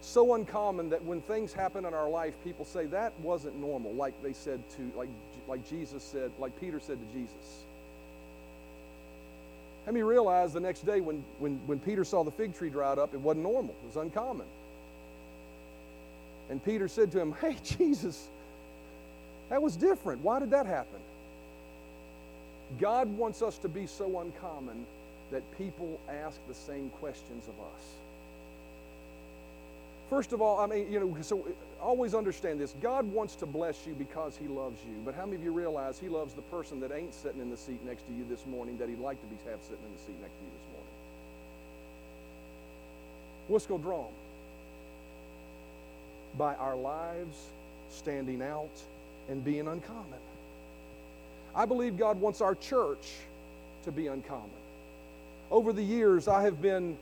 So 0.00 0.34
uncommon 0.34 0.90
that 0.90 1.02
when 1.04 1.20
things 1.22 1.52
happen 1.52 1.84
in 1.84 1.94
our 1.94 2.08
life, 2.08 2.34
people 2.44 2.64
say 2.64 2.86
that 2.86 3.12
wasn't 3.20 3.56
normal, 3.56 3.92
like 3.94 4.20
they 4.22 4.32
said 4.32 4.60
to, 4.76 4.98
like, 4.98 5.08
like 5.48 5.68
Jesus 5.68 6.02
said, 6.02 6.30
like 6.38 6.58
Peter 6.60 6.78
said 6.78 6.98
to 6.98 7.18
Jesus. 7.18 7.64
How 9.86 9.92
many 9.92 10.02
realize 10.02 10.52
the 10.52 10.60
next 10.60 10.86
day 10.86 11.00
when, 11.00 11.24
when, 11.38 11.56
when 11.66 11.78
Peter 11.78 12.04
saw 12.04 12.24
the 12.24 12.30
fig 12.30 12.56
tree 12.56 12.70
dried 12.70 12.98
up, 12.98 13.14
it 13.14 13.20
wasn't 13.20 13.44
normal, 13.44 13.74
it 13.82 13.86
was 13.86 13.96
uncommon. 13.96 14.46
And 16.50 16.62
Peter 16.64 16.88
said 16.88 17.10
to 17.12 17.20
him, 17.20 17.34
Hey, 17.40 17.56
Jesus, 17.64 18.28
that 19.48 19.60
was 19.60 19.76
different. 19.76 20.22
Why 20.22 20.38
did 20.38 20.50
that 20.50 20.66
happen? 20.66 21.00
God 22.78 23.08
wants 23.16 23.42
us 23.42 23.58
to 23.58 23.68
be 23.68 23.86
so 23.86 24.20
uncommon 24.20 24.86
that 25.30 25.42
people 25.58 26.00
ask 26.08 26.38
the 26.48 26.54
same 26.54 26.90
questions 27.00 27.46
of 27.48 27.54
us. 27.60 27.82
First 30.10 30.32
of 30.32 30.42
all, 30.42 30.60
I 30.60 30.66
mean, 30.66 30.92
you 30.92 31.00
know, 31.00 31.16
so 31.22 31.46
always 31.80 32.14
understand 32.14 32.60
this. 32.60 32.74
God 32.82 33.10
wants 33.10 33.34
to 33.36 33.46
bless 33.46 33.86
you 33.86 33.94
because 33.94 34.36
He 34.36 34.46
loves 34.46 34.78
you. 34.86 34.94
But 35.04 35.14
how 35.14 35.24
many 35.24 35.36
of 35.36 35.44
you 35.44 35.52
realize 35.52 35.98
He 35.98 36.08
loves 36.08 36.34
the 36.34 36.42
person 36.42 36.78
that 36.80 36.92
ain't 36.92 37.14
sitting 37.14 37.40
in 37.40 37.50
the 37.50 37.56
seat 37.56 37.84
next 37.86 38.06
to 38.06 38.12
you 38.12 38.24
this 38.28 38.44
morning 38.46 38.76
that 38.78 38.88
He'd 38.88 39.00
like 39.00 39.20
to 39.20 39.26
be 39.26 39.36
have 39.50 39.60
sitting 39.62 39.84
in 39.84 39.92
the 39.92 40.02
seat 40.02 40.20
next 40.20 40.34
to 40.34 40.44
you 40.44 40.50
this 40.50 40.72
morning? 40.72 40.92
What's 43.48 43.66
going 43.66 43.80
to 43.80 43.86
draw? 43.86 44.06
By 46.36 46.54
our 46.56 46.76
lives 46.76 47.36
standing 47.90 48.42
out 48.42 48.70
and 49.28 49.44
being 49.44 49.68
uncommon. 49.68 50.20
I 51.56 51.66
believe 51.66 51.96
God 51.96 52.20
wants 52.20 52.40
our 52.40 52.54
church 52.54 53.12
to 53.84 53.92
be 53.92 54.08
uncommon. 54.08 54.50
Over 55.50 55.72
the 55.72 55.82
years, 55.82 56.26
I 56.26 56.42
have 56.42 56.60
been, 56.60 56.96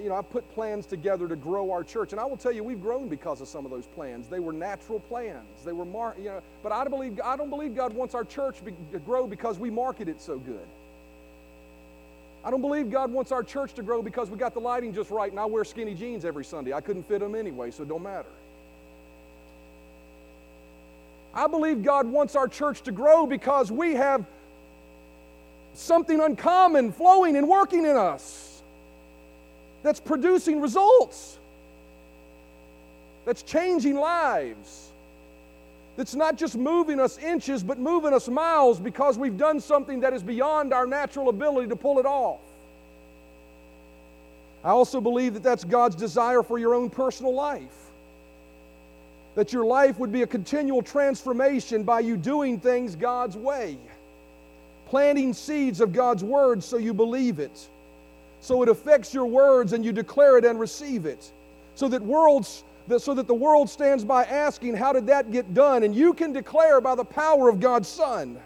you 0.00 0.08
know, 0.08 0.16
I've 0.16 0.28
put 0.30 0.48
plans 0.54 0.86
together 0.86 1.28
to 1.28 1.36
grow 1.36 1.70
our 1.70 1.84
church, 1.84 2.12
and 2.12 2.20
I 2.20 2.24
will 2.24 2.36
tell 2.36 2.50
you, 2.50 2.64
we've 2.64 2.80
grown 2.80 3.08
because 3.08 3.40
of 3.40 3.48
some 3.48 3.64
of 3.64 3.70
those 3.70 3.86
plans. 3.86 4.26
They 4.28 4.40
were 4.40 4.52
natural 4.52 4.98
plans. 5.00 5.46
They 5.64 5.72
were, 5.72 5.84
mar- 5.84 6.16
you 6.18 6.24
know, 6.24 6.42
but 6.62 6.72
I 6.72 6.82
don't 6.82 6.90
believe 6.90 7.20
I 7.22 7.36
don't 7.36 7.50
believe 7.50 7.76
God 7.76 7.92
wants 7.92 8.14
our 8.14 8.24
church 8.24 8.64
be- 8.64 8.72
to 8.92 8.98
grow 8.98 9.26
because 9.26 9.58
we 9.58 9.70
market 9.70 10.08
it 10.08 10.20
so 10.20 10.38
good. 10.38 10.66
I 12.44 12.50
don't 12.50 12.60
believe 12.60 12.90
God 12.90 13.12
wants 13.12 13.32
our 13.32 13.42
church 13.42 13.74
to 13.74 13.82
grow 13.82 14.02
because 14.02 14.30
we 14.30 14.38
got 14.38 14.54
the 14.54 14.60
lighting 14.60 14.94
just 14.94 15.10
right, 15.10 15.30
and 15.30 15.38
I 15.38 15.44
wear 15.44 15.64
skinny 15.64 15.94
jeans 15.94 16.24
every 16.24 16.44
Sunday. 16.44 16.72
I 16.72 16.80
couldn't 16.80 17.02
fit 17.04 17.20
them 17.20 17.34
anyway, 17.34 17.70
so 17.72 17.82
it 17.82 17.88
don't 17.88 18.04
matter. 18.04 18.28
I 21.36 21.46
believe 21.46 21.82
God 21.82 22.06
wants 22.06 22.34
our 22.34 22.48
church 22.48 22.80
to 22.82 22.92
grow 22.92 23.26
because 23.26 23.70
we 23.70 23.94
have 23.94 24.24
something 25.74 26.18
uncommon 26.18 26.92
flowing 26.92 27.36
and 27.36 27.46
working 27.46 27.84
in 27.84 27.94
us 27.94 28.62
that's 29.82 30.00
producing 30.00 30.62
results, 30.62 31.38
that's 33.26 33.42
changing 33.42 33.96
lives, 33.96 34.88
that's 35.98 36.14
not 36.14 36.36
just 36.36 36.56
moving 36.56 36.98
us 36.98 37.18
inches, 37.18 37.62
but 37.62 37.78
moving 37.78 38.14
us 38.14 38.28
miles 38.28 38.80
because 38.80 39.18
we've 39.18 39.36
done 39.36 39.60
something 39.60 40.00
that 40.00 40.14
is 40.14 40.22
beyond 40.22 40.72
our 40.72 40.86
natural 40.86 41.28
ability 41.28 41.68
to 41.68 41.76
pull 41.76 41.98
it 41.98 42.06
off. 42.06 42.40
I 44.64 44.70
also 44.70 45.02
believe 45.02 45.34
that 45.34 45.42
that's 45.42 45.64
God's 45.64 45.96
desire 45.96 46.42
for 46.42 46.58
your 46.58 46.74
own 46.74 46.88
personal 46.88 47.34
life 47.34 47.85
that 49.36 49.52
your 49.52 49.64
life 49.64 49.98
would 49.98 50.10
be 50.10 50.22
a 50.22 50.26
continual 50.26 50.82
transformation 50.82 51.84
by 51.84 52.00
you 52.00 52.16
doing 52.16 52.58
things 52.58 52.96
God's 52.96 53.36
way, 53.36 53.78
planting 54.86 55.32
seeds 55.32 55.80
of 55.80 55.92
God's 55.92 56.24
word 56.24 56.64
so 56.64 56.78
you 56.78 56.92
believe 56.92 57.38
it, 57.38 57.68
so 58.40 58.62
it 58.62 58.68
affects 58.68 59.14
your 59.14 59.26
words 59.26 59.74
and 59.74 59.84
you 59.84 59.92
declare 59.92 60.38
it 60.38 60.44
and 60.44 60.58
receive 60.58 61.06
it, 61.06 61.30
so 61.76 61.86
that 61.88 62.02
worlds 62.02 62.64
so 62.98 63.14
that 63.14 63.26
the 63.26 63.34
world 63.34 63.68
stands 63.68 64.04
by 64.04 64.24
asking, 64.24 64.74
How 64.74 64.92
did 64.92 65.08
that 65.08 65.32
get 65.32 65.54
done? 65.54 65.82
And 65.82 65.94
you 65.94 66.14
can 66.14 66.32
declare 66.32 66.80
by 66.80 66.94
the 66.94 67.04
power 67.04 67.48
of 67.48 67.58
God's 67.58 67.88
Son 67.88 68.38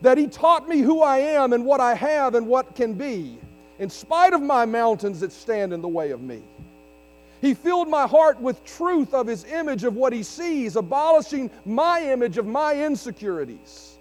that 0.00 0.16
He 0.16 0.28
taught 0.28 0.68
me 0.68 0.78
who 0.78 1.02
I 1.02 1.18
am 1.18 1.52
and 1.52 1.64
what 1.64 1.80
I 1.80 1.94
have 1.94 2.36
and 2.36 2.46
what 2.46 2.76
can 2.76 2.94
be, 2.94 3.36
in 3.80 3.90
spite 3.90 4.32
of 4.32 4.40
my 4.40 4.64
mountains 4.64 5.20
that 5.20 5.32
stand 5.32 5.72
in 5.72 5.82
the 5.82 5.88
way 5.88 6.12
of 6.12 6.22
me. 6.22 6.40
He 7.40 7.54
filled 7.54 7.88
my 7.88 8.06
heart 8.06 8.40
with 8.40 8.64
truth 8.64 9.14
of 9.14 9.26
His 9.26 9.44
image 9.44 9.84
of 9.84 9.96
what 9.96 10.12
He 10.12 10.22
sees, 10.22 10.76
abolishing 10.76 11.50
my 11.64 12.02
image 12.02 12.38
of 12.38 12.46
my 12.46 12.74
insecurities. 12.84 13.96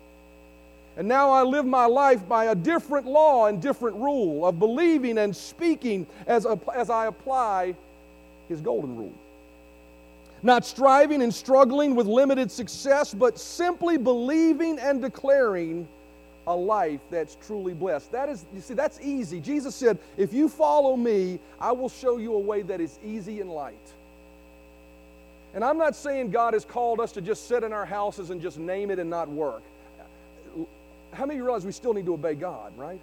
And 0.98 1.08
now 1.08 1.30
I 1.30 1.44
live 1.44 1.66
my 1.66 1.86
life 1.86 2.28
by 2.28 2.46
a 2.46 2.56
different 2.56 3.06
law 3.06 3.46
and 3.46 3.62
different 3.62 3.96
rule 3.98 4.46
of 4.46 4.60
believing 4.60 5.18
and 5.18 5.34
speaking 5.34 6.06
as, 6.28 6.46
as 6.76 6.90
I 6.90 7.06
apply 7.06 7.76
His 8.50 8.60
golden 8.60 8.98
rule. 8.98 9.14
Not 10.44 10.66
striving 10.66 11.22
and 11.22 11.34
struggling 11.34 11.96
with 11.96 12.08
limited 12.08 12.52
success, 12.52 13.14
but 13.14 13.40
simply 13.40 13.98
believing 13.98 14.80
and 14.80 15.02
declaring 15.02 15.88
a 16.48 16.56
life 16.56 17.02
that's 17.12 17.38
truly 17.46 17.74
blessed. 17.74 18.12
That 18.12 18.30
is, 18.30 18.46
you 18.54 18.62
see, 18.62 18.74
that's 18.74 19.00
easy. 19.02 19.40
Jesus 19.40 19.76
said, 19.76 19.98
If 20.18 20.34
you 20.34 20.50
follow 20.50 20.96
me, 20.96 21.40
I 21.60 21.72
will 21.72 21.90
show 21.90 22.18
you 22.18 22.34
a 22.34 22.40
way 22.40 22.62
that 22.64 22.82
is 22.82 22.98
easy 23.06 23.42
and 23.42 23.52
light. 23.52 23.76
And 25.54 25.64
I'm 25.64 25.78
not 25.78 25.96
saying 25.96 26.32
God 26.32 26.54
has 26.54 26.66
called 26.66 27.00
us 27.00 27.12
to 27.14 27.22
just 27.22 27.48
sit 27.48 27.64
in 27.64 27.74
our 27.74 27.86
houses 27.86 28.30
and 28.30 28.42
just 28.42 28.60
name 28.60 28.92
it 28.92 29.00
and 29.00 29.10
not 29.10 29.30
work. 29.30 29.64
How 31.12 31.26
many 31.26 31.36
of 31.36 31.38
you 31.40 31.44
realize 31.44 31.66
we 31.66 31.72
still 31.72 31.94
need 31.94 32.06
to 32.06 32.14
obey 32.14 32.36
God, 32.36 32.78
right? 32.78 33.02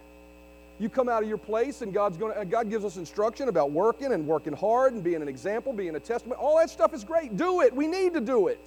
You 0.78 0.88
come 0.88 1.08
out 1.08 1.22
of 1.22 1.28
your 1.28 1.38
place 1.38 1.82
and 1.82 1.92
God's 1.92 2.16
going 2.18 2.34
to, 2.36 2.44
God 2.44 2.70
gives 2.70 2.84
us 2.84 2.96
instruction 2.96 3.48
about 3.48 3.70
working 3.70 4.12
and 4.12 4.26
working 4.26 4.52
hard 4.52 4.92
and 4.92 5.02
being 5.02 5.22
an 5.22 5.28
example, 5.28 5.72
being 5.72 5.96
a 5.96 6.00
testament. 6.00 6.38
All 6.40 6.58
that 6.58 6.70
stuff 6.70 6.94
is 6.94 7.02
great. 7.02 7.36
Do 7.36 7.62
it. 7.62 7.74
We 7.74 7.86
need 7.86 8.12
to 8.14 8.20
do 8.20 8.48
it. 8.48 8.60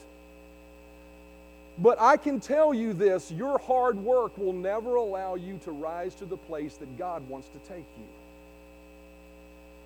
But 1.81 1.99
I 1.99 2.17
can 2.17 2.39
tell 2.39 2.73
you 2.73 2.93
this 2.93 3.31
your 3.31 3.57
hard 3.57 3.97
work 3.97 4.37
will 4.37 4.53
never 4.53 4.95
allow 4.95 5.35
you 5.35 5.59
to 5.63 5.71
rise 5.71 6.13
to 6.15 6.25
the 6.25 6.37
place 6.37 6.75
that 6.75 6.97
God 6.97 7.27
wants 7.29 7.47
to 7.49 7.59
take 7.59 7.85
you. 7.97 8.03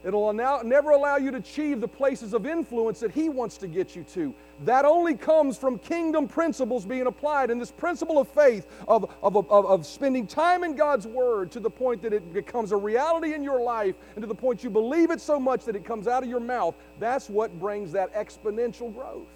It'll 0.03 0.29
allow, 0.29 0.61
never 0.63 0.91
allow 0.91 1.15
you 1.15 1.31
to 1.31 1.37
achieve 1.37 1.79
the 1.79 1.87
places 1.87 2.33
of 2.33 2.45
influence 2.45 2.99
that 2.99 3.11
He 3.11 3.29
wants 3.29 3.57
to 3.59 3.67
get 3.67 3.95
you 3.95 4.03
to. 4.13 4.33
That 4.65 4.83
only 4.83 5.15
comes 5.15 5.57
from 5.57 5.79
kingdom 5.79 6.27
principles 6.27 6.83
being 6.83 7.07
applied. 7.07 7.49
And 7.51 7.61
this 7.61 7.71
principle 7.71 8.19
of 8.19 8.27
faith, 8.27 8.67
of, 8.87 9.09
of, 9.23 9.37
of, 9.37 9.49
of 9.49 9.85
spending 9.85 10.27
time 10.27 10.65
in 10.65 10.75
God's 10.75 11.07
Word 11.07 11.51
to 11.51 11.61
the 11.61 11.69
point 11.69 12.01
that 12.01 12.11
it 12.11 12.33
becomes 12.33 12.73
a 12.73 12.77
reality 12.77 13.33
in 13.33 13.43
your 13.43 13.61
life 13.61 13.95
and 14.15 14.21
to 14.23 14.27
the 14.27 14.35
point 14.35 14.61
you 14.61 14.69
believe 14.69 15.09
it 15.09 15.21
so 15.21 15.39
much 15.39 15.63
that 15.65 15.75
it 15.75 15.85
comes 15.85 16.07
out 16.07 16.21
of 16.21 16.29
your 16.29 16.41
mouth, 16.41 16.75
that's 16.99 17.29
what 17.29 17.57
brings 17.57 17.93
that 17.93 18.13
exponential 18.13 18.93
growth. 18.93 19.27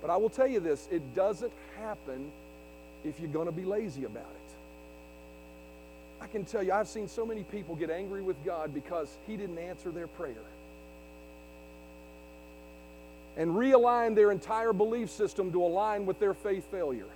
But 0.00 0.10
I 0.10 0.16
will 0.16 0.30
tell 0.30 0.46
you 0.46 0.60
this 0.60 0.88
it 0.90 1.14
doesn't 1.14 1.52
happen 1.78 2.30
if 3.04 3.18
you're 3.20 3.30
going 3.30 3.46
to 3.46 3.52
be 3.52 3.64
lazy 3.64 4.04
about 4.04 4.22
it. 4.22 4.40
I 6.20 6.26
can 6.26 6.44
tell 6.44 6.62
you, 6.62 6.72
I've 6.72 6.88
seen 6.88 7.08
so 7.08 7.24
many 7.24 7.44
people 7.44 7.74
get 7.74 7.90
angry 7.90 8.22
with 8.22 8.42
God 8.44 8.74
because 8.74 9.08
He 9.26 9.36
didn't 9.36 9.58
answer 9.58 9.90
their 9.90 10.06
prayer. 10.06 10.34
And 13.36 13.52
realign 13.52 14.14
their 14.14 14.30
entire 14.30 14.72
belief 14.72 15.08
system 15.08 15.50
to 15.52 15.64
align 15.64 16.04
with 16.04 16.20
their 16.20 16.34
faith 16.34 16.70
failure. 16.70 17.06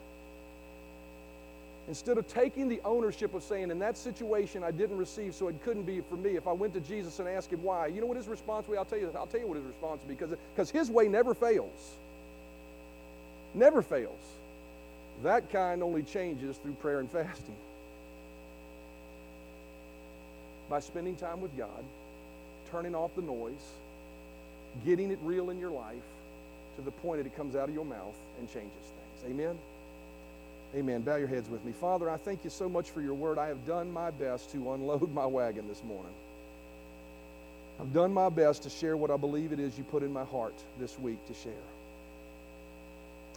Instead 1.87 2.16
of 2.16 2.26
taking 2.28 2.70
the 2.70 2.80
ownership 2.82 3.35
of 3.35 3.43
saying, 3.43 3.70
in 3.70 3.78
that 3.80 3.99
situation 3.99 4.64
I 4.64 4.70
didn't 4.70 4.97
receive, 4.97 5.35
so 5.35 5.49
it 5.49 5.62
couldn't 5.64 5.82
be 5.82 6.01
for 6.01 6.16
me. 6.16 6.37
If 6.37 6.49
I 6.49 6.53
went 6.53 6.72
to 6.74 6.80
Jesus 6.80 7.18
and 7.18 7.28
asked 7.28 7.53
him 7.53 7.62
why, 7.62 7.89
you 7.89 8.01
know 8.01 8.07
what 8.07 8.16
his 8.16 8.26
response 8.26 8.66
would 8.66 8.74
be? 8.74 8.78
I'll 8.78 8.87
tell 8.87 8.99
you, 8.99 9.12
I'll 9.14 9.26
tell 9.26 9.41
you 9.41 9.47
what 9.47 9.59
his 9.59 9.66
response 9.66 10.01
would 10.01 10.09
be, 10.09 10.14
because 10.14 10.39
because 10.55 10.70
his 10.70 10.91
way 10.91 11.09
never 11.09 11.35
fails 11.35 11.97
never 13.55 13.82
fails. 13.82 14.20
That 15.22 15.50
kind 15.50 15.82
only 15.82 16.02
changes 16.02 16.57
through 16.57 16.72
prayer 16.74 17.00
and 17.00 17.11
fasting. 17.11 17.57
By 20.68 20.80
spending 20.80 21.16
time 21.16 21.40
with 21.40 21.57
God, 21.57 21.84
turning 22.70 22.94
off 22.94 23.14
the 23.14 23.22
noise, 23.22 23.52
getting 24.84 25.11
it 25.11 25.18
real 25.22 25.50
in 25.50 25.61
your 25.61 25.70
life 25.70 26.02
to 26.76 26.82
the 26.82 26.90
point 26.90 27.22
that 27.22 27.26
it 27.26 27.36
comes 27.36 27.55
out 27.55 27.68
of 27.68 27.74
your 27.74 27.84
mouth 27.84 28.16
and 28.38 28.48
changes 28.52 28.72
things. 28.72 29.32
Amen? 29.32 29.59
Amen. 30.74 31.02
Bow 31.02 31.16
your 31.16 31.28
heads 31.28 31.48
with 31.48 31.64
me. 31.64 31.72
Father, 31.72 32.11
I 32.11 32.16
thank 32.16 32.42
you 32.42 32.50
so 32.50 32.68
much 32.68 32.90
for 32.90 33.00
your 33.00 33.14
word. 33.14 33.38
I 33.38 33.46
have 33.46 33.64
done 33.66 33.92
my 33.92 34.11
best 34.11 34.50
to 34.52 34.72
unload 34.72 35.12
my 35.14 35.26
wagon 35.26 35.68
this 35.68 35.82
morning. 35.84 36.12
I've 37.80 37.92
done 37.92 38.12
my 38.12 38.28
best 38.28 38.64
to 38.64 38.70
share 38.70 38.96
what 38.96 39.11
I 39.11 39.16
believe 39.16 39.52
it 39.52 39.61
is 39.61 39.76
you 39.78 39.84
put 39.84 40.02
in 40.02 40.12
my 40.12 40.24
heart 40.24 40.55
this 40.78 40.98
week 40.98 41.24
to 41.28 41.34
share. 41.34 41.52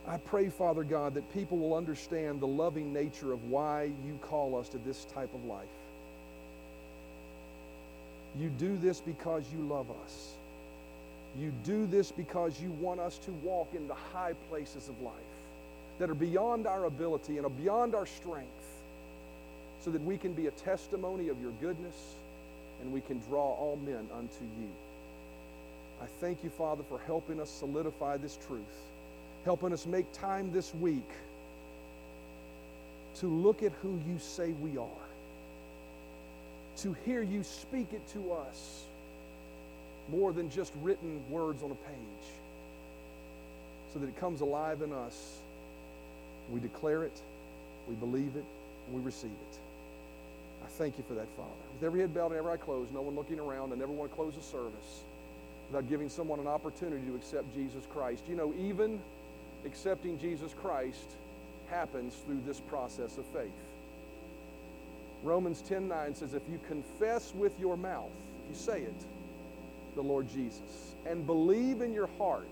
I 0.08 0.18
pray, 0.18 0.50
Father 0.50 0.84
God, 0.84 1.16
that 1.16 1.34
people 1.34 1.58
will 1.58 1.76
understand 1.76 2.40
the 2.40 2.48
loving 2.48 2.94
nature 2.94 3.34
of 3.34 3.50
why 3.50 3.92
you 4.06 4.20
call 4.22 4.58
us 4.58 4.70
to 4.70 4.78
this 4.80 5.06
type 5.14 5.34
of 5.34 5.46
life. 5.46 5.68
You 8.40 8.50
do 8.50 8.78
this 8.78 9.02
because 9.02 9.44
you 9.54 9.64
love 9.66 9.88
us. 10.06 10.34
You 11.38 11.52
do 11.66 11.86
this 11.88 12.12
because 12.12 12.62
you 12.62 12.72
want 12.72 13.00
us 13.00 13.18
to 13.20 13.32
walk 13.44 13.70
in 13.76 13.88
the 13.88 13.96
high 13.96 14.34
places 14.50 14.90
of 14.90 15.02
life. 15.02 15.14
that 16.00 16.10
are 16.10 16.16
beyond 16.16 16.68
our 16.68 16.86
ability 16.86 17.38
and 17.38 17.46
are 17.46 17.50
beyond 17.50 17.96
our 17.96 18.06
strength 18.06 18.48
so 19.84 19.92
that 19.92 20.02
we 20.04 20.18
can 20.18 20.34
be 20.34 20.48
a 20.48 20.52
testimony 20.52 21.30
of 21.30 21.42
your 21.42 21.52
goodness 21.62 21.96
and 22.82 22.94
we 22.94 23.02
can 23.02 23.20
draw 23.30 23.54
all 23.56 23.80
men 23.86 24.08
unto 24.16 24.44
you. 24.60 24.70
I 26.02 26.06
thank 26.22 26.44
you, 26.44 26.50
Father, 26.52 26.84
for 26.88 27.00
helping 27.00 27.42
us 27.42 27.50
solidify 27.50 28.18
this 28.18 28.38
truth, 28.48 28.62
helping 29.48 29.72
us 29.72 29.86
make 29.86 30.12
time 30.12 30.52
this 30.52 30.76
week 30.76 31.10
to 33.16 33.28
look 33.28 33.64
at 33.64 33.72
who 33.82 33.98
you 34.06 34.20
say 34.20 34.52
we 34.62 34.78
are, 34.78 35.08
to 36.76 36.92
hear 37.06 37.22
you 37.22 37.42
speak 37.44 37.88
it 37.94 38.06
to 38.10 38.34
us 38.34 38.84
more 40.10 40.34
than 40.34 40.50
just 40.50 40.74
written 40.84 41.22
words 41.30 41.64
on 41.64 41.72
a 41.72 41.76
page, 41.76 42.28
so 43.94 44.00
that 44.00 44.08
it 44.08 44.20
comes 44.20 44.42
alive 44.42 44.82
in 44.82 44.92
us. 44.92 45.38
We 46.52 46.60
declare 46.60 47.06
it, 47.06 47.18
we 47.88 47.96
believe 47.96 48.36
it, 48.36 48.44
and 48.86 49.00
we 49.00 49.02
receive 49.02 49.32
it. 49.32 49.58
I 50.66 50.68
thank 50.72 50.98
you 50.98 51.06
for 51.08 51.14
that, 51.14 51.28
Father. 51.38 51.50
With 51.76 51.84
every 51.86 52.02
head 52.02 52.14
bowed 52.14 52.32
and 52.32 52.36
every 52.36 52.52
eye 52.52 52.58
closed, 52.58 52.94
no 52.94 53.00
one 53.02 53.16
looking 53.16 53.40
around, 53.40 53.72
I 53.72 53.78
never 53.78 53.94
want 53.94 54.12
to 54.12 54.16
close 54.18 54.34
a 54.36 54.44
service 54.44 55.04
without 55.72 55.88
giving 55.90 56.10
someone 56.10 56.42
an 56.42 56.48
opportunity 56.48 57.06
to 57.06 57.16
accept 57.16 57.46
Jesus 57.56 57.86
Christ. 57.94 58.24
You 58.28 58.36
know, 58.36 58.54
even 58.60 59.00
accepting 59.66 60.20
Jesus 60.20 60.54
Christ 60.54 61.12
happens 61.70 62.16
through 62.26 62.42
this 62.46 62.60
process 62.60 63.18
of 63.18 63.26
faith. 63.28 63.52
Romans 65.24 65.64
10:9 65.68 66.16
says, 66.16 66.34
if 66.34 66.44
you 66.50 66.60
confess 66.68 67.34
with 67.34 67.60
your 67.60 67.76
mouth, 67.76 68.12
if 68.44 68.50
you 68.50 68.56
say 68.56 68.82
it, 68.82 69.06
the 69.96 70.02
Lord 70.02 70.30
Jesus, 70.30 70.94
and 71.06 71.26
believe 71.26 71.82
in 71.82 71.94
your 71.94 72.10
heart 72.18 72.48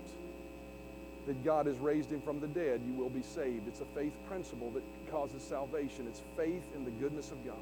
that 1.26 1.44
God 1.44 1.66
has 1.66 1.76
raised 1.78 2.10
him 2.10 2.20
from 2.20 2.40
the 2.40 2.48
dead, 2.48 2.80
you 2.86 2.92
will 2.94 3.08
be 3.08 3.22
saved. 3.22 3.66
It's 3.68 3.80
a 3.80 3.84
faith 3.96 4.12
principle 4.28 4.70
that 4.72 4.82
causes 5.10 5.42
salvation. 5.42 6.06
It's 6.08 6.22
faith 6.36 6.62
in 6.74 6.84
the 6.84 6.90
goodness 6.92 7.30
of 7.30 7.44
God. 7.44 7.56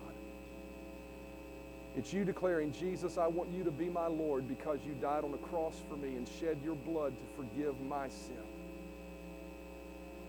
It's 1.97 2.13
you 2.13 2.25
declaring, 2.25 2.73
Jesus, 2.73 3.19
I 3.19 3.27
want 3.27 3.51
you 3.51 3.63
to 3.65 3.71
be 3.71 3.89
my 3.89 4.07
Lord 4.07 4.49
because 4.49 4.81
you 4.85 4.95
died 5.01 5.25
on 5.25 5.33
the 5.33 5.39
cross 5.39 5.75
for 5.89 5.97
me 5.97 6.09
and 6.17 6.29
shed 6.41 6.59
your 6.65 6.75
blood 6.75 7.15
to 7.17 7.43
forgive 7.43 7.81
my 7.83 8.09
sin. 8.09 8.37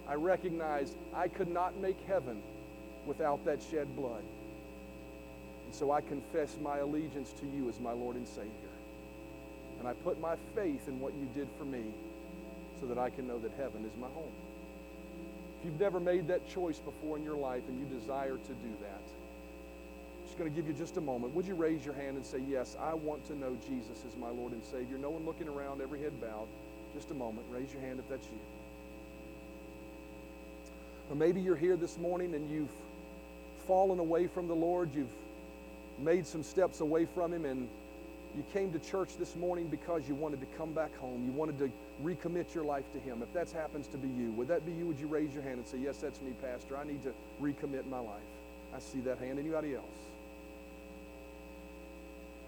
I 0.07 0.13
recognize 0.13 0.95
I 1.13 1.27
could 1.27 1.47
not 1.47 1.77
make 1.79 1.99
heaven 2.07 2.41
without 3.05 3.43
that 3.45 3.61
shed 3.61 3.95
blood. 3.95 4.23
And 5.65 5.73
so 5.73 5.91
I 5.91 6.01
confess 6.01 6.57
my 6.61 6.77
allegiance 6.77 7.33
to 7.33 7.45
you 7.47 7.69
as 7.69 7.79
my 7.79 7.91
Lord 7.91 8.15
and 8.15 8.27
Savior. 8.27 8.51
And 9.79 9.87
I 9.87 9.93
put 9.93 10.19
my 10.19 10.35
faith 10.53 10.87
in 10.87 10.99
what 10.99 11.13
you 11.13 11.27
did 11.33 11.47
for 11.57 11.65
me 11.65 11.83
so 12.79 12.85
that 12.87 12.97
I 12.97 13.09
can 13.09 13.27
know 13.27 13.39
that 13.39 13.51
heaven 13.57 13.85
is 13.85 13.91
my 13.99 14.07
home. 14.07 14.31
If 15.59 15.65
you've 15.65 15.79
never 15.79 15.99
made 15.99 16.27
that 16.27 16.47
choice 16.47 16.79
before 16.79 17.17
in 17.17 17.23
your 17.23 17.37
life 17.37 17.63
and 17.67 17.79
you 17.79 17.85
desire 17.99 18.37
to 18.37 18.53
do 18.53 18.71
that, 18.81 19.01
I'm 20.19 20.25
just 20.25 20.37
going 20.37 20.49
to 20.49 20.55
give 20.55 20.67
you 20.67 20.73
just 20.73 20.97
a 20.97 21.01
moment. 21.01 21.33
Would 21.33 21.47
you 21.47 21.55
raise 21.55 21.83
your 21.83 21.95
hand 21.95 22.17
and 22.17 22.25
say, 22.25 22.41
Yes, 22.47 22.75
I 22.79 22.93
want 22.93 23.25
to 23.27 23.35
know 23.35 23.57
Jesus 23.67 24.03
as 24.07 24.15
my 24.17 24.29
Lord 24.29 24.53
and 24.53 24.63
Savior? 24.63 24.97
No 24.97 25.09
one 25.09 25.25
looking 25.25 25.47
around, 25.47 25.81
every 25.81 26.01
head 26.01 26.19
bowed. 26.21 26.47
Just 26.93 27.11
a 27.11 27.13
moment. 27.13 27.45
Raise 27.51 27.71
your 27.73 27.81
hand 27.81 27.99
if 27.99 28.07
that's 28.07 28.25
you. 28.27 28.39
Or 31.09 31.15
maybe 31.15 31.39
you're 31.39 31.55
here 31.55 31.75
this 31.75 31.97
morning 31.97 32.33
and 32.33 32.49
you've 32.49 32.71
fallen 33.67 33.99
away 33.99 34.27
from 34.27 34.47
the 34.47 34.55
Lord. 34.55 34.89
You've 34.95 35.13
made 35.99 36.25
some 36.25 36.43
steps 36.43 36.81
away 36.81 37.05
from 37.05 37.33
Him 37.33 37.45
and 37.45 37.67
you 38.35 38.43
came 38.51 38.71
to 38.73 38.79
church 38.79 39.17
this 39.17 39.35
morning 39.35 39.67
because 39.67 40.07
you 40.09 40.15
wanted 40.15 40.41
to 40.41 40.45
come 40.57 40.73
back 40.73 40.95
home. 40.97 41.23
You 41.25 41.31
wanted 41.31 41.57
to 41.59 41.71
recommit 42.03 42.53
your 42.53 42.65
life 42.65 42.83
to 42.93 42.99
Him. 42.99 43.21
If 43.21 43.31
that 43.33 43.49
happens 43.51 43.87
to 43.87 43.97
be 43.97 44.09
you, 44.09 44.31
would 44.31 44.49
that 44.49 44.65
be 44.65 44.73
you? 44.73 44.87
Would 44.87 44.99
you 44.99 45.07
raise 45.07 45.33
your 45.33 45.43
hand 45.43 45.57
and 45.57 45.67
say, 45.67 45.77
Yes, 45.77 45.97
that's 45.97 46.21
me, 46.21 46.33
Pastor. 46.41 46.75
I 46.75 46.83
need 46.83 47.01
to 47.03 47.13
recommit 47.41 47.87
my 47.87 47.99
life? 47.99 48.19
I 48.75 48.79
see 48.79 48.99
that 49.01 49.19
hand. 49.19 49.39
Anybody 49.39 49.75
else? 49.75 49.85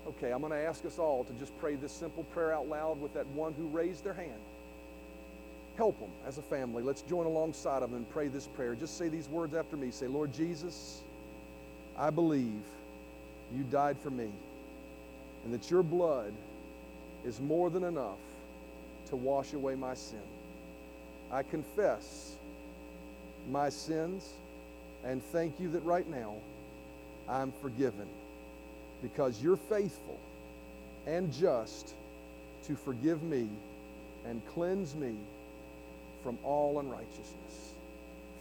Okay, 0.08 0.32
I'm 0.32 0.40
going 0.40 0.52
to 0.54 0.58
ask 0.58 0.86
us 0.86 1.00
all 1.00 1.24
to 1.26 1.34
just 1.34 1.58
pray 1.60 1.76
this 1.76 1.92
simple 1.92 2.24
prayer 2.26 2.54
out 2.54 2.68
loud 2.68 3.00
with 3.02 3.14
that 3.14 3.28
one 3.28 3.54
who 3.54 3.68
raised 3.68 4.04
their 4.04 4.14
hand. 4.14 4.40
Help 5.78 6.00
them 6.00 6.10
as 6.26 6.40
a 6.40 6.42
family. 6.42 6.82
Let's 6.82 7.04
join 7.04 7.28
alongside 7.28 7.84
of 7.84 7.92
them 7.92 7.98
and 7.98 8.10
pray 8.10 8.28
this 8.28 8.48
prayer. 8.48 8.74
Just 8.74 8.98
say 8.98 9.10
these 9.10 9.30
words 9.30 9.54
after 9.54 9.78
me. 9.78 9.92
Say, 9.92 10.08
Lord 10.08 10.34
Jesus, 10.34 11.04
I 11.96 12.10
believe 12.10 12.64
you 13.56 13.64
died 13.72 13.98
for 14.00 14.10
me 14.10 14.32
and 15.46 15.54
that 15.54 15.70
your 15.70 15.84
blood 15.84 16.34
is 17.24 17.40
more 17.40 17.70
than 17.70 17.84
enough 17.84 18.18
to 19.10 19.16
wash 19.16 19.54
away 19.54 19.76
my 19.76 19.94
sin. 19.94 20.20
I 21.32 21.44
confess 21.44 22.36
my 23.52 23.70
sins 23.70 24.28
and 25.06 25.24
thank 25.26 25.60
you 25.60 25.70
that 25.72 25.84
right 25.86 26.10
now 26.10 26.36
I'm 27.30 27.52
forgiven 27.62 28.08
because 29.04 29.44
you're 29.44 29.58
faithful 29.58 30.20
and 31.06 31.32
just 31.32 31.94
to 32.66 32.76
forgive 32.76 33.22
me 33.22 33.48
and 34.26 34.42
cleanse 34.48 34.96
me 34.96 35.16
from 36.28 36.38
all 36.44 36.80
unrighteousness. 36.80 37.72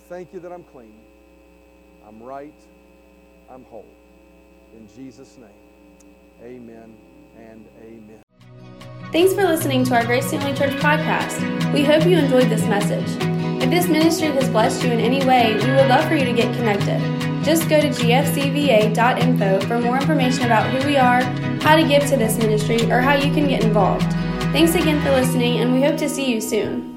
Thank 0.08 0.34
you 0.34 0.40
that 0.40 0.50
I'm 0.50 0.64
clean, 0.64 0.92
I'm 2.04 2.20
right, 2.20 2.52
I'm 3.48 3.62
whole. 3.66 3.86
In 4.74 4.88
Jesus' 4.96 5.38
name. 5.38 6.42
Amen 6.42 6.96
and 7.38 7.64
amen. 7.80 8.22
Thanks 9.12 9.34
for 9.34 9.44
listening 9.44 9.84
to 9.84 9.94
our 9.94 10.04
Grace 10.04 10.28
Family 10.28 10.52
Church 10.52 10.72
podcast. 10.80 11.72
We 11.72 11.84
hope 11.84 12.04
you 12.06 12.18
enjoyed 12.18 12.50
this 12.50 12.66
message. 12.66 13.06
If 13.62 13.70
this 13.70 13.86
ministry 13.86 14.32
has 14.32 14.48
blessed 14.48 14.82
you 14.82 14.90
in 14.90 14.98
any 14.98 15.24
way, 15.24 15.54
we 15.54 15.70
would 15.70 15.86
love 15.86 16.08
for 16.08 16.16
you 16.16 16.24
to 16.24 16.32
get 16.32 16.52
connected. 16.56 16.98
Just 17.44 17.68
go 17.68 17.80
to 17.80 17.88
gfcva.info 17.88 19.60
for 19.60 19.78
more 19.78 19.94
information 19.98 20.46
about 20.46 20.68
who 20.70 20.84
we 20.88 20.96
are, 20.96 21.22
how 21.62 21.76
to 21.76 21.86
give 21.86 22.04
to 22.08 22.16
this 22.16 22.36
ministry, 22.36 22.90
or 22.90 23.00
how 23.00 23.14
you 23.14 23.32
can 23.32 23.46
get 23.46 23.62
involved. 23.62 24.10
Thanks 24.50 24.74
again 24.74 25.00
for 25.04 25.12
listening, 25.12 25.60
and 25.60 25.72
we 25.72 25.82
hope 25.82 25.96
to 25.98 26.08
see 26.08 26.28
you 26.28 26.40
soon. 26.40 26.95